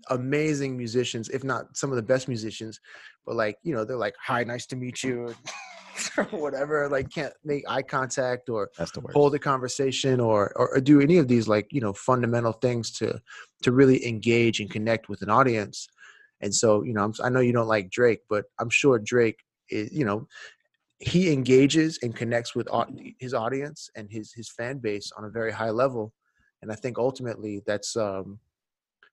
amazing 0.09 0.77
musicians, 0.77 1.29
if 1.29 1.43
not 1.43 1.75
some 1.75 1.89
of 1.89 1.95
the 1.95 2.03
best 2.03 2.27
musicians, 2.27 2.79
but 3.25 3.35
like, 3.35 3.57
you 3.63 3.73
know, 3.73 3.83
they're 3.83 3.97
like, 3.97 4.15
hi, 4.23 4.43
nice 4.43 4.65
to 4.67 4.75
meet 4.75 5.03
you, 5.03 5.33
or 6.17 6.23
whatever, 6.25 6.87
like 6.89 7.09
can't 7.09 7.33
make 7.43 7.63
eye 7.67 7.81
contact 7.81 8.49
or 8.49 8.69
hold 9.13 9.33
a 9.35 9.39
conversation 9.39 10.19
or, 10.19 10.51
or 10.55 10.75
or 10.75 10.81
do 10.81 11.01
any 11.01 11.17
of 11.17 11.27
these 11.27 11.47
like 11.47 11.67
you 11.71 11.81
know 11.81 11.93
fundamental 11.93 12.51
things 12.51 12.91
to 12.91 13.19
to 13.63 13.71
really 13.71 14.05
engage 14.05 14.59
and 14.59 14.69
connect 14.69 15.09
with 15.09 15.21
an 15.21 15.29
audience. 15.29 15.87
And 16.41 16.53
so 16.53 16.83
you 16.83 16.93
know 16.93 17.03
I'm, 17.03 17.13
i 17.23 17.29
know 17.29 17.39
you 17.39 17.53
don't 17.53 17.67
like 17.67 17.89
drake 17.89 18.19
but 18.29 18.45
i'm 18.59 18.69
sure 18.69 18.99
drake 18.99 19.39
is 19.69 19.91
you 19.91 20.05
know 20.05 20.27
he 20.99 21.31
engages 21.31 21.97
and 22.01 22.15
connects 22.15 22.55
with 22.55 22.67
his 23.19 23.33
audience 23.33 23.89
and 23.95 24.09
his 24.11 24.33
his 24.33 24.49
fan 24.49 24.79
base 24.79 25.11
on 25.17 25.25
a 25.25 25.29
very 25.29 25.51
high 25.51 25.69
level 25.69 26.13
and 26.61 26.71
i 26.71 26.75
think 26.75 26.97
ultimately 26.97 27.61
that's 27.65 27.95
um 27.95 28.39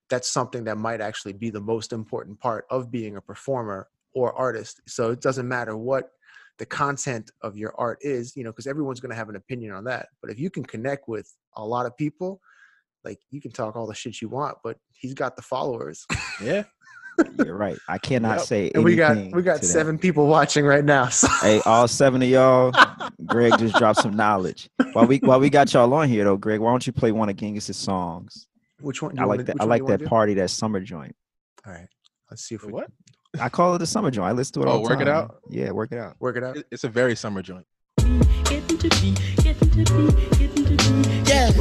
that's 0.09 0.31
something 0.31 0.63
that 0.65 0.77
might 0.77 1.01
actually 1.01 1.33
be 1.33 1.49
the 1.49 1.61
most 1.61 1.93
important 1.93 2.39
part 2.39 2.65
of 2.69 2.91
being 2.91 3.17
a 3.17 3.21
performer 3.21 3.87
or 4.13 4.33
artist. 4.33 4.81
So 4.87 5.11
it 5.11 5.21
doesn't 5.21 5.47
matter 5.47 5.75
what 5.75 6.11
the 6.59 6.65
content 6.67 7.31
of 7.41 7.57
your 7.57 7.73
art 7.79 7.97
is 8.01 8.37
you 8.37 8.43
know 8.43 8.51
because 8.51 8.67
everyone's 8.67 8.99
going 8.99 9.09
to 9.09 9.15
have 9.15 9.29
an 9.29 9.35
opinion 9.35 9.71
on 9.71 9.85
that. 9.85 10.09
But 10.21 10.29
if 10.29 10.39
you 10.39 10.49
can 10.49 10.63
connect 10.63 11.07
with 11.07 11.33
a 11.55 11.65
lot 11.65 11.87
of 11.87 11.97
people 11.97 12.39
like 13.03 13.19
you 13.31 13.41
can 13.41 13.51
talk 13.51 13.75
all 13.75 13.87
the 13.87 13.95
shit 13.95 14.21
you 14.21 14.29
want 14.29 14.57
but 14.63 14.77
he's 14.91 15.15
got 15.15 15.35
the 15.35 15.41
followers. 15.41 16.05
Yeah. 16.41 16.63
You're 17.37 17.55
right. 17.55 17.77
I 17.87 17.97
cannot 17.97 18.39
Yep. 18.39 18.45
say. 18.47 18.71
and 18.73 18.83
we 18.83 18.95
got 18.95 19.15
we 19.17 19.41
got 19.41 19.55
to 19.55 19.61
that. 19.61 19.65
seven 19.65 19.97
people 19.97 20.27
watching 20.27 20.65
right 20.65 20.83
now 20.83 21.07
so 21.09 21.27
Hey, 21.41 21.61
all 21.65 21.87
seven 21.87 22.21
of 22.21 22.27
y'all. 22.29 22.71
Greg 23.25 23.57
just 23.59 23.75
dropped 23.75 24.01
some 24.01 24.15
knowledge. 24.15 24.69
While 24.93 25.07
we 25.07 25.17
while 25.19 25.39
we 25.39 25.49
got 25.49 25.73
y'all 25.73 25.93
on 25.93 26.07
here 26.09 26.23
though, 26.23 26.37
Greg, 26.37 26.59
why 26.59 26.71
don't 26.71 26.85
you 26.87 26.93
play 26.93 27.11
one 27.11 27.29
of 27.29 27.35
Gengis's 27.35 27.77
songs? 27.77 28.47
which 28.81 29.01
one 29.01 29.17
I 29.17 29.23
like 29.25 29.45
that. 29.45 29.55
I 29.59 29.63
like 29.65 29.85
that 29.87 30.03
party. 30.05 30.33
that 30.35 30.49
summer 30.49 30.79
joint. 30.81 31.15
all 31.65 31.73
right 31.73 31.87
let's 32.29 32.43
see 32.43 32.55
if 32.55 32.63
we 32.65 32.71
what? 32.73 32.87
I 33.39 33.49
call 33.49 33.73
it 33.75 33.79
the 33.79 33.87
summer 33.87 34.11
joint. 34.11 34.27
I 34.27 34.31
listen 34.31 34.53
to 34.61 34.67
it 34.67 34.69
Oh, 34.69 34.73
all 34.73 34.83
the 34.83 34.89
Work 34.89 35.01
It. 35.01 35.07
Out? 35.07 35.37
Yeah, 35.49 35.71
work 35.71 35.91
it 35.91 35.97
out. 35.99 36.15
work 36.19 36.35
it 36.37 36.43
out 36.43 36.57
It's 36.71 36.83
a 36.83 36.89
very 36.89 37.15
summer 37.15 37.41
joint. 37.41 37.65
Get 41.25 41.53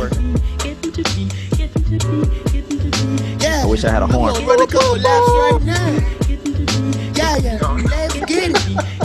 into 2.93 3.23
beat, 3.23 3.39
get 3.39 3.39
into 3.39 3.39
beat, 3.39 3.39
get 3.39 3.39
into 3.39 3.39
beat. 3.39 3.43
Yeah. 3.43 3.63
I 3.63 3.67
wish 3.67 3.85
I 3.85 3.91
had 3.91 4.03
a 4.03 4.07
horn. 4.07 4.35
Come 4.35 4.43
on, 4.43 4.49
run 4.49 4.61
a 4.61 4.67
couple 4.67 4.97
laps 4.99 5.31
right 5.31 5.61
now. 5.63 5.91
Get 6.27 6.47
into 6.47 6.65
beat. 6.67 7.19
Yeah, 7.19 7.37
yeah. 7.39 7.59
Let's 7.91 8.15
get 8.15 8.51
it. 8.51 8.59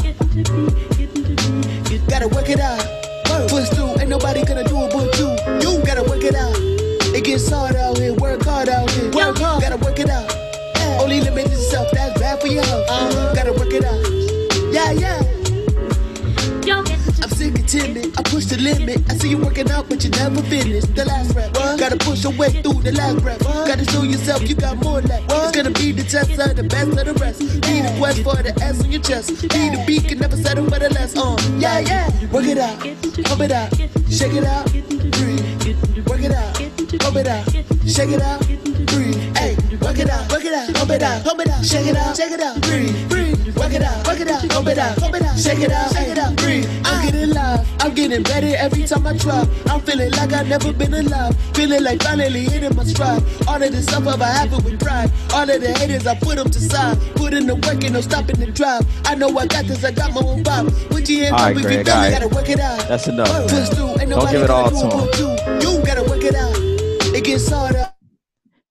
Get 0.03 0.15
into 0.21 0.51
beat, 0.53 0.97
get 0.97 1.09
into 1.15 1.35
beat. 1.35 1.91
You 1.91 1.99
gotta 2.09 2.27
work 2.27 2.49
it 2.49 2.59
out. 2.59 2.81
Push 3.49 3.69
through, 3.69 3.99
ain't 3.99 4.09
nobody 4.09 4.43
gonna 4.43 4.63
do 4.63 4.77
it 4.83 4.91
but 4.91 5.17
you. 5.19 5.29
You 5.61 5.83
gotta 5.85 6.03
work 6.03 6.23
it 6.23 6.35
out. 6.35 6.55
It 7.15 7.23
gets 7.23 7.49
hard 7.49 7.75
out 7.75 7.97
here, 7.97 8.13
work 8.15 8.41
hard 8.43 8.67
out 8.67 8.89
here. 8.91 9.11
Work 9.11 9.37
hard, 9.37 9.61
gotta 9.61 9.77
work 9.77 9.99
it 9.99 10.09
out. 10.09 10.29
Only 10.99 11.21
limit 11.21 11.47
yourself, 11.49 11.87
that's 11.93 12.19
bad 12.19 12.41
for 12.41 12.47
your 12.47 12.63
health. 12.65 12.89
Uh-huh. 12.89 13.33
Gotta 13.35 13.53
work 13.53 13.71
it 13.71 13.85
out. 13.85 14.01
Yeah, 14.73 14.91
yeah. 14.91 15.26
I'm 17.27 17.35
sick 17.35 17.55
and 17.55 17.67
timid. 17.67 18.17
I 18.17 18.23
push 18.23 18.45
the 18.45 18.57
limit. 18.57 19.03
I 19.11 19.15
see 19.17 19.29
you 19.29 19.37
working 19.37 19.69
out, 19.69 19.89
but 19.89 20.01
you 20.01 20.09
never 20.11 20.41
finish. 20.43 20.85
The 20.95 21.03
last 21.03 21.35
rep. 21.35 21.53
What? 21.57 21.77
Gotta 21.77 21.97
push 21.97 22.23
your 22.23 22.31
way 22.31 22.49
through 22.61 22.81
the 22.83 22.93
last 22.93 23.21
breath. 23.21 23.43
What? 23.43 23.67
Gotta 23.67 23.83
show 23.91 24.03
yourself 24.03 24.47
you 24.47 24.55
got 24.55 24.77
more 24.77 25.01
left. 25.01 25.27
What? 25.27 25.49
It's 25.49 25.57
gonna 25.57 25.71
be 25.71 25.91
the 25.91 26.03
test 26.03 26.31
of 26.39 26.55
the 26.55 26.63
best 26.63 26.87
of 26.87 27.05
the 27.05 27.13
rest. 27.19 27.39
Be 27.39 27.81
the 27.81 27.93
quest 27.97 28.23
for 28.23 28.41
the 28.41 28.57
S 28.63 28.81
on 28.81 28.91
your 28.93 29.01
chest. 29.01 29.41
Be 29.41 29.69
the 29.69 29.83
beat 29.85 30.07
can 30.07 30.19
never 30.19 30.37
settle 30.37 30.69
for 30.69 30.79
the 30.79 30.89
less. 30.89 31.17
Uh, 31.17 31.35
yeah, 31.57 31.79
yeah. 31.79 32.07
Work 32.31 32.45
it 32.45 32.59
out, 32.59 32.79
pump 33.25 33.41
it 33.41 33.51
out, 33.51 33.75
shake 34.09 34.33
it 34.33 34.45
out, 34.45 34.71
breathe. 34.71 36.07
Work 36.07 36.23
it 36.23 36.31
out, 36.31 36.55
pump 37.01 37.17
it 37.17 37.27
out, 37.27 37.43
shake 37.85 38.11
it 38.11 38.21
out, 38.21 38.66
breathe. 39.11 39.37
Hey, 39.37 39.55
work 39.81 39.99
it 39.99 40.09
out, 40.09 40.31
work 40.31 40.45
it 40.45 40.53
out, 40.53 40.73
pump 40.75 40.91
it 40.91 41.01
out, 41.03 41.23
pump 41.23 41.41
it 41.41 41.49
out, 41.49 41.65
shake 41.65 41.87
it 41.87 41.95
out, 41.95 42.15
shake 42.15 42.31
it 42.31 42.39
out, 42.41 42.61
breathe, 42.61 43.09
breathe. 43.09 43.57
Work 43.57 43.73
it 43.73 43.81
out, 43.81 44.07
work 44.07 44.19
it 44.19 44.27
out, 44.29 44.47
pump 44.49 44.67
it 44.67 44.77
out, 44.77 44.97
pump 44.97 45.15
it 45.15 45.21
out, 45.23 45.37
shake 45.39 45.59
it 45.59 45.71
out, 45.71 45.91
shake 45.93 46.09
it 46.09 46.17
out, 46.17 46.35
breathe. 46.37 46.67
I'm 46.85 47.05
getting 47.05 47.29
live, 47.31 47.67
I'm 47.81 47.93
getting 47.93 48.23
better 48.23 48.55
every 48.57 48.83
time 48.83 49.07
I 49.07 49.17
try. 49.17 49.47
I'm 49.67 49.81
feeling 49.81 50.11
like 50.11 50.31
I've 50.33 50.47
never 50.47 50.73
been 50.73 50.93
alive, 50.93 51.35
feeling 51.53 51.83
like 51.83 52.03
finally 52.03 52.41
hitting 52.41 52.75
my 52.75 52.83
stride. 52.83 53.23
All 53.47 53.61
of 53.61 53.71
this 53.71 53.85
stuff 53.85 54.05
ever 54.05 54.25
happened 54.25 54.63
with 54.63 54.79
pride. 54.79 55.11
All 55.33 55.49
of 55.49 55.61
the 55.61 55.73
haters 55.73 56.05
I 56.05 56.15
put 56.15 56.35
them 56.35 56.49
to 56.49 56.59
side, 56.59 56.99
put 57.15 57.33
in 57.33 57.47
the 57.47 57.55
work 57.55 57.83
and 57.83 57.93
no 57.93 58.01
stopping 58.01 58.39
the 58.39 58.51
drive. 58.51 58.85
I 59.05 59.15
know 59.15 59.35
I 59.37 59.47
got 59.47 59.65
this, 59.65 59.83
I 59.83 59.91
got 59.91 60.13
my 60.13 60.21
own 60.21 60.43
vibe. 60.43 60.89
Put 60.89 61.09
your 61.09 61.23
hands 61.25 61.33
All 61.33 61.47
up 61.47 61.51
if 61.51 61.57
you 61.63 61.69
feel 61.69 61.77
right. 61.93 62.11
gotta 62.11 62.27
work 62.27 62.49
it 62.49 62.59
out. 62.59 62.87
That's 62.87 63.07
enough, 63.07 63.27
Push 63.43 63.51
man. 63.53 63.65
through, 63.71 64.01
ain't 64.01 64.09
Don't 64.11 64.31
give 64.31 64.41
it 64.43 64.49
all 64.49 64.69
to 64.69 64.75
you. 65.17 65.71
You 65.71 65.85
gotta 65.85 66.03
work 66.03 66.23
it 66.23 66.35
out. 66.35 66.55
It 67.15 67.23
gets 67.23 67.49
harder. 67.49 67.91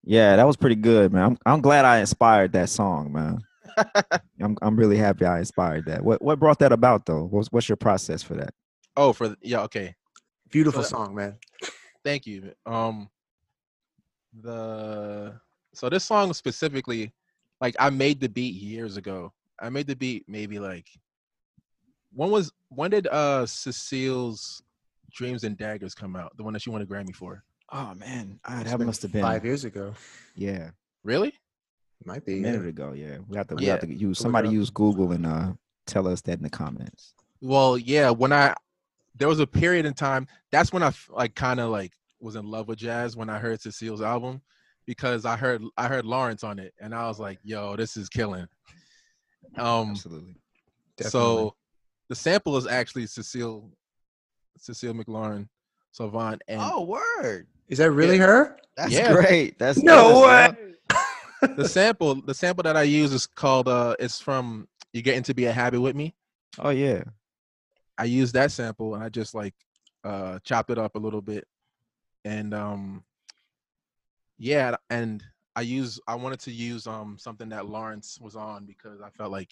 Yeah, 0.07 0.37
that 0.37 0.47
was 0.47 0.57
pretty 0.57 0.77
good, 0.77 1.13
man. 1.13 1.23
I'm 1.25 1.39
I'm 1.45 1.61
glad 1.61 1.85
I 1.85 1.99
inspired 1.99 2.53
that 2.53 2.69
song, 2.69 3.13
man. 3.13 3.39
I'm 4.41 4.57
I'm 4.63 4.77
really 4.77 4.97
happy 4.97 5.25
I 5.25 5.41
inspired 5.41 5.87
that. 5.87 6.03
What 6.05 6.23
what 6.23 6.39
brought 6.39 6.61
that 6.61 6.73
about 6.73 7.05
though? 7.07 7.25
What's 7.25 7.49
what's 7.53 7.69
your 7.69 7.77
process 7.77 8.23
for 8.23 8.35
that? 8.35 8.55
Oh, 8.97 9.13
for 9.13 9.29
the, 9.29 9.37
yeah, 9.43 9.63
okay. 9.63 9.95
Beautiful 10.51 10.83
So- 10.85 10.97
song, 10.97 11.15
man. 11.15 11.37
Thank 12.05 12.25
you. 12.25 12.53
Um, 12.65 13.09
the 14.43 15.35
so 15.75 15.89
this 15.89 16.05
song 16.05 16.33
specifically, 16.33 17.13
like 17.61 17.75
I 17.79 17.91
made 17.91 18.21
the 18.21 18.29
beat 18.29 18.55
years 18.55 18.97
ago. 18.97 19.33
I 19.61 19.71
made 19.71 19.87
the 19.87 19.97
beat 19.97 20.25
maybe 20.29 20.59
like 20.59 20.87
when 22.13 22.31
was 22.31 22.53
when 22.69 22.91
did 22.93 23.07
uh 23.09 23.45
Cecile's 23.47 24.63
Dreams 25.13 25.45
and 25.45 25.57
Daggers 25.57 25.95
come 25.95 26.15
out? 26.15 26.37
The 26.37 26.45
one 26.45 26.53
that 26.53 26.63
she 26.63 26.71
won 26.71 26.83
a 26.83 26.87
Grammy 26.87 27.15
for. 27.15 27.43
Oh 27.73 27.95
man, 27.95 28.39
ah, 28.45 28.63
that 28.65 28.81
must 28.81 29.03
have 29.03 29.13
been 29.13 29.23
five 29.23 29.45
years 29.45 29.65
ago. 29.65 29.95
Yeah, 30.37 30.71
Really? 31.03 31.33
Might 32.05 32.25
be. 32.25 32.35
a 32.35 32.37
be. 32.37 32.43
minute 32.43 32.63
Yeah. 32.63 32.69
ago. 32.69 32.93
Yeah, 32.93 33.19
we 33.27 33.37
have 33.37 33.49
to 33.49 33.55
we 33.57 33.65
Yeah. 33.67 33.73
have 33.73 33.81
to 33.81 33.93
use 33.95 34.19
somebody 34.19 34.49
up. 34.49 34.55
use 34.55 34.71
Google 34.71 35.13
and 35.13 35.27
uh 35.27 35.53
tell 35.87 36.07
us 36.07 36.21
that 36.23 36.39
in 36.39 36.43
the 36.43 36.51
comments. 36.51 37.15
Well, 37.41 37.77
yeah. 37.79 38.11
When 38.11 38.33
I 38.33 38.55
there 39.17 39.29
was 39.29 39.41
a 39.41 39.47
period 39.47 39.87
in 39.87 39.95
time. 39.95 40.27
That's 40.53 40.73
when 40.75 40.83
I 40.83 40.89
f- 40.89 41.09
like 41.11 41.35
kind 41.35 41.59
of 41.59 41.71
like 41.71 41.93
was 42.21 42.37
in 42.37 42.51
love 42.51 42.69
with 42.69 42.79
jazz 42.79 43.17
when 43.17 43.31
I 43.31 43.39
heard 43.39 43.61
Cecile's 43.63 44.03
album 44.03 44.43
because 44.87 45.25
I 45.25 45.37
heard 45.37 45.63
I 45.77 45.89
heard 45.89 46.05
Lawrence 46.05 46.45
on 46.45 46.59
it 46.59 46.75
and 46.81 46.95
I 46.95 47.09
was 47.09 47.19
like, 47.19 47.39
yo, 47.43 47.77
this 47.77 47.97
is 47.97 48.09
killing. 48.11 48.47
Um, 49.57 49.91
Absolutely. 49.91 50.37
Definitely. 50.99 51.11
So 51.11 51.57
the 52.11 52.15
sample 52.15 52.57
is 52.59 52.67
actually 52.67 53.07
Cecile 53.07 53.71
Cecile 54.59 54.95
McLorin 54.95 55.49
Salvant 55.93 56.43
and 56.47 56.61
Oh, 56.63 56.83
word. 56.85 57.47
Is 57.69 57.79
that 57.79 57.91
really 57.91 58.17
Yeah. 58.19 58.27
her? 58.27 58.57
That's 58.77 58.93
Yeah. 58.93 59.13
great. 59.13 59.59
That's 59.59 59.79
No 59.83 60.27
that's- 60.27 60.57
way. 60.57 60.63
the 61.57 61.69
sample 61.69 62.15
the 62.23 62.35
sample 62.35 62.63
that 62.63 62.77
I 62.77 62.83
use 62.83 63.13
is 63.13 63.27
called 63.27 63.69
uh 63.69 63.95
it's 63.99 64.21
from 64.21 64.67
You 64.93 65.03
Getting 65.03 65.23
to 65.25 65.35
Be 65.35 65.45
a 65.47 65.53
Habit 65.53 65.81
with 65.81 65.95
Me. 65.95 66.15
Oh 66.59 66.71
yeah. 66.71 67.03
I 67.99 68.05
used 68.05 68.35
that 68.35 68.51
sample 68.53 68.95
and 68.95 69.05
I 69.05 69.09
just 69.11 69.35
like 69.35 69.55
uh 70.05 70.39
chopped 70.45 70.71
it 70.71 70.79
up 70.79 70.95
a 70.95 70.99
little 70.99 71.21
bit 71.21 71.47
and 72.25 72.55
um 72.55 73.05
yeah 74.39 74.77
and 74.91 75.23
I 75.55 75.63
use 75.63 75.99
I 76.07 76.15
wanted 76.15 76.41
to 76.41 76.53
use 76.53 76.87
um 76.87 77.17
something 77.19 77.49
that 77.51 77.67
Lawrence 77.67 78.19
was 78.21 78.37
on 78.37 78.65
because 78.67 79.01
I 79.01 79.11
felt 79.11 79.31
like 79.33 79.51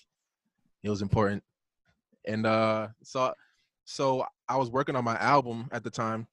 it 0.83 0.91
was 0.91 1.03
important 1.03 1.43
and 2.27 2.47
uh 2.47 2.89
so 3.03 3.33
so 3.85 4.25
I 4.49 4.57
was 4.57 4.71
working 4.71 4.97
on 4.97 5.05
my 5.05 5.17
album 5.17 5.69
at 5.73 5.83
the 5.85 5.91
time 5.91 6.27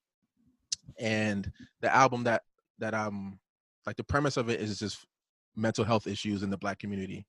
and 0.99 1.51
the 1.81 1.93
album 1.93 2.23
that 2.23 2.43
that 2.79 2.93
um 2.93 3.39
like 3.85 3.95
the 3.95 4.03
premise 4.03 4.37
of 4.37 4.49
it 4.49 4.59
is 4.59 4.79
just 4.79 5.05
mental 5.55 5.83
health 5.83 6.07
issues 6.07 6.43
in 6.43 6.49
the 6.49 6.57
black 6.57 6.79
community 6.79 7.25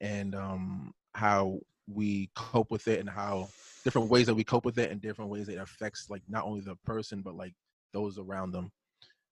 and 0.00 0.34
um 0.34 0.92
how 1.14 1.58
we 1.86 2.30
cope 2.34 2.70
with 2.70 2.86
it 2.88 3.00
and 3.00 3.08
how 3.08 3.48
different 3.84 4.10
ways 4.10 4.26
that 4.26 4.34
we 4.34 4.44
cope 4.44 4.64
with 4.64 4.78
it 4.78 4.90
and 4.90 5.00
different 5.00 5.30
ways 5.30 5.48
it 5.48 5.58
affects 5.58 6.10
like 6.10 6.22
not 6.28 6.44
only 6.44 6.60
the 6.60 6.76
person 6.84 7.22
but 7.22 7.34
like 7.34 7.54
those 7.92 8.18
around 8.18 8.52
them. 8.52 8.70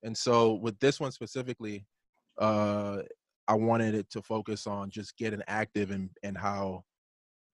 And 0.03 0.17
so 0.17 0.55
with 0.55 0.79
this 0.79 0.99
one 0.99 1.13
specifically 1.13 1.87
uh 2.39 2.99
i 3.49 3.55
wanted 3.55 3.95
it 3.95 4.11
to 4.11 4.21
focus 4.21 4.67
on 4.67 4.91
just 4.91 5.17
getting 5.17 5.43
active 5.49 5.91
and 5.91 6.11
and 6.23 6.37
how 6.37 6.85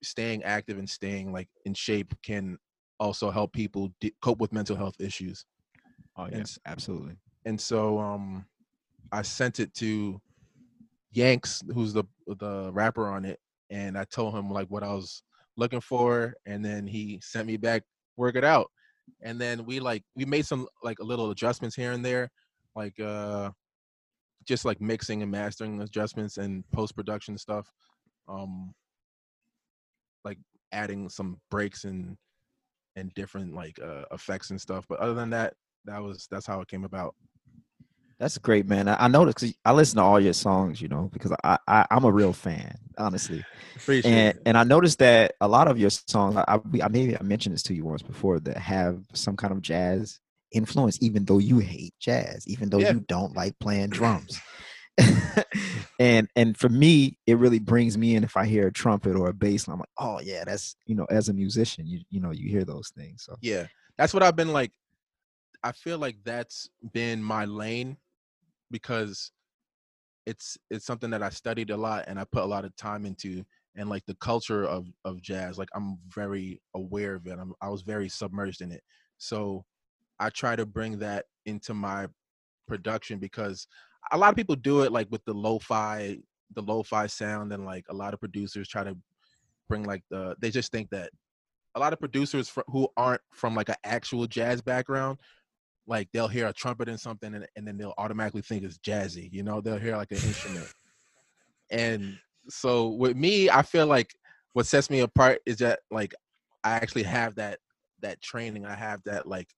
staying 0.02 0.42
active 0.42 0.78
and 0.78 0.90
staying 0.90 1.32
like 1.32 1.48
in 1.64 1.74
shape 1.74 2.12
can 2.22 2.58
also 2.98 3.30
help 3.30 3.52
people 3.52 3.92
de- 4.00 4.14
cope 4.20 4.40
with 4.40 4.52
mental 4.52 4.76
health 4.76 5.00
issues 5.00 5.44
Oh 6.16 6.24
And 6.24 6.36
yeah. 6.36 6.44
Absolutely. 6.66 7.16
and 7.44 7.60
so 7.60 7.98
um 7.98 8.46
I 9.10 9.22
sent 9.22 9.60
it 9.60 9.74
to 9.74 10.20
Yanks, 11.12 11.62
who's 11.74 11.92
the 11.92 12.04
the 12.26 12.70
rapper 12.72 13.08
on 13.08 13.24
it, 13.24 13.38
and 13.70 13.98
I 13.98 14.04
told 14.04 14.34
him 14.34 14.50
like 14.50 14.68
what 14.68 14.82
I 14.82 14.92
was 14.94 15.22
looking 15.56 15.80
for, 15.80 16.34
and 16.46 16.64
then 16.64 16.86
he 16.86 17.20
sent 17.22 17.46
me 17.46 17.56
back 17.56 17.82
work 18.16 18.36
it 18.36 18.44
out, 18.44 18.70
and 19.22 19.40
then 19.40 19.64
we 19.66 19.80
like 19.80 20.02
we 20.14 20.24
made 20.24 20.46
some 20.46 20.66
like 20.82 20.98
a 21.00 21.04
little 21.04 21.30
adjustments 21.30 21.76
here 21.76 21.92
and 21.92 22.04
there, 22.04 22.30
like 22.74 22.98
uh 23.00 23.50
just 24.44 24.64
like 24.64 24.80
mixing 24.80 25.22
and 25.22 25.30
mastering 25.30 25.80
adjustments 25.82 26.36
and 26.38 26.64
post 26.72 26.96
production 26.96 27.36
stuff, 27.38 27.70
um 28.28 28.72
like 30.24 30.38
adding 30.72 31.08
some 31.08 31.38
breaks 31.50 31.84
and 31.84 32.16
and 32.96 33.12
different 33.14 33.54
like 33.54 33.78
uh 33.82 34.04
effects 34.12 34.50
and 34.50 34.60
stuff, 34.60 34.86
but 34.88 34.98
other 34.98 35.14
than 35.14 35.30
that, 35.30 35.54
that 35.84 36.02
was 36.02 36.26
that's 36.30 36.46
how 36.46 36.60
it 36.60 36.68
came 36.68 36.84
about. 36.84 37.14
That's 38.18 38.38
great, 38.38 38.66
man. 38.66 38.86
I, 38.88 39.04
I 39.04 39.08
noticed 39.08 39.38
'cause 39.38 39.54
I 39.64 39.72
listen 39.72 39.96
to 39.96 40.02
all 40.02 40.20
your 40.20 40.32
songs, 40.32 40.80
you 40.80 40.88
know, 40.88 41.10
because 41.12 41.32
I, 41.42 41.58
I 41.66 41.86
I'm 41.90 42.04
a 42.04 42.12
real 42.12 42.32
fan, 42.32 42.76
honestly. 42.96 43.44
Appreciate 43.76 44.12
and 44.14 44.36
it. 44.36 44.42
and 44.46 44.56
I 44.56 44.62
noticed 44.64 45.00
that 45.00 45.34
a 45.40 45.48
lot 45.48 45.66
of 45.68 45.78
your 45.78 45.90
songs, 45.90 46.36
I, 46.36 46.44
I 46.48 46.88
maybe 46.88 47.16
I 47.18 47.22
mentioned 47.22 47.54
this 47.54 47.64
to 47.64 47.74
you 47.74 47.84
once 47.84 48.02
before, 48.02 48.38
that 48.40 48.58
have 48.58 49.02
some 49.12 49.36
kind 49.36 49.52
of 49.52 49.60
jazz 49.60 50.20
influence, 50.52 50.98
even 51.00 51.24
though 51.24 51.38
you 51.38 51.58
hate 51.58 51.94
jazz, 51.98 52.46
even 52.46 52.68
though 52.70 52.78
Yeah. 52.78 52.92
you 52.92 53.00
don't 53.08 53.34
like 53.34 53.58
playing 53.58 53.90
drums. 53.90 54.40
and 55.98 56.28
and 56.36 56.56
for 56.56 56.68
me, 56.68 57.18
it 57.26 57.38
really 57.38 57.58
brings 57.58 57.98
me 57.98 58.14
in 58.14 58.22
if 58.24 58.36
I 58.36 58.46
hear 58.46 58.68
a 58.68 58.72
trumpet 58.72 59.16
or 59.16 59.28
a 59.30 59.34
bass. 59.34 59.66
I'm 59.66 59.80
like, 59.80 59.88
oh 59.98 60.20
yeah, 60.20 60.44
that's 60.44 60.76
you 60.86 60.94
know, 60.94 61.06
as 61.10 61.28
a 61.28 61.32
musician, 61.32 61.86
you 61.86 62.00
you 62.10 62.20
know, 62.20 62.30
you 62.30 62.48
hear 62.48 62.64
those 62.64 62.90
things. 62.90 63.24
So 63.24 63.36
Yeah, 63.40 63.66
that's 63.98 64.14
what 64.14 64.22
I've 64.22 64.36
been 64.36 64.52
like. 64.52 64.70
I 65.62 65.72
feel 65.72 65.98
like 65.98 66.16
that's 66.24 66.68
been 66.92 67.22
my 67.22 67.44
lane 67.44 67.96
because 68.70 69.30
it's 70.26 70.56
it's 70.70 70.86
something 70.86 71.10
that 71.10 71.22
I 71.22 71.30
studied 71.30 71.70
a 71.70 71.76
lot 71.76 72.04
and 72.06 72.18
I 72.18 72.24
put 72.24 72.42
a 72.42 72.46
lot 72.46 72.64
of 72.64 72.74
time 72.76 73.06
into 73.06 73.44
and 73.76 73.88
like 73.88 74.04
the 74.06 74.14
culture 74.16 74.64
of 74.64 74.86
of 75.04 75.22
jazz 75.22 75.58
like 75.58 75.68
I'm 75.74 75.98
very 76.08 76.60
aware 76.74 77.14
of 77.14 77.26
it. 77.26 77.38
I'm, 77.38 77.54
I 77.60 77.68
was 77.68 77.82
very 77.82 78.08
submerged 78.08 78.60
in 78.60 78.72
it. 78.72 78.82
So 79.18 79.64
I 80.18 80.30
try 80.30 80.56
to 80.56 80.66
bring 80.66 80.98
that 80.98 81.26
into 81.46 81.74
my 81.74 82.08
production 82.68 83.18
because 83.18 83.66
a 84.12 84.18
lot 84.18 84.30
of 84.30 84.36
people 84.36 84.56
do 84.56 84.82
it 84.82 84.92
like 84.92 85.08
with 85.10 85.24
the 85.24 85.34
lo-fi 85.34 86.18
the 86.54 86.62
lo-fi 86.62 87.06
sound 87.06 87.52
and 87.52 87.64
like 87.64 87.84
a 87.88 87.94
lot 87.94 88.14
of 88.14 88.20
producers 88.20 88.68
try 88.68 88.84
to 88.84 88.96
bring 89.68 89.84
like 89.84 90.02
the 90.10 90.36
they 90.40 90.50
just 90.50 90.70
think 90.70 90.90
that 90.90 91.10
a 91.74 91.80
lot 91.80 91.92
of 91.92 91.98
producers 91.98 92.52
who 92.68 92.88
aren't 92.96 93.22
from 93.32 93.54
like 93.54 93.68
an 93.68 93.76
actual 93.84 94.26
jazz 94.26 94.60
background 94.60 95.18
like 95.86 96.08
they'll 96.12 96.28
hear 96.28 96.46
a 96.46 96.52
trumpet 96.52 96.88
and 96.88 97.00
something 97.00 97.34
and, 97.34 97.46
and 97.56 97.66
then 97.66 97.76
they'll 97.76 97.94
automatically 97.98 98.42
think 98.42 98.62
it's 98.62 98.78
jazzy 98.78 99.28
you 99.32 99.42
know? 99.42 99.60
They'll 99.60 99.78
hear 99.78 99.96
like 99.96 100.12
an 100.12 100.18
instrument. 100.18 100.72
And 101.70 102.18
so 102.48 102.88
with 102.88 103.16
me 103.16 103.48
i 103.48 103.62
feel 103.62 103.86
like 103.86 104.12
what 104.52 104.66
sets 104.66 104.90
me 104.90 104.98
apart 104.98 105.38
is 105.46 105.58
that 105.58 105.78
like 105.92 106.12
i 106.64 106.72
actually 106.72 107.04
have 107.04 107.36
that 107.36 107.58
that 108.02 108.20
training. 108.20 108.66
I 108.66 108.74
have 108.74 109.00
that 109.04 109.26
like 109.26 109.48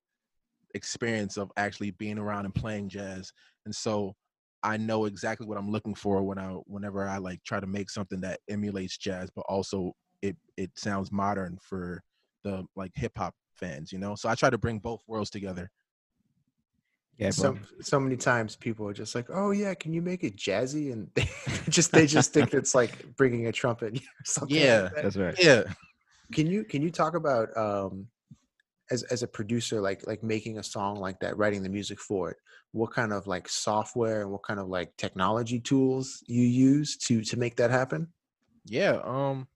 experience 0.75 1.37
of 1.37 1.51
actually 1.57 1.91
being 1.93 2.18
around 2.18 2.45
and 2.45 2.55
playing 2.55 2.89
jazz. 2.89 3.33
And 3.64 3.75
so 3.75 4.14
i 4.62 4.79
know 4.79 5.05
exactly 5.05 5.47
what 5.47 5.59
i'm 5.59 5.70
looking 5.70 5.95
for 5.95 6.22
when 6.22 6.39
i 6.39 6.49
whenever 6.66 7.07
i 7.07 7.18
like 7.18 7.39
try 7.45 7.61
to 7.61 7.66
make 7.66 7.91
something 7.91 8.18
that 8.22 8.41
emulates 8.49 8.97
jazz 8.97 9.29
but 9.37 9.45
also 9.47 9.93
it 10.22 10.37
it 10.57 10.70
sounds 10.75 11.12
modern 11.12 11.59
for 11.61 12.03
the 12.45 12.64
like 12.75 12.91
hip 12.95 13.12
hop 13.14 13.35
fans 13.53 13.93
you 13.93 13.99
know? 13.99 14.14
So 14.14 14.27
i 14.27 14.35
try 14.35 14.49
to 14.49 14.57
bring 14.57 14.79
both 14.79 15.03
worlds 15.07 15.29
together 15.29 15.70
yeah, 17.19 17.31
so 17.31 17.53
bro. 17.53 17.61
so 17.81 18.01
many 18.01 18.17
times 18.17 18.57
people 18.57 18.89
are 18.89 18.93
just 18.93 19.15
like, 19.15 19.27
"Oh 19.33 19.51
yeah, 19.53 19.75
can 19.75 19.93
you 19.93 20.03
make 20.03 20.25
it 20.25 20.37
jazzy?" 20.37 20.93
And 20.93 21.11
they 21.15 21.29
just 21.71 21.93
they 21.93 22.07
just 22.07 22.33
think 22.33 22.55
it's 22.55 22.75
like 22.75 23.17
bringing 23.17 23.47
a 23.47 23.53
trumpet 23.53 23.97
or 23.99 24.25
something. 24.25 24.57
like 24.57 24.65
Yeah. 24.65 24.81
that. 24.83 25.03
That's 25.03 25.17
right. 25.17 25.35
yeah 25.39 25.62
Can 26.33 26.47
you 26.47 26.65
can 26.65 26.83
you 26.83 26.91
talk 26.91 27.15
about 27.15 27.55
um 27.57 28.09
as 28.91 29.03
as 29.05 29.23
a 29.23 29.29
producer, 29.29 29.81
like 29.81 30.07
like 30.07 30.23
making 30.23 30.59
a 30.59 30.62
song 30.62 30.97
like 30.97 31.19
that, 31.21 31.37
writing 31.37 31.62
the 31.62 31.69
music 31.69 31.99
for 32.01 32.31
it, 32.31 32.37
what 32.73 32.93
kind 32.93 33.12
of 33.12 33.27
like 33.27 33.49
software 33.49 34.23
and 34.23 34.31
what 34.31 34.43
kind 34.43 34.61
of 34.61 34.69
like 34.69 34.95
technology 34.97 35.61
tools 35.61 36.23
you 36.27 36.43
use 36.43 36.97
to 36.99 37.23
to 37.23 37.39
make 37.39 37.57
that 37.57 37.71
happen? 37.71 38.09
Yeah, 38.67 39.01
um, 39.05 39.47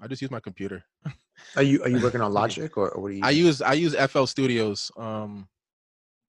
I 0.00 0.06
just 0.08 0.22
use 0.22 0.30
my 0.30 0.40
computer. 0.40 0.84
Are 1.56 1.62
you 1.62 1.82
are 1.82 1.88
you 1.88 2.00
working 2.02 2.20
on 2.20 2.32
Logic 2.40 2.76
or, 2.76 2.90
or 2.90 3.02
what 3.02 3.10
are 3.10 3.14
you? 3.14 3.24
I 3.24 3.30
use 3.30 3.62
I 3.62 3.72
use 3.74 3.94
FL 3.94 4.24
Studios, 4.26 4.90
um, 4.96 5.48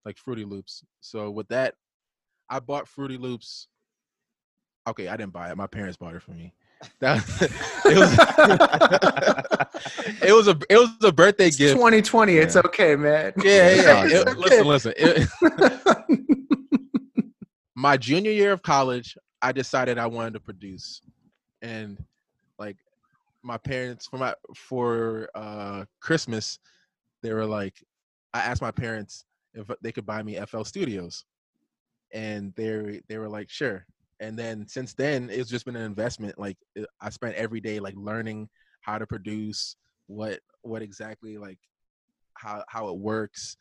like 0.06 0.18
Fruity 0.18 0.46
Loops. 0.46 0.84
So 1.02 1.30
with 1.32 1.48
that, 1.50 1.76
I 2.50 2.60
bought 2.60 2.88
Fruity 2.88 3.18
Loops. 3.18 3.68
Okay, 4.88 5.08
I 5.08 5.18
didn't 5.18 5.34
buy 5.34 5.52
it. 5.52 5.58
My 5.58 5.68
parents 5.68 5.98
bought 5.98 6.16
it 6.16 6.22
for 6.22 6.32
me. 6.32 6.54
That 7.02 7.18
it 7.86 7.98
was 7.98 8.14
it 10.24 10.32
was 10.34 10.48
a 10.48 10.58
it 10.70 10.78
was 10.78 10.90
a 11.04 11.12
birthday 11.12 11.48
It's 11.48 11.58
gift. 11.58 11.76
2020. 11.76 12.38
It's 12.38 12.56
okay, 12.56 12.96
man. 12.96 13.34
Yeah, 13.44 13.76
yeah. 13.76 14.06
It's 14.06 14.14
It- 14.14 14.38
listen, 14.38 14.66
listen. 14.66 14.94
It- 14.96 15.28
my 17.76 17.98
junior 17.98 18.32
year 18.32 18.54
of 18.54 18.62
college, 18.62 19.18
I 19.42 19.52
decided 19.52 19.98
I 19.98 20.08
wanted 20.08 20.34
to 20.36 20.40
produce, 20.40 21.02
and 21.62 22.02
like 22.58 22.78
my 23.44 23.58
parents 23.58 24.08
for 24.08 24.18
my 24.18 24.34
for 24.56 25.30
uh 25.36 25.84
Christmas, 26.02 26.60
they 27.24 27.34
were 27.34 27.46
like, 27.46 27.74
I 28.34 28.40
asked 28.40 28.62
my 28.62 28.72
parents 28.72 29.26
if 29.54 29.70
they 29.82 29.92
could 29.92 30.06
buy 30.06 30.24
me 30.24 30.40
FL 30.46 30.64
Studios, 30.64 31.26
and 32.14 32.54
they 32.56 33.02
they 33.08 33.18
were 33.18 33.30
like, 33.30 33.50
sure. 33.50 33.86
And 34.22 34.38
then 34.38 34.68
since 34.68 34.94
then, 34.94 35.30
it's 35.32 35.50
just 35.50 35.66
been 35.66 35.78
an 35.78 35.86
investment. 35.86 36.38
Like 36.38 36.58
uh, 36.78 36.84
I 37.02 37.10
spent 37.10 37.36
every 37.36 37.62
day 37.62 37.80
like 37.80 37.96
learning 37.96 38.50
how 38.82 38.98
to 38.98 39.08
produce, 39.08 39.76
what 40.08 40.40
what 40.62 40.82
exactly 40.82 41.38
like 41.38 41.60
how 42.34 42.64
how 42.68 42.90
it 42.90 42.98
works 42.98 43.56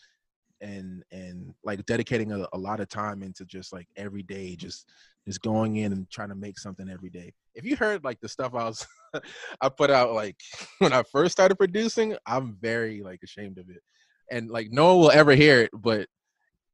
and 0.60 1.02
and 1.12 1.54
like 1.64 1.84
dedicating 1.86 2.32
a, 2.32 2.46
a 2.52 2.58
lot 2.58 2.80
of 2.80 2.88
time 2.88 3.22
into 3.22 3.44
just 3.44 3.72
like 3.72 3.86
every 3.96 4.22
day 4.22 4.56
just 4.56 4.86
just 5.26 5.40
going 5.42 5.76
in 5.76 5.92
and 5.92 6.10
trying 6.10 6.28
to 6.28 6.34
make 6.34 6.58
something 6.58 6.88
every 6.88 7.10
day 7.10 7.32
if 7.54 7.64
you 7.64 7.76
heard 7.76 8.02
like 8.04 8.18
the 8.20 8.28
stuff 8.28 8.54
i 8.54 8.64
was 8.64 8.86
i 9.60 9.68
put 9.68 9.90
out 9.90 10.12
like 10.12 10.36
when 10.78 10.92
i 10.92 11.02
first 11.12 11.32
started 11.32 11.56
producing 11.56 12.16
i'm 12.26 12.56
very 12.60 13.02
like 13.02 13.20
ashamed 13.22 13.58
of 13.58 13.68
it 13.70 13.82
and 14.30 14.50
like 14.50 14.70
no 14.70 14.86
one 14.86 14.98
will 14.98 15.10
ever 15.10 15.32
hear 15.34 15.62
it 15.62 15.70
but 15.72 16.06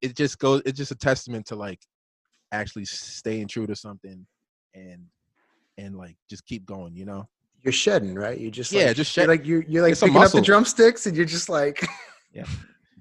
it 0.02 0.16
just 0.16 0.38
goes 0.38 0.62
it's 0.66 0.78
just 0.78 0.90
a 0.90 0.96
testament 0.96 1.46
to 1.46 1.56
like 1.56 1.80
actually 2.52 2.84
staying 2.84 3.48
true 3.48 3.66
to 3.66 3.74
something 3.74 4.26
and 4.74 5.06
and 5.78 5.96
like 5.96 6.16
just 6.28 6.44
keep 6.46 6.64
going 6.64 6.94
you 6.94 7.04
know 7.04 7.28
You're 7.62 7.72
shedding, 7.72 8.14
right? 8.14 8.38
You 8.38 8.50
just 8.50 8.72
Yeah, 8.72 8.86
like, 8.86 8.96
just 8.96 9.16
you're 9.16 9.24
shed- 9.24 9.28
like 9.28 9.46
you're, 9.46 9.62
you're 9.62 9.82
like 9.82 9.92
It's 9.92 10.00
picking 10.00 10.22
up 10.22 10.30
the 10.30 10.40
drumsticks 10.40 11.06
and 11.06 11.16
you're 11.16 11.26
just 11.26 11.48
like 11.48 11.84
yeah, 12.32 12.46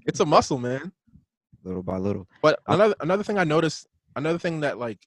it's 0.06 0.20
a 0.20 0.26
muscle 0.26 0.58
man 0.58 0.92
little 1.64 1.84
by 1.84 1.98
little. 1.98 2.28
But 2.42 2.60
another 2.68 2.96
another 3.00 3.24
thing 3.24 3.38
I 3.38 3.44
noticed, 3.44 3.88
another 4.16 4.40
thing 4.40 4.62
that 4.62 4.78
like 4.78 5.00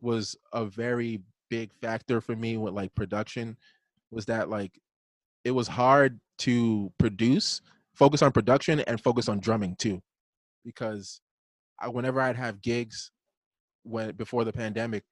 was 0.00 0.36
a 0.52 0.64
very 0.64 1.20
big 1.48 1.72
factor 1.74 2.20
for 2.20 2.36
me 2.36 2.56
with 2.56 2.74
like 2.74 2.94
production 2.94 3.56
was 4.10 4.26
that 4.26 4.48
like 4.48 4.78
it 5.44 5.50
was 5.52 5.68
hard 5.68 6.20
to 6.38 6.92
produce, 6.98 7.60
focus 8.00 8.22
on 8.22 8.32
production 8.32 8.80
and 8.80 8.98
focus 8.98 9.28
on 9.28 9.40
drumming 9.40 9.76
too. 9.76 10.00
Because 10.64 11.20
I 11.78 11.88
whenever 11.88 12.20
I'd 12.20 12.36
have 12.36 12.62
gigs 12.62 13.12
when 13.82 14.16
before 14.16 14.44
the 14.44 14.52
pandemic, 14.52 15.04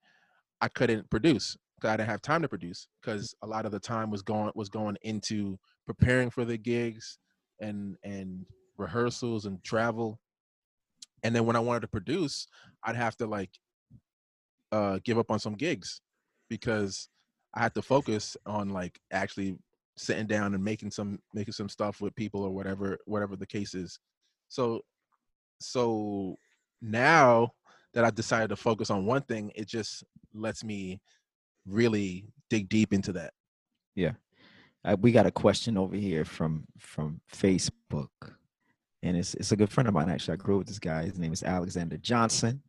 I 0.63 0.69
couldn't 0.69 1.09
produce 1.11 1.57
because 1.77 1.93
I 1.93 1.97
didn't 1.99 2.09
have 2.09 2.23
time 2.23 2.43
to 2.43 2.49
produce 2.49 2.89
because 3.01 3.35
a 3.43 3.47
lot 3.47 3.67
of 3.67 3.73
the 3.73 3.79
time 3.79 4.11
was 4.11 4.23
going 4.23 4.51
was 4.55 4.71
going 4.71 4.97
into 5.03 5.59
preparing 5.87 6.31
for 6.31 6.47
the 6.47 6.57
gigs 6.57 7.19
and 7.61 7.97
and 8.03 8.47
rehearsals 8.79 9.45
and 9.45 9.63
travel 9.63 10.19
and 11.23 11.35
then 11.35 11.45
when 11.45 11.57
I 11.57 11.61
wanted 11.61 11.81
to 11.81 11.89
produce, 11.89 12.47
I'd 12.85 12.97
have 12.97 13.17
to 13.17 13.27
like 13.27 13.51
uh 14.73 14.99
give 15.05 15.19
up 15.19 15.31
on 15.31 15.39
some 15.39 15.55
gigs 15.55 16.01
because 16.49 17.09
I 17.55 17.61
had 17.61 17.75
to 17.75 17.83
focus 17.83 18.37
on 18.47 18.71
like 18.71 18.99
actually 19.11 19.59
sitting 19.99 20.27
down 20.27 20.55
and 20.55 20.65
making 20.65 20.91
some 20.91 21.19
making 21.35 21.53
some 21.53 21.69
stuff 21.69 22.01
with 22.01 22.15
people 22.15 22.43
or 22.43 22.51
whatever 22.51 22.99
whatever 23.05 23.37
the 23.37 23.47
case 23.47 23.75
is. 23.75 23.99
So 24.49 24.81
so 25.61 26.37
now 26.81 27.53
that 27.95 28.05
I've 28.05 28.15
decided 28.15 28.49
to 28.49 28.57
focus 28.57 28.91
on 28.91 29.07
one 29.07 29.23
thing, 29.23 29.51
it 29.55 29.67
just 29.67 30.05
lets 30.35 30.63
me 30.63 31.01
really 31.67 32.27
dig 32.51 32.69
deep 32.69 32.93
into 32.93 33.13
that. 33.13 33.33
Uh, 34.85 34.97
we 35.01 35.13
got 35.13 35.27
a 35.27 35.31
question 35.31 35.77
over 35.77 35.97
here 35.97 36.25
from 36.25 36.65
from 36.79 37.21
Facebook, 37.33 38.09
and 39.03 39.17
it's 39.17 39.35
it's 39.35 39.53
a 39.53 39.57
good 39.57 39.71
friend 39.71 39.89
of 39.89 39.95
mine 39.95 40.09
actually. 40.09 40.35
I 40.35 40.37
grew 40.37 40.57
up 40.57 40.59
with 40.61 40.69
this 40.69 40.79
guy. 40.79 41.05
His 41.05 41.19
name 41.19 41.33
is 41.33 41.43
Alexander 41.43 41.97
Johnson, 41.99 42.63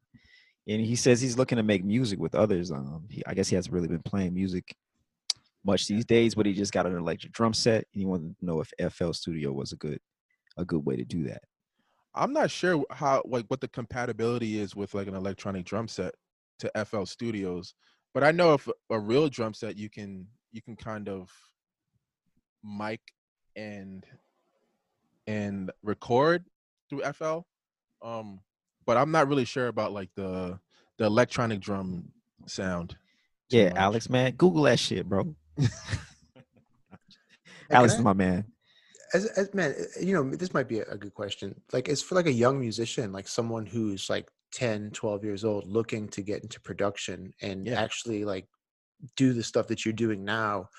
and 0.67 0.81
he 0.81 0.95
says 0.95 1.21
he's 1.21 1.37
looking 1.37 1.57
to 1.57 1.63
make 1.63 1.83
music 1.83 2.19
with 2.19 2.33
others. 2.33 2.71
Um, 2.71 3.05
he, 3.09 3.23
I 3.27 3.33
guess 3.35 3.49
he 3.49 3.55
hasn't 3.55 3.73
really 3.73 3.87
been 3.87 4.01
playing 4.01 4.33
music 4.33 4.75
much 5.63 5.87
these 5.87 6.05
days, 6.05 6.35
but 6.35 6.45
he 6.45 6.53
just 6.53 6.73
got 6.73 6.85
an 6.85 6.95
electric 6.95 7.33
drum 7.33 7.53
set, 7.53 7.85
and 7.93 8.01
he 8.01 8.05
wanted 8.05 8.37
to 8.39 8.45
know 8.45 8.61
if 8.61 8.93
FL 8.93 9.11
Studio 9.11 9.51
was 9.51 9.71
a 9.71 9.77
good 9.77 9.99
a 10.57 10.65
good 10.65 10.85
way 10.85 10.95
to 10.95 11.05
do 11.05 11.23
that. 11.23 11.41
I'm 12.15 12.33
not 12.33 12.51
sure 12.51 12.83
how 12.91 13.23
like 13.25 13.45
what 13.47 13.61
the 13.61 13.67
compatibility 13.67 14.59
is 14.59 14.75
with 14.75 14.93
like 14.93 15.07
an 15.07 15.15
electronic 15.15 15.65
drum 15.65 15.87
set 15.87 16.15
to 16.59 16.85
FL 16.85 17.05
Studios, 17.05 17.75
but 18.13 18.23
I 18.23 18.31
know 18.31 18.53
if 18.53 18.67
a 18.89 18.99
real 18.99 19.29
drum 19.29 19.53
set 19.53 19.77
you 19.77 19.89
can 19.89 20.27
you 20.51 20.61
can 20.61 20.75
kind 20.75 21.07
of 21.07 21.29
mic 22.63 23.01
and 23.55 24.05
and 25.27 25.71
record 25.83 26.45
through 26.89 27.01
FL. 27.13 27.39
Um, 28.01 28.39
but 28.85 28.97
I'm 28.97 29.11
not 29.11 29.27
really 29.27 29.45
sure 29.45 29.67
about 29.67 29.93
like 29.93 30.09
the 30.15 30.59
the 30.97 31.05
electronic 31.05 31.59
drum 31.59 32.09
sound. 32.47 32.97
Yeah, 33.49 33.69
much. 33.69 33.77
Alex, 33.77 34.09
man, 34.09 34.31
Google 34.33 34.63
that 34.63 34.79
shit, 34.79 35.07
bro. 35.07 35.35
Alex 37.71 37.93
is 37.95 37.99
my 38.01 38.13
man. 38.13 38.45
as, 39.13 39.25
as 39.25 39.53
man, 39.53 39.75
you 40.01 40.13
know, 40.13 40.29
this 40.35 40.53
might 40.53 40.67
be 40.67 40.79
a, 40.79 40.85
a 40.85 40.97
good 40.97 41.13
question. 41.13 41.59
Like, 41.71 41.87
it's 41.87 42.01
for 42.01 42.15
like 42.15 42.25
a 42.27 42.31
young 42.31 42.59
musician, 42.59 43.11
like 43.11 43.27
someone 43.27 43.65
who's 43.65 44.09
like 44.09 44.27
10, 44.53 44.91
12 44.91 45.23
years 45.23 45.43
old, 45.45 45.67
looking 45.67 46.07
to 46.09 46.21
get 46.21 46.41
into 46.43 46.59
production 46.61 47.33
and 47.41 47.65
Yeah. 47.67 47.79
actually 47.79 48.25
like 48.25 48.47
do 49.15 49.33
the 49.33 49.43
stuff 49.43 49.67
that 49.67 49.85
you're 49.85 49.93
doing 49.93 50.25
now. 50.25 50.69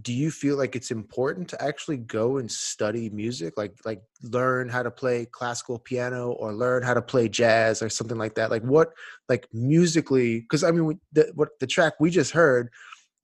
Do 0.00 0.12
you 0.12 0.32
feel 0.32 0.56
like 0.56 0.74
it's 0.74 0.90
important 0.90 1.48
to 1.50 1.62
actually 1.62 1.98
go 1.98 2.38
and 2.38 2.50
study 2.50 3.10
music, 3.10 3.54
like 3.56 3.74
like 3.84 4.02
learn 4.24 4.68
how 4.68 4.82
to 4.82 4.90
play 4.90 5.24
classical 5.26 5.78
piano 5.78 6.32
or 6.32 6.52
learn 6.52 6.82
how 6.82 6.94
to 6.94 7.02
play 7.02 7.28
jazz 7.28 7.80
or 7.80 7.88
something 7.88 8.18
like 8.18 8.34
that? 8.34 8.50
Like 8.50 8.62
what, 8.62 8.88
like 9.28 9.46
musically? 9.52 10.40
Because 10.40 10.64
I 10.64 10.72
mean, 10.72 10.86
we- 10.86 10.98
the, 11.12 11.30
what 11.36 11.50
the 11.60 11.68
track 11.68 11.92
we 12.00 12.10
just 12.10 12.32
heard, 12.32 12.70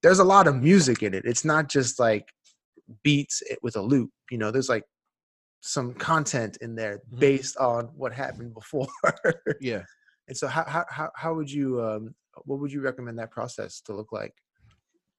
there's 0.03 0.19
a 0.19 0.23
lot 0.23 0.47
of 0.47 0.55
music 0.61 1.03
in 1.03 1.13
it. 1.13 1.25
It's 1.25 1.45
not 1.45 1.69
just 1.69 1.99
like 1.99 2.27
beats 3.03 3.41
with 3.61 3.75
a 3.75 3.81
loop. 3.81 4.09
You 4.29 4.37
know, 4.37 4.51
there's 4.51 4.69
like 4.69 4.83
some 5.61 5.93
content 5.93 6.57
in 6.61 6.75
there 6.75 7.01
Mhm. 7.13 7.19
based 7.19 7.57
on 7.57 7.85
what 7.95 8.13
happened 8.13 8.53
before. 8.53 8.87
Yeah. 9.61 9.83
and 10.27 10.35
so, 10.35 10.47
how 10.47 10.65
how 10.65 10.85
how 10.89 11.11
how 11.15 11.33
would 11.33 11.51
you 11.51 11.83
um 11.83 12.15
what 12.45 12.59
would 12.59 12.71
you 12.71 12.81
recommend 12.81 13.19
that 13.19 13.31
process 13.31 13.81
to 13.81 13.93
look 13.93 14.11
like? 14.11 14.33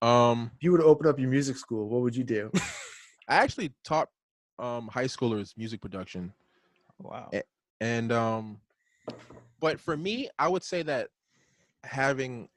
Um, 0.01 0.51
If 0.57 0.62
you 0.64 0.72
were 0.72 0.78
to 0.78 0.85
open 0.85 1.07
up 1.07 1.18
your 1.18 1.28
music 1.30 1.57
school, 1.57 1.89
what 1.89 2.03
would 2.03 2.16
you 2.16 2.24
do? 2.24 2.51
I 3.28 3.37
actually 3.37 3.72
taught 3.85 4.09
um 4.59 4.89
high 4.89 5.05
schoolers 5.07 5.57
music 5.57 5.80
production. 5.80 6.33
Wow. 6.99 7.30
Eh, 7.33 7.43
and 7.80 8.11
um 8.12 8.61
but 9.61 9.80
for 9.80 9.97
me 9.97 10.28
i 10.39 10.47
would 10.49 10.62
say 10.62 10.83
that 10.83 11.09
having 11.85 12.49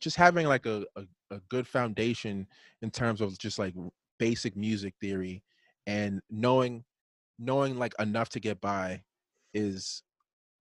just 0.00 0.16
having 0.16 0.46
like 0.46 0.64
a, 0.66 0.84
a, 0.96 1.02
a 1.30 1.40
good 1.48 1.66
foundation 1.66 2.46
in 2.82 2.90
terms 2.90 3.20
of 3.20 3.38
just 3.38 3.58
like 3.58 3.74
basic 4.18 4.56
music 4.56 4.94
theory 5.00 5.42
and 5.86 6.20
knowing 6.30 6.84
knowing 7.38 7.78
like 7.78 7.94
enough 7.98 8.28
to 8.28 8.40
get 8.40 8.60
by 8.60 9.02
is 9.54 10.02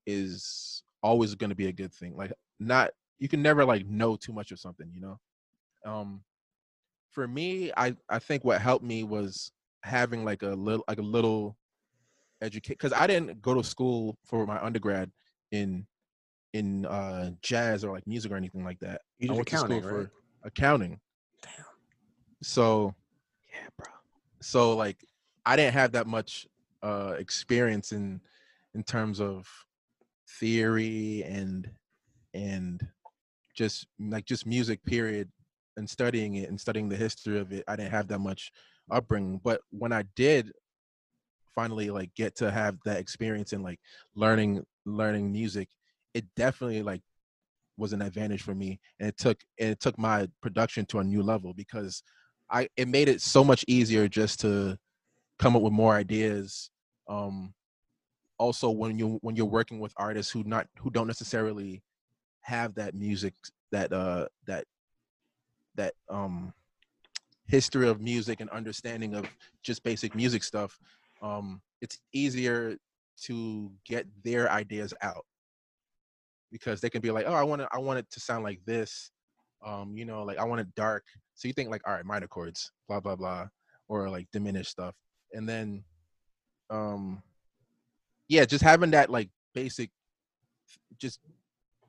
is 0.06 0.84
always 1.04 1.36
going 1.36 1.50
to 1.50 1.56
be 1.56 1.68
a 1.68 1.74
good 1.74 1.94
thing 1.94 2.16
like 2.16 2.32
not 2.60 2.92
you 3.20 3.28
can 3.28 3.42
never 3.42 3.66
like 3.66 3.86
know 3.86 4.16
too 4.16 4.32
much 4.32 4.52
of 4.52 4.60
something 4.60 4.90
you 4.94 5.02
know 5.02 5.20
um 5.86 6.24
for 7.12 7.28
me 7.28 7.72
i 7.76 7.96
i 8.10 8.20
think 8.20 8.44
what 8.44 8.62
helped 8.62 8.84
me 8.84 9.04
was 9.04 9.52
having 9.84 10.24
like 10.24 10.42
a 10.44 10.50
little 10.50 10.84
like 10.88 11.00
a 11.00 11.04
little 11.04 11.58
educate 12.42 12.74
because 12.74 12.94
I 12.94 13.08
didn't 13.08 13.42
go 13.42 13.54
to 13.54 13.64
school 13.64 14.18
for 14.26 14.46
my 14.46 14.62
undergrad 14.64 15.12
in 15.52 15.86
in 16.54 16.86
uh 16.86 17.32
jazz 17.42 17.84
or 17.84 17.92
like 17.92 18.08
music 18.08 18.32
or 18.32 18.36
anything 18.36 18.64
like 18.64 18.80
that. 18.80 19.02
You 19.20 19.30
did 19.30 19.38
went 19.38 19.48
to 19.50 19.58
school 19.58 19.78
accounting, 19.78 19.98
right? 19.98 20.08
for 20.08 20.12
accounting. 20.44 21.00
Damn. 21.42 21.66
So 22.42 22.96
Yeah, 23.54 23.68
bro. 23.78 23.88
so 24.42 24.76
like 24.76 25.04
I 25.46 25.56
didn't 25.56 25.74
have 25.74 25.92
that 25.94 26.08
much 26.08 26.48
uh 26.82 27.16
experience 27.18 27.92
in 27.92 28.22
in 28.74 28.84
terms 28.84 29.20
of 29.20 29.48
theory 30.40 31.24
and 31.24 31.70
and 32.34 32.88
just 33.56 33.88
like 34.00 34.26
just 34.26 34.46
music 34.46 34.84
period 34.86 35.30
and 35.76 35.90
studying 35.90 36.36
it 36.36 36.50
and 36.50 36.60
studying 36.60 36.88
the 36.88 36.96
history 36.96 37.40
of 37.40 37.52
it. 37.52 37.64
I 37.68 37.76
didn't 37.76 37.92
have 37.92 38.08
that 38.10 38.20
much 38.20 38.52
upbringing, 38.92 39.42
but 39.44 39.62
when 39.72 39.92
I 39.92 40.04
did 40.16 40.52
finally 41.56 41.90
like 41.90 42.14
get 42.16 42.36
to 42.38 42.52
have 42.52 42.78
that 42.86 43.00
experience 43.00 43.54
and 43.54 43.64
like 43.64 43.80
learning 44.16 44.64
learning 44.86 45.32
music 45.32 45.68
it 46.14 46.24
definitely 46.36 46.82
like 46.82 47.02
was 47.80 47.94
an 47.94 48.02
advantage 48.02 48.42
for 48.42 48.54
me 48.54 48.80
and 49.00 49.10
it 49.10 49.18
took 49.18 49.40
it 49.58 49.80
took 49.80 49.98
my 49.98 50.28
production 50.42 50.86
to 50.86 51.00
a 51.00 51.04
new 51.04 51.24
level 51.24 51.54
because 51.54 52.04
i 52.52 52.68
it 52.78 52.88
made 52.88 53.08
it 53.08 53.22
so 53.22 53.44
much 53.44 53.64
easier 53.68 54.08
just 54.08 54.40
to 54.40 54.78
come 55.40 55.56
up 55.56 55.62
with 55.62 55.74
more 55.74 55.96
ideas 55.96 56.70
um 57.08 57.54
also 58.38 58.70
when 58.70 58.98
you 59.00 59.18
when 59.22 59.36
you're 59.36 59.46
working 59.46 59.80
with 59.80 59.94
artists 59.98 60.32
who 60.32 60.44
not 60.44 60.68
who 60.80 60.90
don't 60.90 61.08
necessarily 61.08 61.82
have 62.42 62.76
that 62.76 62.94
music 62.94 63.34
that 63.72 63.92
uh 63.94 64.26
that 64.46 64.66
that 65.76 65.94
um 66.10 66.54
history 67.48 67.88
of 67.88 68.00
music 68.00 68.42
and 68.42 68.50
understanding 68.52 69.16
of 69.16 69.26
just 69.64 69.84
basic 69.84 70.14
music 70.16 70.44
stuff 70.44 70.78
um 71.22 71.62
it's 71.82 72.00
easier 72.14 72.76
to 73.22 73.72
get 73.86 74.06
their 74.24 74.52
ideas 74.52 74.94
out 75.02 75.26
because 76.52 76.82
they 76.82 76.90
can 76.90 77.02
be 77.02 77.12
like 77.12 77.26
oh 77.28 77.34
i 77.34 77.44
want 77.44 77.62
to 77.62 77.68
i 77.72 77.78
want 77.78 78.00
it 78.00 78.10
to 78.12 78.20
sound 78.20 78.44
like 78.44 78.60
this 78.66 79.12
um 79.66 79.96
you 79.96 80.06
know 80.06 80.24
like 80.24 80.38
i 80.38 80.44
want 80.44 80.62
it 80.62 80.68
dark. 80.76 81.04
So 81.36 81.48
you 81.48 81.54
think 81.54 81.70
like 81.70 81.82
all 81.88 81.94
right 81.94 82.06
minor 82.06 82.28
chords 82.28 82.72
blah 82.88 83.00
blah 83.00 83.16
blah 83.16 83.48
or 83.88 84.10
like 84.10 84.28
diminished 84.32 84.72
stuff 84.72 84.96
and 85.34 85.48
then 85.48 85.84
um 86.70 87.22
yeah 88.28 88.46
just 88.46 88.64
having 88.64 88.92
that 88.92 89.10
like 89.10 89.30
basic 89.54 89.90
just 90.98 91.20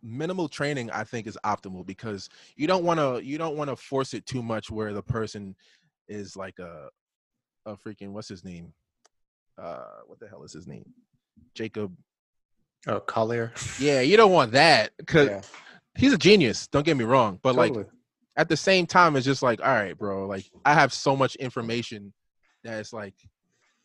minimal 0.03 0.49
training 0.49 0.91
i 0.93 1.05
think 1.05 1.27
is 1.27 1.39
optimal 1.45 1.85
because 1.85 2.31
you 2.57 2.67
don't 2.67 2.85
want 2.85 2.99
to 2.99 3.21
you 3.23 3.37
don't 3.37 3.57
want 3.57 3.69
to 3.69 3.77
force 3.77 4.15
it 4.15 4.25
too 4.25 4.43
much 4.43 4.71
where 4.71 4.95
the 4.95 5.03
person 5.03 5.55
is 6.09 6.37
like 6.37 6.59
a 6.59 6.89
a 7.67 7.77
freaking 7.77 8.11
what's 8.11 8.29
his 8.29 8.45
name? 8.45 8.73
Uh 9.59 10.01
what 10.07 10.19
the 10.19 10.29
hell 10.29 10.43
is 10.43 10.53
his 10.53 10.67
name? 10.67 10.85
Jacob 11.55 11.95
Oh, 12.87 13.01
Collier. 13.01 13.53
yeah 13.79 14.01
you 14.01 14.17
don't 14.17 14.33
want 14.33 14.53
that 14.53 14.93
because 14.97 15.29
Yeah, 15.29 15.43
he's 15.97 16.13
a 16.13 16.19
genius 16.19 16.67
don't 16.69 16.85
get 16.85 16.97
me 16.97 17.05
wrong 17.05 17.39
but 17.43 17.55
like 17.55 17.75
at 18.37 18.49
the 18.49 18.57
same 18.57 18.87
time 18.87 19.17
it's 19.17 19.27
just 19.27 19.43
like 19.43 19.61
all 19.61 19.69
right 19.73 19.97
bro 19.99 20.27
like 20.27 20.45
i 20.65 20.73
have 20.73 20.93
so 20.93 21.15
much 21.15 21.35
information 21.37 22.13
that 22.65 22.79
it's 22.79 22.93
like 22.93 23.15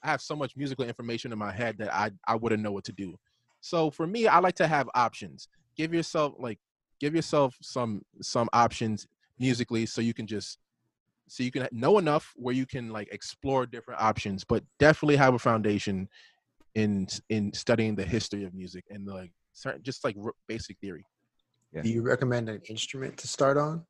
i 0.03 0.09
have 0.09 0.21
so 0.21 0.35
much 0.35 0.55
musical 0.55 0.85
information 0.85 1.31
in 1.33 1.37
my 1.37 1.51
head 1.51 1.77
that 1.77 1.93
i 1.93 2.09
i 2.27 2.35
wouldn't 2.35 2.63
know 2.63 2.71
what 2.71 2.85
to 2.85 2.93
do. 2.93 3.15
So 3.61 3.89
for 3.89 4.05
me 4.07 4.27
i 4.27 4.39
like 4.39 4.55
to 4.55 4.67
have 4.67 4.87
options. 4.95 5.47
Give 5.75 5.93
yourself 5.93 6.35
like 6.39 6.59
give 7.01 7.15
yourself 7.15 7.57
some 7.61 8.03
some 8.21 8.47
options 8.53 9.07
musically 9.39 9.85
so 9.85 9.99
you 10.01 10.13
can 10.13 10.27
just 10.27 10.57
so 11.27 11.43
you 11.43 11.51
can 11.51 11.67
know 11.71 11.97
enough 11.97 12.31
where 12.35 12.53
you 12.53 12.65
can 12.65 12.89
like 12.89 13.09
explore 13.11 13.65
different 13.65 13.99
options 13.99 14.43
but 14.43 14.63
definitely 14.79 15.15
have 15.15 15.33
a 15.33 15.39
foundation 15.39 16.07
in 16.75 17.07
in 17.29 17.51
studying 17.53 17.95
the 17.95 18.03
history 18.03 18.43
of 18.43 18.53
music 18.53 18.83
and 18.89 19.07
like 19.07 19.31
certain 19.53 19.81
just 19.81 20.03
like 20.03 20.15
r- 20.23 20.33
basic 20.47 20.77
theory 20.79 21.05
Yeah. 21.73 21.81
Do 21.81 21.89
you 21.89 22.01
recommend 22.01 22.49
an 22.49 22.61
instrument 22.69 23.17
to 23.17 23.27
start 23.27 23.57
on? 23.57 23.85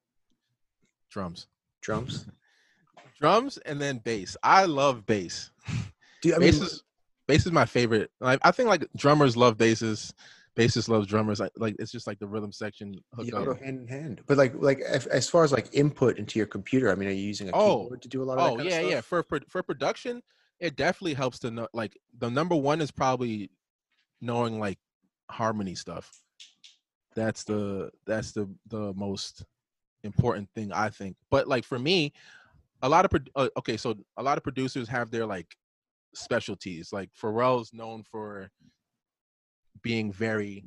drums 1.12 1.48
Drums. 1.82 2.28
drums 3.20 3.58
and 3.66 3.80
then 3.82 4.00
bass 4.00 4.36
i 4.44 4.66
love 4.66 5.06
bass 5.06 5.52
Do 6.22 6.30
you, 6.30 6.36
I 6.36 6.40
mean, 6.40 6.52
bass 6.52 6.62
is 6.62 6.84
bass 7.28 7.46
is 7.46 7.52
my 7.52 7.66
favorite. 7.66 8.10
Like 8.20 8.40
I 8.44 8.52
think 8.52 8.70
like 8.70 8.88
drummers 8.96 9.36
love 9.36 9.58
basses, 9.58 10.14
bassists 10.58 10.90
love 10.90 11.08
drummers. 11.08 11.40
Like, 11.40 11.52
like 11.58 11.76
it's 11.80 11.92
just 11.92 12.08
like 12.08 12.20
the 12.20 12.28
rhythm 12.28 12.52
section 12.52 12.96
hook 13.14 13.28
you 13.28 13.38
up. 13.38 13.46
go 13.46 13.54
hand 13.54 13.82
in 13.82 13.88
hand. 13.88 14.22
But 14.26 14.38
like, 14.38 14.54
like 14.56 14.80
if, 14.80 15.06
as 15.08 15.30
far 15.30 15.44
as 15.44 15.52
like 15.52 15.68
input 15.74 16.18
into 16.18 16.40
your 16.40 16.46
computer, 16.48 16.92
I 16.92 16.96
mean, 16.96 17.10
are 17.10 17.12
you 17.12 17.22
using 17.22 17.50
a 17.50 17.52
Oh. 17.54 17.84
keyboard 17.84 18.02
to 18.04 18.08
do 18.08 18.24
a 18.24 18.26
lot 18.26 18.38
of 18.38 18.44
that 18.44 18.52
Oh 18.54 18.58
kind 18.58 18.70
yeah, 18.70 18.80
of 18.80 18.90
yeah. 18.90 18.96
stuff? 19.02 19.06
For 19.06 19.42
for 19.50 19.62
production, 19.64 20.22
it 20.60 20.76
definitely 20.76 21.14
helps 21.14 21.40
to 21.40 21.52
know. 21.52 21.68
Like 21.74 21.98
the 22.18 22.30
number 22.30 22.56
one 22.56 22.82
is 22.82 22.92
probably 22.92 23.50
knowing 24.22 24.60
like 24.60 24.80
harmony 25.30 25.76
stuff. 25.76 26.12
That's 27.16 27.44
the 27.44 27.92
that's 28.06 28.32
the 28.32 28.50
the 28.68 28.94
most 28.94 29.46
important 30.04 30.50
thing 30.56 30.72
I 30.72 30.90
think. 30.90 31.16
But 31.30 31.48
like 31.48 31.66
for 31.66 31.80
me, 31.80 32.14
a 32.82 32.90
lot 32.90 33.06
of 33.06 33.12
pro- 33.12 33.44
uh, 33.44 33.50
okay, 33.58 33.78
so 33.78 33.96
a 34.18 34.24
lot 34.24 34.38
of 34.38 34.44
producers 34.44 34.88
have 34.90 35.12
their 35.12 35.26
like 35.26 35.56
specialties. 36.14 36.92
Like 36.92 37.10
Pharrell's 37.20 37.74
known 37.74 38.04
for 38.04 38.50
being 39.82 40.12
very 40.12 40.66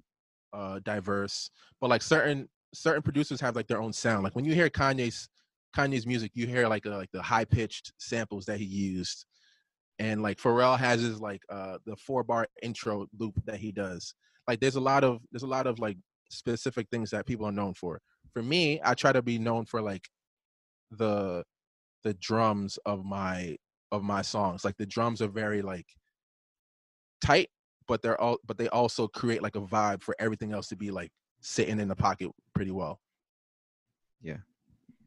uh 0.52 0.80
diverse, 0.84 1.50
but 1.80 1.90
like 1.90 2.02
certain 2.02 2.48
certain 2.74 3.02
producers 3.02 3.40
have 3.40 3.56
like 3.56 3.66
their 3.66 3.80
own 3.80 3.92
sound. 3.92 4.24
Like 4.24 4.36
when 4.36 4.44
you 4.44 4.54
hear 4.54 4.68
Kanye's 4.68 5.28
Kanye's 5.76 6.06
music, 6.06 6.32
you 6.34 6.46
hear 6.46 6.66
like 6.68 6.86
uh, 6.86 6.96
like 6.96 7.10
the 7.12 7.22
high 7.22 7.44
pitched 7.44 7.92
samples 7.98 8.46
that 8.46 8.58
he 8.58 8.64
used, 8.64 9.26
and 9.98 10.22
like 10.22 10.38
Pharrell 10.38 10.78
has 10.78 11.02
his 11.02 11.20
like 11.20 11.42
uh 11.50 11.78
the 11.84 11.96
four 11.96 12.22
bar 12.22 12.46
intro 12.62 13.06
loop 13.18 13.34
that 13.44 13.58
he 13.58 13.72
does. 13.72 14.14
Like 14.46 14.60
there's 14.60 14.76
a 14.76 14.80
lot 14.80 15.04
of 15.04 15.20
there's 15.32 15.42
a 15.42 15.48
lot 15.48 15.66
of 15.66 15.78
like 15.78 15.98
specific 16.30 16.88
things 16.90 17.10
that 17.10 17.26
people 17.26 17.46
are 17.46 17.52
known 17.52 17.74
for. 17.74 18.00
For 18.32 18.42
me, 18.42 18.80
I 18.84 18.94
try 18.94 19.12
to 19.12 19.22
be 19.22 19.38
known 19.38 19.64
for 19.66 19.82
like 19.82 20.08
the 20.90 21.44
the 22.04 22.14
drums 22.14 22.78
of 22.86 23.04
my 23.04 23.56
of 23.92 24.02
my 24.02 24.22
songs. 24.22 24.64
Like 24.64 24.76
the 24.76 24.86
drums 24.86 25.20
are 25.20 25.28
very 25.28 25.62
like 25.62 25.86
tight, 27.20 27.50
but 27.86 28.02
they're 28.02 28.20
all 28.20 28.38
but 28.46 28.58
they 28.58 28.68
also 28.68 29.08
create 29.08 29.42
like 29.42 29.56
a 29.56 29.60
vibe 29.60 30.02
for 30.02 30.14
everything 30.18 30.52
else 30.52 30.68
to 30.68 30.76
be 30.76 30.90
like 30.90 31.10
sitting 31.40 31.80
in 31.80 31.88
the 31.88 31.96
pocket 31.96 32.30
pretty 32.54 32.70
well. 32.70 33.00
Yeah. 34.20 34.38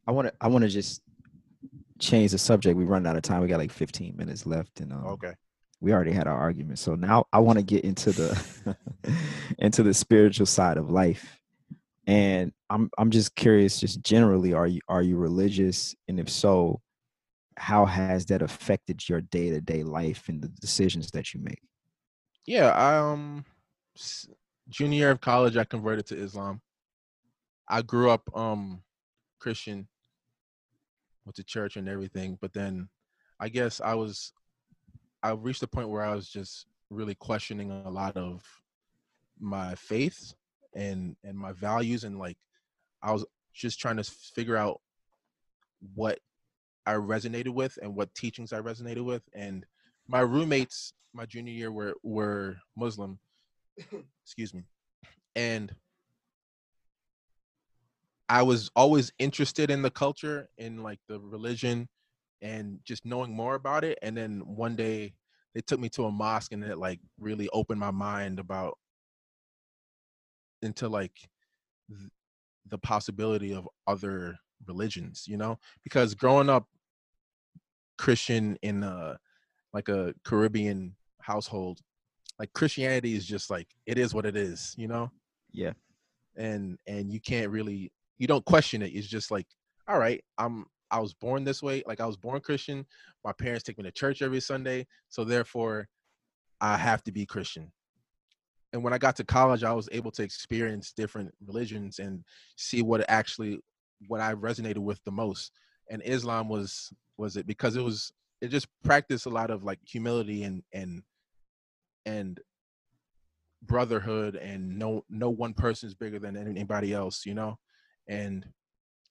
I 0.07 0.11
want 0.11 0.27
to 0.27 0.33
I 0.41 0.47
want 0.47 0.63
to 0.63 0.69
just 0.69 1.01
change 2.01 2.31
the 2.31 2.39
subject. 2.39 2.77
We 2.77 2.85
run 2.85 3.07
out 3.07 3.15
of 3.17 3.23
time. 3.23 3.41
We 3.41 3.47
got 3.49 3.59
like 3.59 3.71
15 3.71 4.17
minutes 4.17 4.45
left, 4.45 4.81
and 4.81 4.93
um, 4.93 5.23
Okay. 5.23 5.33
we 5.81 5.93
already 5.93 6.11
had 6.11 6.27
our 6.27 6.37
argument. 6.37 6.79
So 6.79 6.95
now 6.95 7.25
I 7.33 7.39
want 7.39 7.59
to 7.59 7.63
get 7.63 7.83
into 7.85 8.13
the 8.13 8.77
into 9.59 9.83
the 9.83 9.93
spiritual 9.93 10.45
side 10.47 10.77
of 10.77 10.89
life. 10.91 11.39
And 12.07 12.53
I'm 12.69 12.89
I'm 12.97 13.11
just 13.11 13.35
curious, 13.35 13.79
just 13.79 14.01
generally, 14.01 14.53
are 14.53 14.67
you 14.67 14.81
are 14.89 15.03
you 15.03 15.17
religious? 15.17 15.95
And 16.07 16.19
if 16.19 16.29
so, 16.29 16.81
how 17.57 17.85
has 17.85 18.25
that 18.27 18.41
affected 18.43 19.07
your 19.09 19.21
day 19.21 19.51
to 19.51 19.61
day 19.61 19.83
life 19.83 20.29
and 20.29 20.41
the 20.41 20.49
decisions 20.49 21.11
that 21.11 21.33
you 21.33 21.41
make? 21.41 21.61
Yeah, 22.45 22.69
I 22.71 22.97
um 22.97 23.45
junior 24.69 24.97
year 24.97 25.11
of 25.11 25.21
college 25.21 25.57
I 25.57 25.63
converted 25.65 26.07
to 26.07 26.17
Islam. 26.17 26.61
I 27.67 27.81
grew 27.81 28.09
up 28.09 28.29
um 28.35 28.83
Christian, 29.39 29.87
went 31.25 31.35
to 31.35 31.43
church 31.43 31.75
and 31.77 31.87
everything, 31.87 32.37
but 32.41 32.53
then 32.53 32.89
I 33.39 33.49
guess 33.49 33.81
I 33.81 33.95
was 33.95 34.33
I 35.23 35.31
reached 35.31 35.63
a 35.63 35.67
point 35.67 35.89
where 35.89 36.03
I 36.03 36.15
was 36.15 36.29
just 36.29 36.65
really 36.89 37.15
questioning 37.15 37.71
a 37.71 37.89
lot 37.89 38.17
of 38.17 38.43
my 39.39 39.75
faith 39.75 40.33
and 40.75 41.15
and 41.23 41.37
my 41.37 41.51
values 41.51 42.03
and 42.03 42.17
like 42.19 42.37
I 43.01 43.11
was 43.11 43.25
just 43.53 43.79
trying 43.79 43.97
to 43.97 44.03
figure 44.03 44.57
out 44.57 44.81
what 45.95 46.19
I 46.85 46.93
resonated 46.93 47.53
with 47.53 47.77
and 47.81 47.95
what 47.95 48.13
teachings 48.13 48.53
I 48.53 48.61
resonated 48.61 49.03
with 49.03 49.23
and 49.33 49.65
my 50.07 50.21
roommates 50.21 50.93
my 51.13 51.25
junior 51.25 51.53
year 51.53 51.71
were 51.71 51.95
were 52.03 52.57
Muslim. 52.75 53.19
excuse 54.23 54.53
me. 54.53 54.63
And 55.35 55.73
I 58.31 58.43
was 58.43 58.71
always 58.77 59.11
interested 59.19 59.69
in 59.69 59.81
the 59.81 59.91
culture, 59.91 60.47
in 60.57 60.81
like 60.81 60.99
the 61.09 61.19
religion, 61.19 61.89
and 62.41 62.79
just 62.85 63.05
knowing 63.05 63.35
more 63.35 63.55
about 63.55 63.83
it. 63.83 63.99
And 64.01 64.15
then 64.15 64.39
one 64.45 64.77
day 64.77 65.15
they 65.53 65.59
took 65.59 65.81
me 65.81 65.89
to 65.89 66.05
a 66.05 66.11
mosque, 66.11 66.53
and 66.53 66.63
it 66.63 66.77
like 66.77 67.01
really 67.19 67.49
opened 67.51 67.81
my 67.81 67.91
mind 67.91 68.39
about 68.39 68.77
into 70.61 70.87
like 70.87 71.27
th- 71.89 72.09
the 72.69 72.77
possibility 72.77 73.53
of 73.53 73.67
other 73.85 74.39
religions. 74.65 75.25
You 75.27 75.35
know, 75.35 75.59
because 75.83 76.15
growing 76.15 76.49
up 76.49 76.67
Christian 77.97 78.57
in 78.61 78.81
a 78.81 79.19
like 79.73 79.89
a 79.89 80.13
Caribbean 80.23 80.95
household, 81.19 81.81
like 82.39 82.53
Christianity 82.53 83.13
is 83.13 83.25
just 83.25 83.49
like 83.49 83.67
it 83.85 83.97
is 83.97 84.13
what 84.13 84.25
it 84.25 84.37
is. 84.37 84.73
You 84.77 84.87
know 84.87 85.11
Yeah. 85.51 85.73
and 86.37 86.79
and 86.87 87.11
you 87.11 87.19
can't 87.19 87.49
really 87.51 87.91
you 88.21 88.27
don't 88.27 88.45
question 88.45 88.83
it 88.83 88.93
it's 88.93 89.07
just 89.07 89.31
like 89.31 89.47
all 89.87 89.97
right 89.97 90.23
i'm 90.37 90.63
i 90.91 90.99
was 90.99 91.11
born 91.11 91.43
this 91.43 91.63
way 91.63 91.81
like 91.87 91.99
i 91.99 92.05
was 92.05 92.15
born 92.15 92.39
christian 92.39 92.85
my 93.25 93.33
parents 93.33 93.63
take 93.63 93.79
me 93.79 93.83
to 93.83 93.91
church 93.91 94.21
every 94.21 94.39
sunday 94.39 94.85
so 95.09 95.23
therefore 95.23 95.87
i 96.61 96.77
have 96.77 97.03
to 97.03 97.11
be 97.11 97.25
christian. 97.25 97.71
And 98.73 98.83
when 98.83 98.93
i 98.93 98.99
got 98.99 99.15
to 99.15 99.23
college 99.23 99.63
i 99.63 99.73
was 99.73 99.89
able 99.91 100.11
to 100.11 100.21
experience 100.21 100.93
different 100.93 101.33
religions 101.47 101.97
and 101.97 102.23
see 102.57 102.83
what 102.83 103.03
actually 103.09 103.59
what 104.07 104.21
i 104.21 104.35
resonated 104.35 104.77
with 104.77 105.03
the 105.03 105.11
most. 105.11 105.51
And 105.89 106.03
islam 106.05 106.47
was 106.47 106.93
was 107.17 107.37
it 107.37 107.47
because 107.47 107.75
it 107.75 107.81
was 107.81 108.13
it 108.39 108.49
just 108.49 108.67
practiced 108.83 109.25
a 109.25 109.29
lot 109.29 109.49
of 109.49 109.63
like 109.63 109.79
humility 109.83 110.43
and 110.43 110.61
and 110.71 111.01
and 112.05 112.39
brotherhood 113.63 114.35
and 114.35 114.77
no 114.77 115.03
no 115.09 115.31
one 115.31 115.55
person 115.55 115.87
is 115.87 115.95
bigger 115.95 116.19
than 116.19 116.37
anybody 116.37 116.93
else 116.93 117.25
you 117.25 117.33
know 117.33 117.57
and 118.07 118.45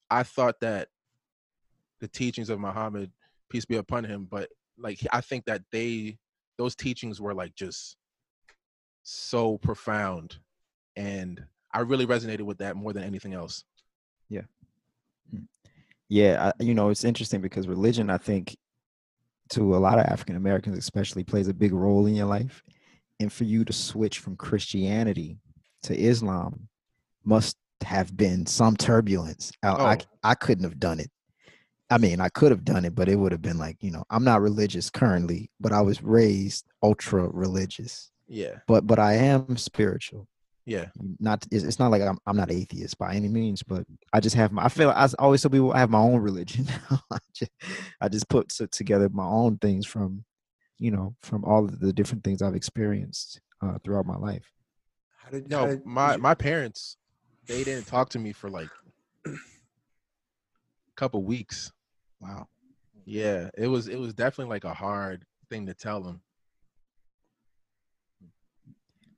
i 0.09 0.23
thought 0.23 0.59
that 0.59 0.87
the 1.99 2.07
teachings 2.07 2.49
of 2.49 2.59
muhammad 2.59 3.11
peace 3.49 3.65
be 3.65 3.77
upon 3.77 4.03
him 4.03 4.27
but 4.29 4.49
like 4.77 5.05
i 5.11 5.21
think 5.21 5.45
that 5.45 5.61
they 5.71 6.17
those 6.57 6.75
teachings 6.75 7.19
were 7.19 7.33
like 7.33 7.55
just 7.55 7.97
so 9.03 9.57
profound. 9.57 10.37
And 10.95 11.43
i 11.73 11.79
really 11.79 12.05
resonated 12.05 12.41
with 12.41 12.59
that 12.59 12.75
more 12.75 12.93
than 12.93 13.03
anything 13.03 13.33
else. 13.33 13.63
Hmm. 15.31 15.43
Yeah, 16.09 16.51
I, 16.59 16.63
you 16.63 16.73
know, 16.73 16.89
it's 16.89 17.03
interesting 17.03 17.41
because 17.41 17.67
religion, 17.67 18.09
I 18.09 18.17
think, 18.17 18.55
to 19.49 19.75
a 19.75 19.79
lot 19.79 19.99
of 19.99 20.05
African 20.05 20.35
Americans, 20.35 20.77
especially, 20.77 21.23
plays 21.23 21.47
a 21.47 21.53
big 21.53 21.73
role 21.73 22.05
in 22.05 22.15
your 22.15 22.27
life. 22.27 22.63
And 23.19 23.31
for 23.31 23.43
you 23.43 23.63
to 23.65 23.73
switch 23.73 24.19
from 24.19 24.35
Christianity 24.35 25.37
to 25.83 25.97
Islam 25.97 26.67
must 27.23 27.57
have 27.83 28.15
been 28.15 28.45
some 28.45 28.75
turbulence. 28.75 29.51
I, 29.63 29.69
I, 29.69 29.93
Oh. 29.95 30.05
I 30.23 30.35
couldn't 30.35 30.63
have 30.63 30.79
done 30.79 30.99
it. 30.99 31.09
I 31.89 31.97
mean, 31.97 32.21
I 32.21 32.29
could 32.29 32.51
have 32.51 32.63
done 32.63 32.85
it, 32.85 32.95
but 32.95 33.09
it 33.09 33.15
would 33.17 33.31
have 33.33 33.41
been 33.41 33.57
like, 33.57 33.77
you 33.81 33.91
know, 33.91 34.03
I'm 34.09 34.23
not 34.23 34.41
religious 34.41 34.89
currently, 34.89 35.49
but 35.59 35.71
I 35.73 35.81
was 35.81 36.01
raised 36.01 36.65
ultra 36.81 37.27
religious. 37.27 38.11
yeah 38.27 38.59
But 38.67 38.87
but 38.87 38.97
I 38.99 39.13
am 39.15 39.57
spiritual 39.57 40.27
yeah 40.65 40.85
not 41.19 41.43
it's, 41.51 41.63
it's 41.63 41.79
not 41.79 41.89
like 41.89 42.03
I'm, 42.03 42.19
I'm 42.27 42.37
not 42.37 42.51
atheist 42.51 42.95
by 42.99 43.15
any 43.15 43.27
means 43.27 43.63
but 43.63 43.83
i 44.13 44.19
just 44.19 44.35
have 44.35 44.51
my 44.51 44.63
i 44.65 44.69
feel 44.69 44.91
I 44.91 45.09
always 45.17 45.41
tell 45.41 45.49
people 45.49 45.73
i 45.73 45.79
have 45.79 45.89
my 45.89 45.97
own 45.97 46.21
religion 46.21 46.67
I, 47.11 47.17
just, 47.33 47.49
I 47.99 48.07
just 48.07 48.29
put 48.29 48.49
together 48.71 49.09
my 49.09 49.25
own 49.25 49.57
things 49.57 49.87
from 49.87 50.23
you 50.77 50.91
know 50.91 51.15
from 51.23 51.43
all 51.45 51.65
of 51.65 51.79
the 51.79 51.91
different 51.91 52.23
things 52.23 52.43
i've 52.43 52.53
experienced 52.53 53.41
uh, 53.63 53.79
throughout 53.83 54.05
my 54.05 54.17
life 54.17 54.45
How 55.17 55.31
did, 55.31 55.51
how 55.51 55.65
no 55.65 55.67
did- 55.71 55.83
my 55.85 56.17
my 56.17 56.35
parents 56.35 56.95
they 57.47 57.63
didn't 57.63 57.87
talk 57.87 58.09
to 58.09 58.19
me 58.19 58.31
for 58.31 58.49
like 58.49 58.69
a 59.25 59.29
couple 60.95 61.23
weeks 61.23 61.71
wow 62.19 62.47
yeah 63.05 63.49
it 63.57 63.67
was 63.67 63.87
it 63.87 63.99
was 63.99 64.13
definitely 64.13 64.49
like 64.49 64.63
a 64.63 64.73
hard 64.73 65.25
thing 65.49 65.65
to 65.65 65.73
tell 65.73 66.01
them 66.01 66.21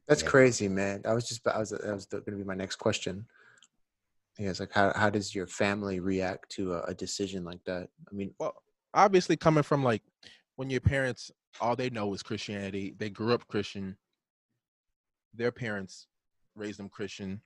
That's 0.08 0.22
Yeah. 0.22 0.30
crazy, 0.30 0.68
man. 0.68 1.02
I 1.06 1.14
was 1.14 1.28
just 1.30 1.48
I 1.48 1.58
was 1.58 1.70
that 1.70 1.94
was 1.94 2.06
going 2.06 2.26
to 2.26 2.32
be 2.36 2.44
my 2.44 2.56
next 2.56 2.76
question. 2.76 3.26
Yeah, 4.38 4.50
it's 4.50 4.60
like 4.60 4.74
how 4.74 4.92
how 4.94 5.10
does 5.10 5.34
your 5.34 5.48
family 5.48 6.02
react 6.02 6.50
to 6.58 6.74
a, 6.74 6.82
a 6.84 6.94
decision 6.94 7.46
like 7.46 7.64
that? 7.66 7.88
I 8.12 8.14
mean, 8.14 8.34
well 8.38 8.54
obviously 8.94 9.38
coming 9.38 9.64
from 9.64 9.84
like 9.84 10.04
when 10.56 10.70
your 10.70 10.82
parents 10.82 11.32
all 11.62 11.76
they 11.76 11.90
know 11.90 12.14
is 12.14 12.24
christianity 12.24 12.94
they 12.98 13.10
grew 13.10 13.34
up 13.34 13.48
christian 13.48 13.98
their 15.34 15.52
parents 15.52 16.08
raised 16.56 16.80
them 16.80 16.90
christian 16.90 17.42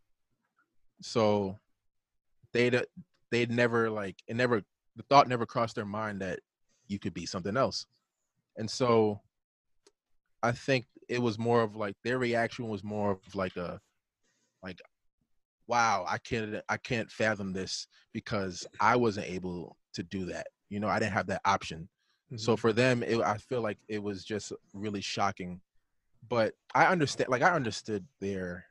so 1.02 1.58
they'd 2.54 2.76
uh, 2.76 2.84
they'd 3.32 3.52
never 3.52 3.90
like 3.90 4.16
it 4.28 4.36
never 4.36 4.64
the 4.96 5.04
thought 5.04 5.28
never 5.28 5.46
crossed 5.46 5.76
their 5.76 5.86
mind 5.86 6.22
that 6.22 6.40
you 6.88 7.00
could 7.00 7.14
be 7.14 7.26
something 7.26 7.58
else. 7.58 7.86
And 8.58 8.70
so 8.70 9.22
i 10.44 10.52
think 10.52 10.86
it 11.10 11.22
was 11.22 11.40
more 11.40 11.62
of 11.62 11.76
like 11.76 11.96
their 12.04 12.20
reaction 12.20 12.68
was 12.68 12.84
more 12.84 13.12
of 13.12 13.36
like 13.36 13.56
a 13.58 13.80
like 14.64 14.80
wow 15.68 16.06
i 16.08 16.18
can't 16.18 16.56
i 16.70 16.78
can't 16.78 17.12
fathom 17.12 17.54
this 17.54 17.88
because 18.14 18.68
i 18.80 18.96
wasn't 18.96 19.28
able 19.28 19.76
to 19.94 20.04
do 20.04 20.26
that. 20.26 20.48
You 20.70 20.80
know 20.80 20.88
i 20.88 21.00
didn't 21.00 21.14
have 21.14 21.28
that 21.28 21.42
option. 21.46 21.90
So 22.36 22.54
mm-hmm. 22.54 22.60
for 22.60 22.74
them 22.74 23.04
it, 23.04 23.20
i 23.22 23.38
feel 23.38 23.62
like 23.62 23.78
it 23.88 24.02
was 24.02 24.24
just 24.24 24.54
really 24.74 25.02
shocking. 25.02 25.62
But 26.30 26.54
i 26.76 26.86
understand 26.86 27.30
like 27.30 27.42
i 27.42 27.52
understood 27.52 28.06
their 28.22 28.67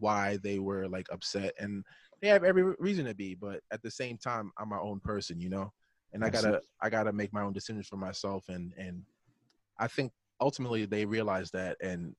why 0.00 0.38
they 0.42 0.58
were 0.58 0.88
like 0.88 1.06
upset 1.12 1.52
and 1.58 1.84
they 2.20 2.28
have 2.28 2.44
every 2.44 2.62
reason 2.78 3.04
to 3.04 3.14
be 3.14 3.34
but 3.34 3.60
at 3.72 3.82
the 3.82 3.90
same 3.90 4.16
time 4.18 4.50
i'm 4.58 4.68
my 4.68 4.78
own 4.78 5.00
person 5.00 5.40
you 5.40 5.48
know? 5.48 5.72
And 6.12 6.24
i 6.24 6.30
gotta 6.30 6.60
i 6.80 6.90
gotta 6.90 7.12
make 7.12 7.32
my 7.32 7.42
own 7.42 7.52
decisions 7.52 7.86
for 7.86 7.96
myself 7.96 8.44
and 8.48 8.72
and 8.76 9.02
i 9.78 9.86
think 9.86 10.12
ultimately 10.40 10.84
they 10.86 11.04
realize 11.04 11.50
that 11.52 11.76
and 11.82 12.14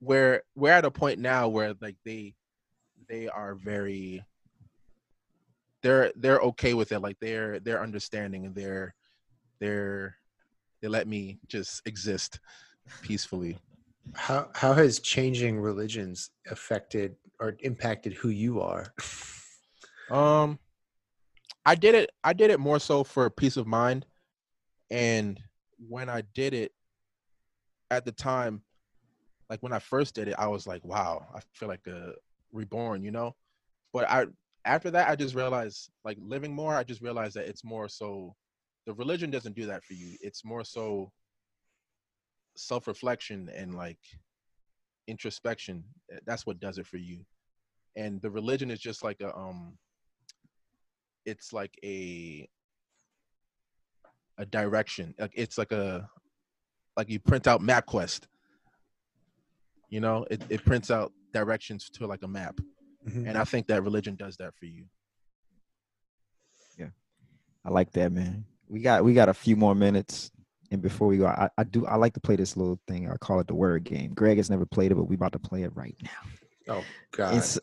we're 0.00 0.42
we're 0.54 0.70
at 0.72 0.84
a 0.84 0.90
point 0.90 1.18
now 1.18 1.48
where 1.48 1.74
like 1.80 1.96
they 2.04 2.34
they 3.08 3.28
are 3.28 3.54
very 3.54 4.24
they're 5.82 6.12
they're 6.16 6.38
okay 6.38 6.72
with 6.74 6.92
it 6.92 7.00
like 7.00 7.18
they're 7.20 7.60
they're 7.60 7.82
understanding 7.82 8.46
and 8.46 8.54
they're 8.54 8.94
they're 9.60 10.16
they 10.80 10.88
let 10.88 11.08
me 11.08 11.38
just 11.48 11.80
exist 11.86 12.40
peacefully. 13.02 13.58
How 14.14 14.50
how 14.54 14.74
has 14.74 15.00
changing 15.00 15.58
religions 15.58 16.30
affected 16.50 17.16
or 17.40 17.56
impacted 17.60 18.12
who 18.14 18.28
you 18.28 18.60
are? 18.60 18.92
um 20.10 20.58
i 21.64 21.74
did 21.74 21.94
it 21.94 22.10
i 22.22 22.34
did 22.34 22.50
it 22.50 22.60
more 22.60 22.78
so 22.78 23.02
for 23.02 23.30
peace 23.30 23.56
of 23.56 23.66
mind. 23.66 24.04
And 24.90 25.40
when 25.88 26.08
i 26.10 26.22
did 26.34 26.52
it 26.52 26.72
at 27.90 28.04
the 28.04 28.12
time 28.12 28.62
like 29.48 29.62
when 29.62 29.72
i 29.72 29.78
first 29.78 30.14
did 30.14 30.28
it 30.28 30.34
i 30.38 30.46
was 30.46 30.66
like 30.66 30.84
wow 30.84 31.26
i 31.34 31.40
feel 31.54 31.68
like 31.68 31.86
a 31.86 32.12
reborn 32.52 33.02
you 33.02 33.10
know? 33.10 33.34
But 33.92 34.08
i 34.10 34.26
after 34.66 34.90
that 34.90 35.08
i 35.08 35.16
just 35.16 35.34
realized 35.34 35.90
like 36.04 36.18
living 36.20 36.54
more 36.54 36.74
i 36.74 36.84
just 36.84 37.00
realized 37.00 37.34
that 37.36 37.48
it's 37.48 37.64
more 37.64 37.88
so 37.88 38.34
the 38.86 38.94
religion 38.94 39.30
doesn't 39.30 39.56
do 39.56 39.66
that 39.66 39.82
for 39.84 39.94
you. 39.94 40.16
It's 40.20 40.44
more 40.44 40.64
so 40.64 41.10
self-reflection 42.56 43.50
and 43.54 43.74
like 43.74 43.98
introspection 45.06 45.84
Eh, 46.12 46.18
that's 46.26 46.46
what 46.46 46.60
does 46.60 46.78
it 46.78 46.86
for 46.86 46.96
you. 46.96 47.24
And 47.96 48.20
the 48.20 48.30
religion 48.30 48.70
is 48.70 48.80
just 48.80 49.04
like 49.04 49.20
a 49.20 49.34
um 49.36 49.78
it's 51.24 51.52
like 51.52 51.74
a 51.84 52.48
a 54.38 54.46
direction. 54.46 55.14
Like 55.18 55.32
it's 55.34 55.58
like 55.58 55.72
a 55.72 56.08
like 56.96 57.08
you 57.08 57.18
print 57.20 57.46
out 57.46 57.60
mapquest. 57.60 58.22
You 59.88 60.00
know 60.00 60.26
it, 60.30 60.42
it 60.48 60.64
prints 60.64 60.90
out 60.90 61.12
directions 61.32 61.88
to 61.90 62.06
like 62.06 62.22
a 62.22 62.28
map. 62.28 62.60
And 63.06 63.36
i 63.36 63.44
think 63.44 63.66
that 63.66 63.82
religion 63.82 64.16
does 64.16 64.36
that 64.38 64.54
for 64.54 64.64
you. 64.64 64.86
Yeah. 66.78 66.88
i 67.64 67.70
like 67.70 67.92
that 67.92 68.12
man. 68.12 68.46
We 68.66 68.80
got 68.80 69.04
we 69.04 69.14
got 69.14 69.28
a 69.28 69.34
few 69.34 69.56
more 69.56 69.74
minutes 69.74 70.30
and 70.70 70.80
before 70.82 71.06
we 71.08 71.16
go 71.18 71.26
i, 71.26 71.48
I 71.58 71.64
do 71.64 71.86
i 71.86 71.96
like 71.96 72.14
to 72.14 72.20
play 72.20 72.36
this 72.36 72.56
little 72.56 72.78
thing 72.88 73.10
i 73.10 73.16
call 73.16 73.40
it 73.40 73.46
the 73.46 73.54
word 73.54 73.84
game 73.84 74.12
greg 74.14 74.36
has 74.38 74.48
never 74.50 74.64
played 74.66 74.92
it 74.92 74.94
but 74.96 75.04
we 75.04 75.14
about 75.16 75.32
to 75.32 75.38
play 75.38 75.62
it 75.62 75.72
right 75.74 75.96
now 76.02 76.10
Oh 76.66 76.82
God, 77.12 77.34
is, 77.34 77.58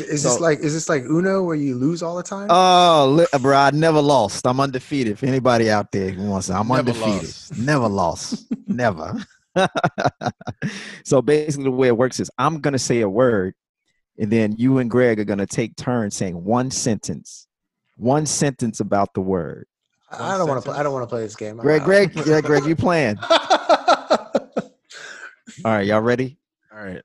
is 0.00 0.22
So- 0.22 0.30
this 0.30 0.40
like 0.40 0.58
is 0.60 0.74
this 0.74 0.88
like 0.88 1.04
Uno 1.04 1.44
where 1.44 1.54
you 1.54 1.76
lose 1.76 2.02
all 2.02 2.16
the 2.16 2.24
time? 2.24 2.48
Oh, 2.50 3.24
bro, 3.40 3.56
I 3.56 3.70
never 3.70 4.00
lost. 4.00 4.44
I'm 4.44 4.58
undefeated. 4.58 5.12
If 5.12 5.22
anybody 5.22 5.70
out 5.70 5.92
there 5.92 6.10
who 6.10 6.28
wants 6.28 6.48
to, 6.48 6.54
I'm 6.54 6.66
Never 6.66 6.90
undefeated. 6.90 7.22
lost. 7.22 7.56
Never 7.56 7.88
lost. 7.88 8.52
never. 8.66 9.14
so 11.04 11.22
basically, 11.22 11.62
the 11.64 11.70
way 11.70 11.86
it 11.86 11.96
works 11.96 12.18
is 12.18 12.32
I'm 12.36 12.60
gonna 12.60 12.80
say 12.80 13.00
a 13.02 13.08
word, 13.08 13.54
and 14.18 14.28
then 14.28 14.56
you 14.58 14.78
and 14.78 14.90
Greg 14.90 15.20
are 15.20 15.24
gonna 15.24 15.46
take 15.46 15.76
turns 15.76 16.16
saying 16.16 16.42
one 16.42 16.72
sentence, 16.72 17.46
one 17.96 18.26
sentence 18.26 18.80
about 18.80 19.14
the 19.14 19.20
word. 19.20 19.67
I 20.10 20.34
I 20.34 20.38
don't 20.38 20.48
want 20.48 20.64
to. 20.64 20.70
I 20.70 20.82
don't 20.82 20.92
want 20.92 21.02
to 21.02 21.06
play 21.08 21.22
this 21.22 21.36
game. 21.36 21.56
Greg. 21.58 21.84
Greg, 21.84 22.12
yeah, 22.26 22.40
Greg, 22.40 22.64
you 22.64 22.74
playing? 22.76 23.18
All 25.64 25.72
right, 25.72 25.86
y'all 25.86 26.00
ready? 26.00 26.38
all 26.72 26.84
right 26.84 27.02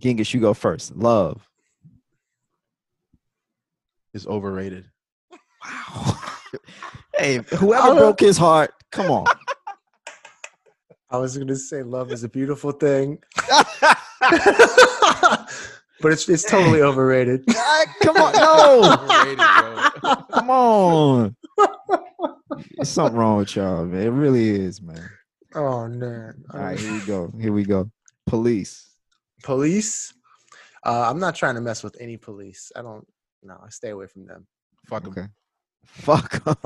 Gengis, 0.00 0.32
you 0.32 0.40
go 0.40 0.54
first. 0.54 0.96
Love. 0.96 1.46
is 4.14 4.26
overrated 4.26 4.86
Wow. 5.30 6.18
hey, 7.18 7.40
whoever 7.56 7.94
broke 7.94 8.20
his 8.20 8.38
heart, 8.38 8.72
come 8.90 9.10
on. 9.10 9.26
I 11.10 11.18
was 11.18 11.36
gonna 11.36 11.54
say 11.54 11.82
love 11.82 12.10
is 12.10 12.24
a 12.24 12.28
beautiful 12.28 12.72
thing, 12.72 13.18
but 16.00 16.10
it's 16.10 16.26
it's 16.28 16.42
totally 16.42 16.80
overrated. 16.80 17.44
Come 18.02 18.16
on, 18.16 18.32
no. 18.32 18.98
overrated 18.98 19.36
bro 19.36 20.16
Come 20.32 20.50
on. 20.50 21.36
There's 22.76 22.88
something 22.88 23.18
wrong 23.18 23.38
with 23.38 23.54
y'all, 23.56 23.84
man. 23.84 24.02
It 24.02 24.10
really 24.10 24.48
is, 24.50 24.80
man. 24.80 25.08
Oh 25.54 25.88
man. 25.88 26.44
All 26.52 26.60
right, 26.60 26.78
here 26.78 26.92
we 26.92 27.00
go. 27.00 27.32
Here 27.40 27.52
we 27.52 27.64
go. 27.64 27.90
Police. 28.26 28.90
Police. 29.42 30.12
Uh, 30.84 31.06
I'm 31.08 31.18
not 31.18 31.34
trying 31.34 31.54
to 31.56 31.60
mess 31.60 31.82
with 31.82 31.96
any 32.00 32.16
police. 32.16 32.72
I 32.76 32.82
don't. 32.82 33.06
No, 33.42 33.58
I 33.64 33.68
stay 33.70 33.90
away 33.90 34.06
from 34.06 34.26
them. 34.26 34.46
fuck 34.86 35.04
'em. 35.04 35.10
Okay. 35.10 35.26
Fuck 35.84 36.42
'em. 36.46 36.56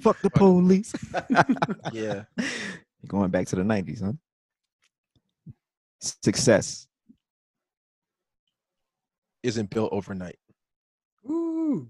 Fuck 0.00 0.20
the 0.22 0.30
police. 0.30 0.92
yeah 1.92 2.24
You're 2.38 3.08
going 3.08 3.30
back 3.30 3.46
to 3.48 3.56
the 3.56 3.62
90s, 3.62 4.02
huh? 4.02 4.12
Success. 6.00 6.86
isn't 9.42 9.68
built 9.70 9.92
overnight 9.92 10.38
Ooh, 11.30 11.88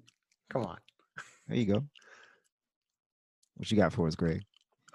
come 0.50 0.64
on. 0.64 0.78
There 1.48 1.56
you 1.56 1.66
go. 1.66 1.84
What 3.56 3.70
you 3.70 3.76
got 3.76 3.92
for 3.92 4.06
us, 4.06 4.14
Greg? 4.16 4.42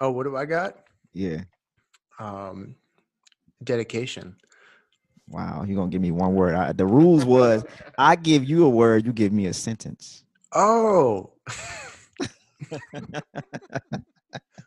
Oh, 0.00 0.10
what 0.10 0.24
do 0.24 0.36
I 0.36 0.44
got? 0.44 0.76
Yeah. 1.12 1.42
Um, 2.18 2.76
dedication. 3.64 4.36
Wow. 5.28 5.64
You're 5.66 5.76
going 5.76 5.90
to 5.90 5.94
give 5.94 6.02
me 6.02 6.10
one 6.10 6.34
word. 6.34 6.54
I, 6.54 6.72
the 6.72 6.86
rules 6.86 7.24
was 7.24 7.64
I 7.98 8.16
give 8.16 8.44
you 8.44 8.64
a 8.64 8.68
word, 8.70 9.06
you 9.06 9.12
give 9.12 9.32
me 9.32 9.46
a 9.46 9.52
sentence. 9.54 10.24
Oh. 10.52 11.32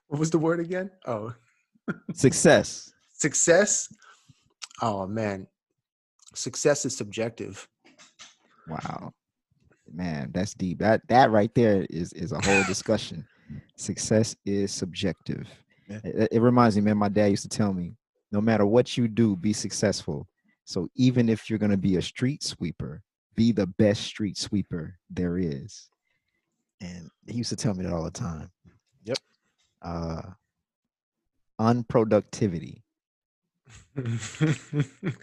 What 0.07 0.19
was 0.19 0.29
the 0.29 0.37
word 0.37 0.59
again? 0.59 0.91
Oh, 1.07 1.33
Success. 2.13 2.93
success. 3.13 3.91
Oh 4.81 5.07
man, 5.07 5.47
success 6.35 6.85
is 6.85 6.95
subjective. 6.95 7.67
Wow. 8.67 9.13
Man, 9.91 10.29
that's 10.31 10.53
deep. 10.53 10.79
That 10.79 11.01
that 11.07 11.31
right 11.31 11.53
there 11.55 11.87
is 11.89 12.13
is 12.13 12.31
a 12.31 12.39
whole 12.41 12.63
discussion. 12.65 13.25
Success 13.75 14.35
is 14.45 14.71
subjective. 14.71 15.47
Yeah. 15.89 15.99
It, 16.03 16.29
it 16.33 16.41
reminds 16.41 16.75
me, 16.75 16.81
man, 16.81 16.97
my 16.97 17.09
dad 17.09 17.27
used 17.27 17.43
to 17.43 17.49
tell 17.49 17.73
me, 17.73 17.93
no 18.31 18.41
matter 18.41 18.65
what 18.65 18.97
you 18.97 19.07
do, 19.07 19.35
be 19.35 19.53
successful. 19.53 20.27
So 20.65 20.87
even 20.95 21.29
if 21.29 21.49
you're 21.49 21.59
gonna 21.59 21.77
be 21.77 21.97
a 21.97 22.01
street 22.01 22.43
sweeper, 22.43 23.01
be 23.35 23.51
the 23.51 23.67
best 23.67 24.01
street 24.01 24.37
sweeper 24.37 24.97
there 25.09 25.37
is. 25.37 25.89
And 26.81 27.09
he 27.27 27.37
used 27.37 27.49
to 27.49 27.55
tell 27.55 27.73
me 27.73 27.83
that 27.83 27.93
all 27.93 28.03
the 28.03 28.11
time. 28.11 28.49
Yep. 29.03 29.17
Uh 29.81 30.21
unproductivity. 31.59 32.81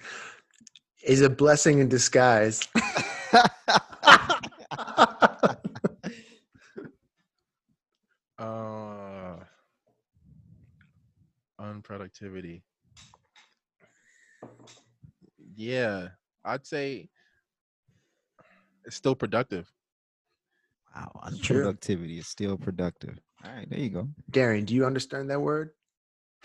is 1.03 1.23
a 1.23 1.31
blessing 1.31 1.81
in 1.81 1.89
disguise. 1.89 2.69
Uh, 8.41 9.37
unproductivity. 11.61 12.63
Yeah, 15.57 16.09
I'd 16.45 16.67
say 16.67 17.11
it's 18.87 18.97
still 18.97 19.15
productive. 19.15 19.71
Wow, 20.97 21.21
It's 21.27 21.39
true. 21.39 21.65
unproductivity 21.67 22.19
is 22.19 22.27
still 22.27 22.57
productive. 22.57 23.19
All 23.45 23.53
right, 23.53 23.69
there 23.69 23.79
you 23.79 23.91
go. 23.91 24.09
Darren, 24.33 24.65
do 24.65 24.75
you 24.75 24.87
understand 24.87 25.29
that 25.31 25.41
word? 25.41 25.71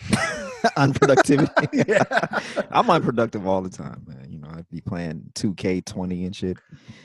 unproductivity. 0.76 1.48
Yeah. 1.88 2.62
I'm 2.70 2.90
unproductive 2.90 3.46
all 3.46 3.62
the 3.62 3.70
time, 3.70 4.04
man. 4.06 4.32
You 4.46 4.52
know, 4.52 4.58
I'd 4.58 4.68
be 4.70 4.80
playing 4.80 5.30
2K20 5.34 6.26
and 6.26 6.36
shit. 6.36 6.56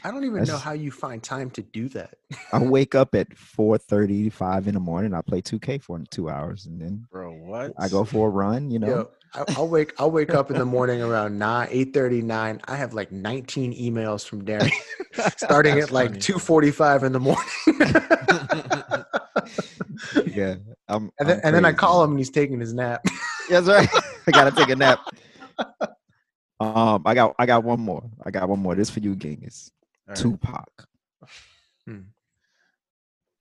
I 0.04 0.12
don't 0.12 0.24
even 0.24 0.44
know 0.44 0.58
how 0.58 0.74
you 0.74 0.92
find 0.92 1.22
time 1.22 1.50
to 1.52 1.62
do 1.62 1.90
that. 1.90 2.16
I 2.54 2.60
wake 2.64 2.96
up 2.96 3.16
at 3.16 3.30
4:30, 3.30 4.32
5 4.32 4.68
in 4.68 4.74
the 4.74 4.80
morning. 4.80 5.14
I 5.14 5.22
play 5.22 5.42
2K 5.42 5.82
for 5.82 6.00
two 6.10 6.30
hours, 6.30 6.66
and 6.66 6.82
then 6.82 7.06
Bro, 7.12 7.34
what? 7.34 7.74
I 7.78 7.90
go 7.90 8.04
for 8.04 8.28
a 8.28 8.30
run. 8.30 8.70
You 8.72 8.80
know, 8.80 8.88
Yo, 8.88 9.10
I, 9.34 9.44
I'll 9.56 9.68
wake 9.68 9.94
I'll 9.98 10.12
wake 10.12 10.34
up 10.34 10.52
in 10.52 10.58
the 10.58 10.66
morning 10.66 11.02
around 11.08 11.38
nine 11.38 11.68
eight 11.72 11.94
thirty 11.94 12.22
nine. 12.22 12.62
I 12.66 12.76
have 12.76 12.94
like 12.94 13.12
nineteen 13.12 13.74
emails 13.74 14.28
from 14.28 14.44
Darren, 14.44 14.72
starting 15.38 15.76
That's 15.76 15.88
at 15.88 15.94
like 15.94 16.20
two 16.20 16.40
forty 16.40 16.72
five 16.72 17.04
in 17.04 17.12
the 17.12 17.20
morning. 17.20 17.44
yeah. 20.36 20.56
I'm, 20.88 21.10
and 21.20 21.30
then, 21.30 21.38
I'm 21.38 21.42
and 21.46 21.56
then 21.56 21.66
I 21.66 21.74
call 21.74 22.04
him 22.04 22.12
and 22.12 22.20
he's 22.20 22.30
taking 22.30 22.60
his 22.60 22.74
nap. 22.74 23.06
That's 23.50 23.68
right. 23.68 23.88
I 24.28 24.32
gotta 24.32 24.52
take 24.52 24.70
a 24.70 24.76
nap. 24.76 25.00
Um, 26.62 27.02
I 27.08 27.16
got 27.16 27.34
I 27.40 27.48
got 27.48 27.64
one 27.64 27.80
more. 27.80 28.04
I 28.24 28.30
got 28.30 28.48
one 28.48 28.60
more. 28.60 28.76
This 28.76 28.92
for 28.92 29.00
you, 29.00 29.16
Gengis. 29.16 29.72
Right, 30.08 30.16
Tupac. 30.16 30.88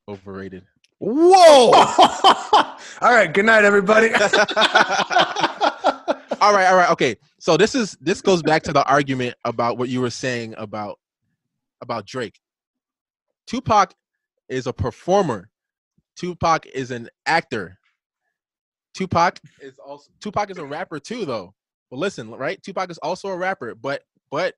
overrated. 0.09 0.65
Whoa! 0.99 1.71
All 3.03 3.15
right, 3.15 3.33
good 3.33 3.45
night, 3.45 3.65
everybody. 3.65 4.09
all 4.15 4.21
right, 6.55 6.67
all 6.67 6.77
right, 6.77 6.91
okay. 6.91 7.17
So 7.39 7.57
this 7.57 7.75
is 7.75 7.97
this 8.01 8.23
goes 8.23 8.43
back 8.43 8.63
to 8.65 8.73
the 8.73 8.85
argument 8.87 9.35
about 9.45 9.77
what 9.77 9.91
you 9.91 10.01
were 10.01 10.11
saying 10.11 10.55
about 10.57 10.99
about 11.83 12.07
Drake. 12.07 12.41
Tupac 13.47 13.93
is 14.49 14.67
a 14.67 14.73
performer. 14.73 15.51
Tupac 16.17 16.67
is 16.67 16.91
an 16.91 17.09
actor. 17.27 17.79
Tupac 18.95 19.39
is 19.61 19.79
also 19.79 20.11
Tupac 20.21 20.51
is 20.51 20.59
a 20.59 20.65
rapper 20.65 20.99
too, 20.99 21.25
though. 21.25 21.55
But 21.91 21.99
listen, 21.99 22.31
right? 22.31 22.63
Tupac 22.63 22.91
is 22.91 22.99
also 22.99 23.29
a 23.29 23.37
rapper, 23.37 23.75
but 23.75 24.03
but 24.31 24.55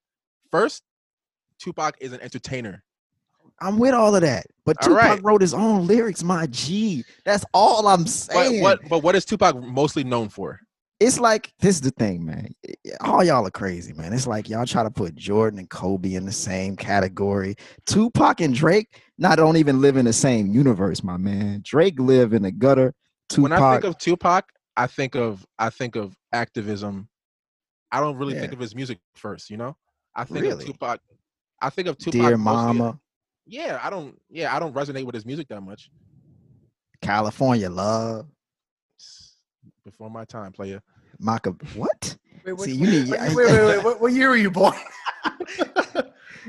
first, 0.50 0.82
Tupac 1.58 1.96
is 2.00 2.12
an 2.12 2.20
entertainer. 2.20 2.82
I'm 3.60 3.78
with 3.78 3.94
all 3.94 4.14
of 4.14 4.22
that. 4.22 4.46
But 4.64 4.80
Tupac 4.80 4.96
right. 4.96 5.24
wrote 5.24 5.40
his 5.40 5.54
own 5.54 5.86
lyrics, 5.86 6.22
my 6.22 6.46
G. 6.46 7.04
That's 7.24 7.44
all 7.54 7.86
I'm 7.88 8.02
But 8.02 8.10
saying. 8.10 8.62
what 8.62 8.88
but 8.88 9.02
what 9.02 9.14
is 9.14 9.24
Tupac 9.24 9.56
mostly 9.62 10.04
known 10.04 10.28
for? 10.28 10.60
It's 11.00 11.18
like 11.18 11.52
this 11.58 11.76
is 11.76 11.80
the 11.80 11.90
thing, 11.90 12.24
man. 12.24 12.54
All 13.00 13.24
y'all 13.24 13.46
are 13.46 13.50
crazy, 13.50 13.92
man. 13.92 14.12
It's 14.12 14.26
like 14.26 14.48
y'all 14.48 14.66
try 14.66 14.84
to 14.84 14.90
put 14.90 15.16
Jordan 15.16 15.58
and 15.58 15.68
Kobe 15.68 16.14
in 16.14 16.24
the 16.24 16.32
same 16.32 16.76
category. 16.76 17.56
Tupac 17.86 18.40
and 18.40 18.54
Drake 18.54 19.00
not 19.18 19.36
don't 19.36 19.56
even 19.56 19.80
live 19.80 19.96
in 19.96 20.04
the 20.04 20.12
same 20.12 20.48
universe, 20.48 21.02
my 21.02 21.16
man. 21.16 21.60
Drake 21.64 21.98
live 21.98 22.32
in 22.34 22.42
the 22.42 22.52
gutter. 22.52 22.94
Tupac, 23.28 23.42
when 23.42 23.52
I 23.52 23.72
think 23.72 23.84
of 23.84 23.98
Tupac, 23.98 24.44
I 24.76 24.86
think 24.86 25.16
of 25.16 25.44
I 25.58 25.70
think 25.70 25.96
of 25.96 26.16
activism. 26.32 27.08
I 27.92 28.00
don't 28.00 28.16
really 28.16 28.34
think 28.34 28.52
of 28.52 28.58
his 28.58 28.74
music 28.74 28.98
first, 29.14 29.50
you 29.50 29.56
know. 29.58 29.76
I 30.16 30.24
think 30.24 30.40
Really? 30.42 30.64
of 30.64 30.66
Tupac. 30.72 31.00
I 31.60 31.70
think 31.70 31.86
of 31.88 31.98
Tupac. 31.98 32.12
Dear 32.20 32.36
mostly- 32.36 32.78
Mama, 32.78 32.98
Yeah, 33.46 33.78
I 33.82 33.90
don't. 33.90 34.20
Yeah, 34.30 34.54
I 34.54 34.58
don't 34.58 34.74
resonate 34.74 35.04
with 35.04 35.14
his 35.14 35.26
music 35.26 35.48
that 35.48 35.60
much. 35.60 35.90
California 37.02 37.68
Love, 37.70 38.26
Before 39.84 40.08
my 40.10 40.24
time, 40.24 40.52
player. 40.52 40.80
Maka. 41.18 41.50
What? 41.74 42.16
wait, 42.44 42.58
See, 42.60 42.72
you 42.72 42.86
need- 42.90 43.10
wait, 43.10 43.20
wait, 43.20 43.36
wait, 43.36 43.66
wait, 43.66 43.78
What, 43.84 44.00
what 44.00 44.12
year 44.12 44.30
were 44.30 44.36
you 44.36 44.50
born? 44.50 44.74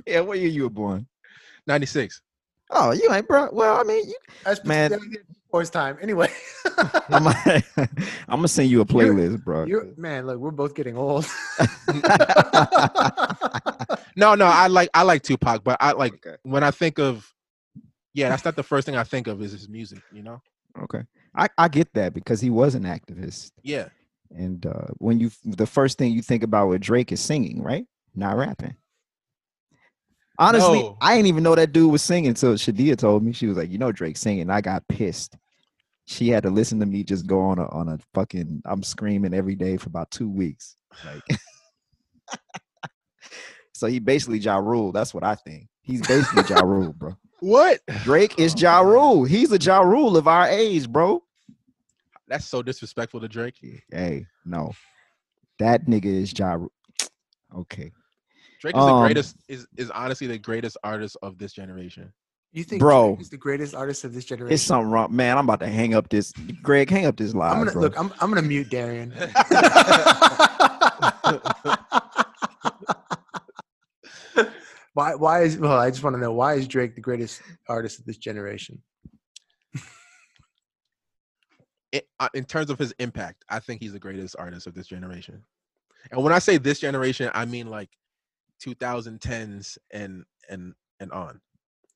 Yeah, 0.08 0.22
what 0.22 0.40
year 0.40 0.50
you 0.50 0.64
were 0.64 0.70
born? 0.72 1.06
Ninety 1.68 1.86
six. 1.86 2.22
Oh, 2.72 2.92
you 2.92 3.12
ain't 3.14 3.28
bro. 3.28 3.50
Well, 3.52 3.80
I 3.80 3.84
mean, 3.84 4.08
you, 4.10 4.16
That's 4.44 4.64
Man. 4.66 4.92
Before 5.54 5.62
his 5.62 5.70
time. 5.70 6.00
Anyway, 6.02 6.30
I'm, 7.10 7.28
I'm 7.78 7.88
gonna 8.38 8.48
send 8.48 8.72
you 8.72 8.82
a 8.82 8.86
You're- 8.90 9.06
playlist, 9.06 9.44
bro. 9.44 9.66
you 9.66 9.94
man, 9.98 10.26
look, 10.26 10.40
we're 10.40 10.50
both 10.50 10.74
getting 10.74 10.98
old. 10.98 11.28
No, 14.16 14.36
no, 14.36 14.46
I 14.46 14.68
like 14.68 14.90
I 14.94 15.02
like 15.02 15.24
Tupac, 15.24 15.64
but 15.64 15.76
I 15.80 15.94
like 15.94 16.14
okay. 16.14 16.36
when 16.44 16.64
I 16.64 16.70
think 16.70 17.00
of. 17.00 17.28
Yeah, 18.14 18.30
that's 18.30 18.46
not 18.46 18.56
the 18.56 18.62
first 18.62 18.86
thing 18.86 18.96
I 18.96 19.04
think 19.04 19.26
of 19.26 19.42
is 19.42 19.54
his 19.54 19.68
music. 19.68 20.04
You 20.12 20.22
know. 20.22 20.40
Okay. 20.84 21.02
I, 21.36 21.48
I 21.58 21.68
get 21.68 21.92
that 21.96 22.14
because 22.14 22.40
he 22.40 22.52
was 22.52 22.76
an 22.76 22.84
activist. 22.84 23.50
Yeah. 23.64 23.88
And 24.30 24.64
uh, 24.68 24.86
when 25.00 25.20
you 25.20 25.32
the 25.46 25.66
first 25.66 25.98
thing 25.98 26.12
you 26.12 26.22
think 26.22 26.44
about 26.44 26.68
with 26.68 26.82
Drake 26.82 27.12
is 27.12 27.22
singing, 27.22 27.64
right? 27.64 27.88
Not 28.14 28.38
rapping. 28.38 28.76
Honestly, 30.38 30.84
No. 30.84 30.98
I 31.02 31.16
didn't 31.16 31.28
even 31.28 31.42
know 31.42 31.56
that 31.56 31.74
dude 31.74 31.92
was 31.92 32.04
singing 32.04 32.30
until 32.30 32.54
Shadia 32.54 32.96
told 32.96 33.24
me. 33.24 33.34
She 33.34 33.48
was 33.48 33.58
like, 33.58 33.72
"You 33.72 33.80
know, 33.80 33.92
Drake 33.92 34.18
singing." 34.18 34.52
I 34.52 34.62
got 34.62 34.88
pissed. 34.88 35.38
She 36.06 36.30
had 36.30 36.44
to 36.44 36.50
listen 36.50 36.80
to 36.80 36.86
me 36.86 37.04
just 37.04 37.26
go 37.28 37.40
on 37.42 37.60
a 37.60 37.68
on 37.70 37.88
a 37.90 37.98
fucking. 38.14 38.62
I'm 38.66 38.84
screaming 38.84 39.34
every 39.34 39.56
day 39.56 39.78
for 39.78 39.88
about 39.90 40.12
two 40.12 40.30
weeks. 40.30 40.76
Like, 41.06 41.24
so 43.74 43.88
he 43.88 44.00
basically 44.00 44.40
Ja 44.40 44.58
Rule. 44.58 44.92
That's 44.92 45.14
what 45.14 45.24
I 45.24 45.36
think. 45.36 45.68
He's 45.82 46.06
basically 46.06 46.44
Ja 46.50 46.62
Rule, 46.62 46.94
bro. 46.94 47.16
What? 47.40 47.80
Drake 48.04 48.40
is 48.40 48.60
Ja 48.62 48.80
Rule. 48.82 49.26
He's 49.26 49.52
a 49.52 49.58
Ja 49.58 49.80
Rule 49.82 50.16
of 50.18 50.28
our 50.28 50.48
age, 50.48 50.90
bro. 50.90 51.24
That's 52.28 52.46
so 52.46 52.62
disrespectful 52.62 53.20
to 53.22 53.28
Drake. 53.28 53.60
Hey, 53.92 54.26
no, 54.46 54.72
that 55.60 55.86
nigga 55.88 56.06
is 56.06 56.38
Ja. 56.38 56.54
Rule. 56.54 56.72
Okay, 57.56 57.92
Drake 58.60 58.76
is 58.76 58.86
the 58.86 58.92
Um, 58.92 59.04
greatest. 59.04 59.36
Is 59.48 59.68
is 59.78 59.90
honestly 59.92 60.28
the 60.28 60.38
greatest 60.38 60.78
artist 60.84 61.18
of 61.22 61.38
this 61.38 61.54
generation. 61.54 62.12
You 62.54 62.64
think 62.64 62.80
Bro. 62.80 63.16
Drake 63.16 63.22
is 63.22 63.30
the 63.30 63.38
greatest 63.38 63.74
artist 63.74 64.04
of 64.04 64.14
this 64.14 64.26
generation? 64.26 64.54
it's 64.54 64.62
something 64.62 64.92
wrong, 64.92 65.14
man. 65.14 65.40
I'm 65.40 65.46
about 65.46 65.60
to 65.62 65.68
hang 65.68 65.96
up 65.96 66.10
this. 66.10 66.32
Greg, 66.62 66.88
hang 66.88 67.08
up 67.08 67.18
this 67.18 67.34
live, 67.34 67.54
I'm 67.54 67.58
gonna 67.58 67.72
bro. 67.72 67.82
look. 67.82 68.00
I'm, 68.00 68.14
I'm 68.20 68.30
gonna 68.30 68.44
mute 68.44 68.70
Darian. 68.70 69.12
why? 74.94 75.16
Why 75.16 75.42
is? 75.42 75.58
Well, 75.58 75.80
I 75.80 75.90
just 75.90 76.04
want 76.04 76.16
to 76.16 76.22
know 76.22 76.32
why 76.32 76.54
is 76.54 76.68
Drake 76.68 76.94
the 76.94 77.02
greatest 77.02 77.42
artist 77.68 78.00
of 78.00 78.06
this 78.06 78.18
generation? 78.18 78.80
it, 81.92 82.08
uh, 82.20 82.30
in 82.36 82.46
terms 82.46 82.70
of 82.70 82.78
his 82.78 82.94
impact, 83.00 83.44
I 83.50 83.60
think 83.60 83.82
he's 83.82 83.94
the 83.94 84.00
greatest 84.00 84.36
artist 84.38 84.68
of 84.68 84.76
this 84.76 84.86
generation. 84.86 85.42
And 86.12 86.24
when 86.24 86.34
I 86.34 86.40
say 86.40 86.58
this 86.58 86.80
generation, 86.80 87.30
I 87.34 87.46
mean 87.46 87.68
like 87.68 87.90
2010s 88.64 89.78
and 89.92 90.24
and 90.50 90.74
and 91.00 91.12
on. 91.12 91.42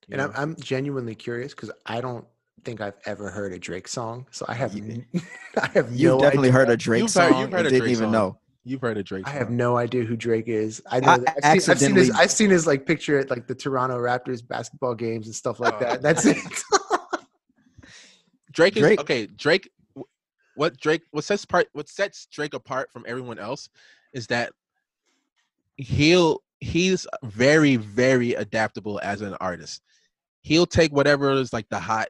You 0.08 0.14
And 0.14 0.22
I'm. 0.22 0.32
I'm 0.36 0.56
genuinely 0.58 1.16
curious 1.16 1.54
because 1.54 1.72
I 1.86 2.02
don't 2.02 2.26
think 2.64 2.82
I've 2.82 2.98
ever 3.06 3.30
heard 3.30 3.54
a 3.54 3.60
Drake 3.60 3.88
song, 3.88 4.26
so 4.32 4.46
I 4.48 4.54
have 4.54 4.74
You- 4.74 4.84
n- 5.14 5.22
I 5.62 5.68
have 5.74 5.92
You've 5.92 6.14
no 6.14 6.20
definitely 6.20 6.50
idea. 6.50 6.60
heard 6.60 6.70
a 6.70 6.78
Drake 6.78 7.02
You've 7.04 7.14
heard- 7.14 7.32
song 7.32 7.42
you've 7.42 7.52
heard 7.52 7.66
a 7.66 7.70
didn't 7.70 7.80
Drake 7.82 7.92
even 7.92 8.06
song. 8.06 8.12
know. 8.12 8.38
You've 8.64 8.82
heard 8.82 8.98
of 8.98 9.06
Drake. 9.06 9.26
I 9.26 9.30
have 9.30 9.50
no 9.50 9.78
idea 9.78 10.04
who 10.04 10.18
Drake 10.18 10.50
is. 10.50 10.82
I 10.92 11.00
know. 11.00 11.12
I 11.12 11.18
that- 11.20 11.38
I've, 11.44 11.62
seen, 11.62 11.72
I've 11.72 11.80
seen 11.80 11.96
his. 11.96 12.12
I've 12.12 12.32
seen 12.32 12.50
his 12.50 12.68
like 12.68 12.86
picture 12.86 13.18
at 13.20 13.30
like 13.30 13.48
the 13.48 13.56
Toronto 13.56 13.98
Raptors 13.98 14.46
basketball 14.46 14.94
games 14.96 15.28
and 15.28 15.36
stuff 15.36 15.60
like 15.62 15.76
Oh. 15.76 15.80
that. 15.80 16.02
That's 16.02 16.26
oh. 16.26 16.32
it. 16.32 16.64
Drake 18.52 18.76
is 18.76 18.82
Drake- 18.82 19.00
okay. 19.02 19.28
Drake, 19.28 19.70
what 20.56 20.78
Drake, 20.80 21.04
what 21.12 21.24
sets 21.24 21.46
part, 21.46 21.68
what 21.74 21.88
sets 21.88 22.26
Drake 22.32 22.54
apart 22.54 22.92
from 22.92 23.06
everyone 23.08 23.40
else, 23.40 23.70
is 24.14 24.28
that 24.28 24.52
he'll 25.78 26.42
he's 26.60 27.06
very 27.24 27.76
very 27.76 28.34
adaptable 28.34 29.00
as 29.04 29.22
an 29.22 29.36
artist. 29.36 29.82
He'll 30.48 30.66
take 30.66 30.94
whatever 30.94 31.34
is 31.34 31.52
like 31.52 31.68
the 31.68 31.78
hot, 31.78 32.08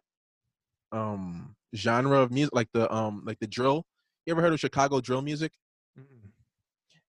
um, 0.91 1.55
genre 1.75 2.19
of 2.21 2.29
music, 2.31 2.53
like 2.53 2.69
the 2.71 2.93
um 2.93 3.23
like 3.25 3.39
the 3.39 3.47
drill. 3.47 3.83
You 4.27 4.31
ever 4.31 4.43
heard 4.43 4.53
of 4.53 4.59
Chicago 4.59 5.01
drill 5.01 5.23
music? 5.23 5.53
Mm-mm. 5.97 6.29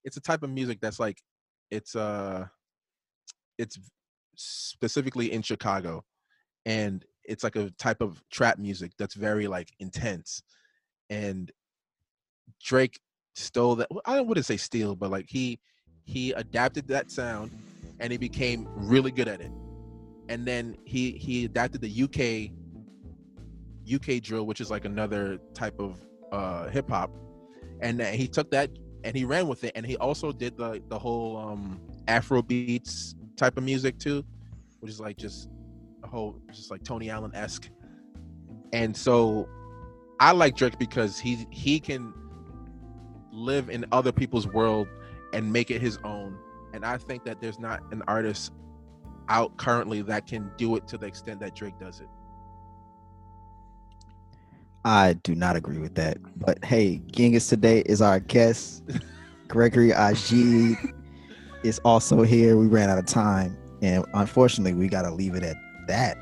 It's 0.04 0.16
a 0.16 0.22
type 0.22 0.42
of 0.42 0.48
music 0.48 0.78
that's 0.80 0.98
like 0.98 1.20
it's 1.70 1.94
uh 1.94 2.46
it's 3.58 3.78
specifically 4.36 5.30
in 5.30 5.42
Chicago, 5.42 6.02
and 6.64 7.04
it's 7.24 7.44
like 7.44 7.56
a 7.56 7.72
type 7.72 8.00
of 8.00 8.22
trap 8.30 8.58
music 8.58 8.92
that's 8.98 9.14
very 9.14 9.48
like 9.48 9.68
intense, 9.80 10.42
and 11.10 11.52
Drake 12.64 12.98
stole 13.34 13.76
that. 13.76 13.88
I 14.06 14.22
wouldn't 14.22 14.46
say 14.46 14.56
steal, 14.56 14.96
but 14.96 15.10
like 15.10 15.26
he 15.28 15.60
he 16.06 16.32
adapted 16.32 16.88
that 16.88 17.10
sound, 17.10 17.52
and 18.00 18.12
he 18.12 18.16
became 18.16 18.66
really 18.74 19.10
good 19.10 19.28
at 19.28 19.42
it. 19.42 19.52
And 20.28 20.46
then 20.46 20.76
he 20.84 21.12
he 21.12 21.44
adapted 21.44 21.80
the 21.80 22.02
UK 22.04 22.52
UK 23.92 24.22
drill, 24.22 24.44
which 24.44 24.60
is 24.60 24.70
like 24.70 24.84
another 24.84 25.38
type 25.54 25.78
of 25.78 25.98
uh, 26.32 26.68
hip 26.68 26.90
hop, 26.90 27.10
and 27.80 28.00
he 28.00 28.28
took 28.28 28.50
that 28.50 28.70
and 29.04 29.16
he 29.16 29.24
ran 29.24 29.48
with 29.48 29.64
it. 29.64 29.72
And 29.74 29.86
he 29.86 29.96
also 29.96 30.32
did 30.32 30.56
the 30.56 30.82
the 30.88 30.98
whole 30.98 31.36
um, 31.36 31.80
Afro 32.06 32.42
beats 32.42 33.14
type 33.36 33.56
of 33.56 33.64
music 33.64 33.98
too, 33.98 34.24
which 34.80 34.90
is 34.90 35.00
like 35.00 35.16
just 35.16 35.48
a 36.04 36.06
whole 36.06 36.40
just 36.52 36.70
like 36.70 36.84
Tony 36.84 37.10
Allen 37.10 37.34
esque. 37.34 37.70
And 38.72 38.96
so 38.96 39.48
I 40.20 40.32
like 40.32 40.56
Drake 40.56 40.78
because 40.78 41.18
he 41.18 41.46
he 41.50 41.80
can 41.80 42.12
live 43.32 43.70
in 43.70 43.84
other 43.92 44.12
people's 44.12 44.46
world 44.46 44.88
and 45.32 45.52
make 45.52 45.70
it 45.70 45.80
his 45.80 45.98
own. 46.04 46.36
And 46.72 46.84
I 46.84 46.98
think 46.98 47.24
that 47.24 47.40
there's 47.40 47.58
not 47.58 47.80
an 47.92 48.02
artist 48.08 48.52
out 49.28 49.56
currently 49.56 50.02
that 50.02 50.26
can 50.26 50.50
do 50.56 50.76
it 50.76 50.86
to 50.88 50.98
the 50.98 51.06
extent 51.06 51.40
that 51.40 51.54
Drake 51.54 51.78
does 51.78 52.00
it. 52.00 52.08
I 54.84 55.14
do 55.14 55.34
not 55.34 55.56
agree 55.56 55.78
with 55.78 55.94
that. 55.96 56.18
But 56.38 56.64
hey, 56.64 57.02
Gengis 57.12 57.48
today 57.48 57.80
is 57.86 58.00
our 58.00 58.20
guest. 58.20 58.82
Gregory 59.48 59.92
Agid 59.92 60.76
is 61.64 61.78
also 61.84 62.22
here. 62.22 62.56
We 62.56 62.66
ran 62.66 62.88
out 62.90 62.98
of 62.98 63.06
time, 63.06 63.58
and 63.82 64.04
unfortunately, 64.14 64.74
we 64.74 64.88
got 64.88 65.02
to 65.02 65.10
leave 65.10 65.34
it 65.34 65.42
at 65.42 65.56
that. 65.88 66.16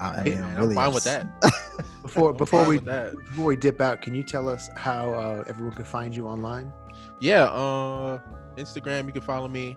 I 0.00 0.22
Hey, 0.22 0.36
mean, 0.36 0.40
man, 0.40 0.56
really, 0.56 0.76
I'm 0.76 0.76
fine 0.76 0.92
with 0.92 1.04
that. 1.04 1.26
Before 2.02 2.32
before 2.32 2.64
we 2.64 2.76
with 2.76 2.84
that. 2.84 3.14
before 3.26 3.46
we 3.46 3.56
dip 3.56 3.80
out, 3.80 4.00
can 4.00 4.14
you 4.14 4.22
tell 4.22 4.48
us 4.48 4.70
how 4.76 5.12
uh, 5.14 5.44
everyone 5.48 5.74
can 5.74 5.84
find 5.84 6.14
you 6.14 6.26
online? 6.28 6.72
Yeah, 7.20 7.44
uh 7.44 8.20
Instagram, 8.56 9.06
you 9.06 9.12
can 9.12 9.22
follow 9.22 9.48
me 9.48 9.76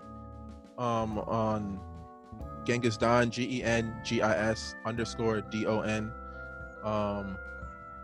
um 0.78 1.18
on 1.20 1.80
Gengis 2.64 2.98
Don, 2.98 3.30
G 3.30 3.58
E 3.58 3.62
N 3.62 3.94
G 4.04 4.22
I 4.22 4.50
S 4.50 4.74
underscore 4.84 5.40
D 5.40 5.66
O 5.66 5.80
N. 5.80 6.12
Um 6.84 7.36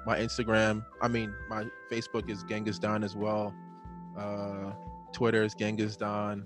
my 0.07 0.19
Instagram, 0.19 0.85
I 1.03 1.09
mean 1.09 1.35
my 1.49 1.65
Facebook 1.91 2.31
is 2.31 2.45
Gengis 2.45 2.79
Don 2.81 3.03
as 3.03 3.17
well. 3.17 3.55
Uh 4.19 4.73
Twitter 5.13 5.43
is 5.43 5.55
Gengis 5.55 5.97
Don. 5.97 6.45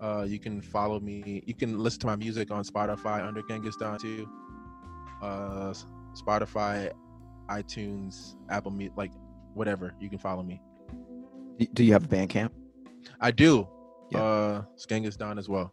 Uh 0.00 0.24
you 0.28 0.38
can 0.38 0.60
follow 0.60 1.00
me. 1.00 1.42
You 1.46 1.54
can 1.54 1.78
listen 1.78 2.00
to 2.00 2.06
my 2.06 2.16
music 2.16 2.50
on 2.50 2.64
Spotify 2.64 3.26
under 3.26 3.42
Gengis 3.42 3.78
Don 3.78 3.98
too. 3.98 4.28
Uh 5.22 5.74
Spotify, 6.14 6.90
iTunes, 7.50 8.36
Apple 8.48 8.70
Music, 8.72 8.96
like 8.96 9.12
whatever. 9.54 9.94
You 10.00 10.08
can 10.08 10.18
follow 10.18 10.42
me. 10.42 10.60
Do 11.74 11.82
you 11.84 11.92
have 11.92 12.04
a 12.04 12.08
Bandcamp? 12.08 12.50
I 13.20 13.30
do. 13.30 13.66
Yeah. 14.10 14.22
Uh 14.22 14.62
Gengis 14.88 15.16
Don 15.16 15.38
as 15.38 15.48
well. 15.48 15.72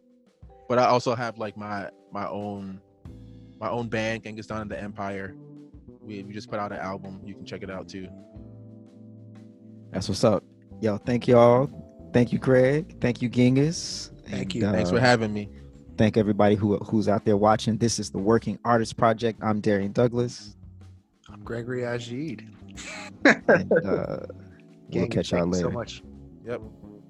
But 0.67 0.79
I 0.79 0.85
also 0.85 1.15
have 1.15 1.37
like 1.37 1.57
my 1.57 1.89
my 2.11 2.27
own 2.27 2.81
my 3.59 3.69
own 3.69 3.87
band, 3.87 4.23
Gengis 4.23 4.47
Don 4.47 4.61
and 4.61 4.71
the 4.71 4.81
Empire. 4.81 5.35
We, 6.01 6.23
we 6.23 6.33
just 6.33 6.49
put 6.49 6.59
out 6.59 6.71
an 6.71 6.79
album. 6.79 7.19
You 7.23 7.33
can 7.33 7.45
check 7.45 7.63
it 7.63 7.69
out 7.71 7.87
too. 7.87 8.07
That's 9.91 10.07
what's 10.09 10.23
up. 10.23 10.43
Yo, 10.81 10.97
thank 10.97 11.27
y'all. 11.27 11.69
Thank 12.13 12.31
you, 12.31 12.39
Craig. 12.39 12.97
Thank 13.01 13.21
you, 13.21 13.29
Gengis. 13.29 14.11
Thank 14.29 14.41
And, 14.41 14.55
you. 14.55 14.61
Thanks 14.71 14.89
for 14.89 14.97
uh, 14.97 15.01
having 15.01 15.33
me. 15.33 15.49
Thank 15.97 16.17
everybody 16.17 16.55
who 16.55 16.77
who's 16.77 17.07
out 17.07 17.25
there 17.25 17.37
watching. 17.37 17.77
This 17.77 17.99
is 17.99 18.09
the 18.11 18.17
Working 18.17 18.59
Artist 18.65 18.97
Project. 18.97 19.39
I'm 19.41 19.61
Darian 19.61 19.93
Douglas, 19.93 20.55
I'm 21.31 21.41
Gregory 21.43 21.85
Agid. 21.85 22.45
and 23.23 23.71
uh, 23.85 24.17
we'll 24.89 25.07
catch 25.07 25.31
y'all 25.31 25.41
thank 25.41 25.45
you 25.45 25.51
later. 25.51 25.69
so 25.69 25.69
much. 25.71 26.03
Yep. 26.45 26.61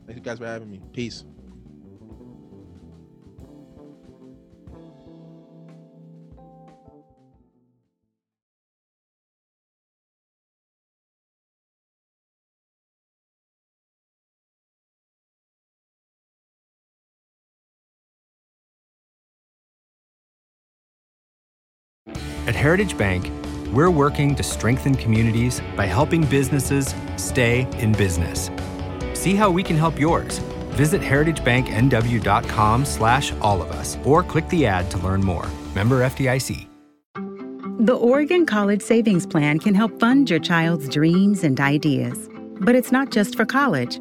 Thank 0.05 0.17
you 0.19 0.23
guys 0.23 0.37
for 0.37 0.45
having 0.45 0.69
me. 0.69 0.81
Peace. 0.93 1.25
At 22.47 22.55
Heritage 22.55 22.95
Bank, 22.95 23.31
we're 23.73 23.89
working 23.89 24.35
to 24.35 24.43
strengthen 24.43 24.93
communities 24.93 25.61
by 25.75 25.87
helping 25.87 26.23
businesses 26.25 26.93
stay 27.17 27.67
in 27.79 27.91
business. 27.91 28.51
See 29.13 29.35
how 29.35 29.49
we 29.49 29.63
can 29.63 29.75
help 29.75 29.99
yours. 29.99 30.37
Visit 30.75 31.01
heritagebanknw.com 31.01 32.85
slash 32.85 33.33
all 33.41 33.61
of 33.61 33.71
us 33.71 33.97
or 34.05 34.21
click 34.21 34.47
the 34.49 34.67
ad 34.67 34.91
to 34.91 34.97
learn 34.99 35.21
more. 35.21 35.47
Member 35.73 36.01
FDIC. 36.01 36.67
The 37.79 37.95
Oregon 37.95 38.45
College 38.45 38.81
Savings 38.81 39.25
Plan 39.25 39.59
can 39.59 39.73
help 39.73 39.99
fund 39.99 40.29
your 40.29 40.39
child's 40.39 40.87
dreams 40.87 41.43
and 41.43 41.59
ideas. 41.59 42.29
But 42.61 42.75
it's 42.75 42.91
not 42.91 43.09
just 43.09 43.35
for 43.35 43.45
college. 43.45 43.99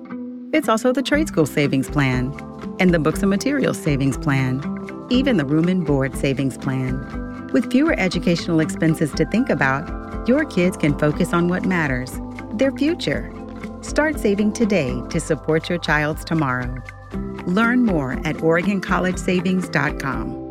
It's 0.52 0.68
also 0.68 0.92
the 0.92 1.02
Trade 1.02 1.28
School 1.28 1.46
Savings 1.46 1.88
Plan 1.88 2.32
and 2.78 2.92
the 2.92 2.98
Books 2.98 3.22
and 3.22 3.30
Materials 3.30 3.78
Savings 3.78 4.18
Plan, 4.18 4.62
even 5.10 5.38
the 5.38 5.44
Room 5.44 5.68
and 5.68 5.84
Board 5.84 6.14
Savings 6.16 6.58
Plan. 6.58 7.23
With 7.54 7.70
fewer 7.70 7.94
educational 7.96 8.58
expenses 8.58 9.12
to 9.12 9.24
think 9.24 9.48
about, 9.48 10.26
your 10.26 10.44
kids 10.44 10.76
can 10.76 10.98
focus 10.98 11.32
on 11.32 11.46
what 11.46 11.64
matters 11.64 12.18
their 12.54 12.72
future. 12.72 13.32
Start 13.80 14.18
saving 14.18 14.54
today 14.54 15.00
to 15.10 15.20
support 15.20 15.68
your 15.68 15.78
child's 15.78 16.24
tomorrow. 16.24 16.74
Learn 17.46 17.84
more 17.84 18.14
at 18.24 18.38
OregonCollegeSavings.com. 18.38 20.43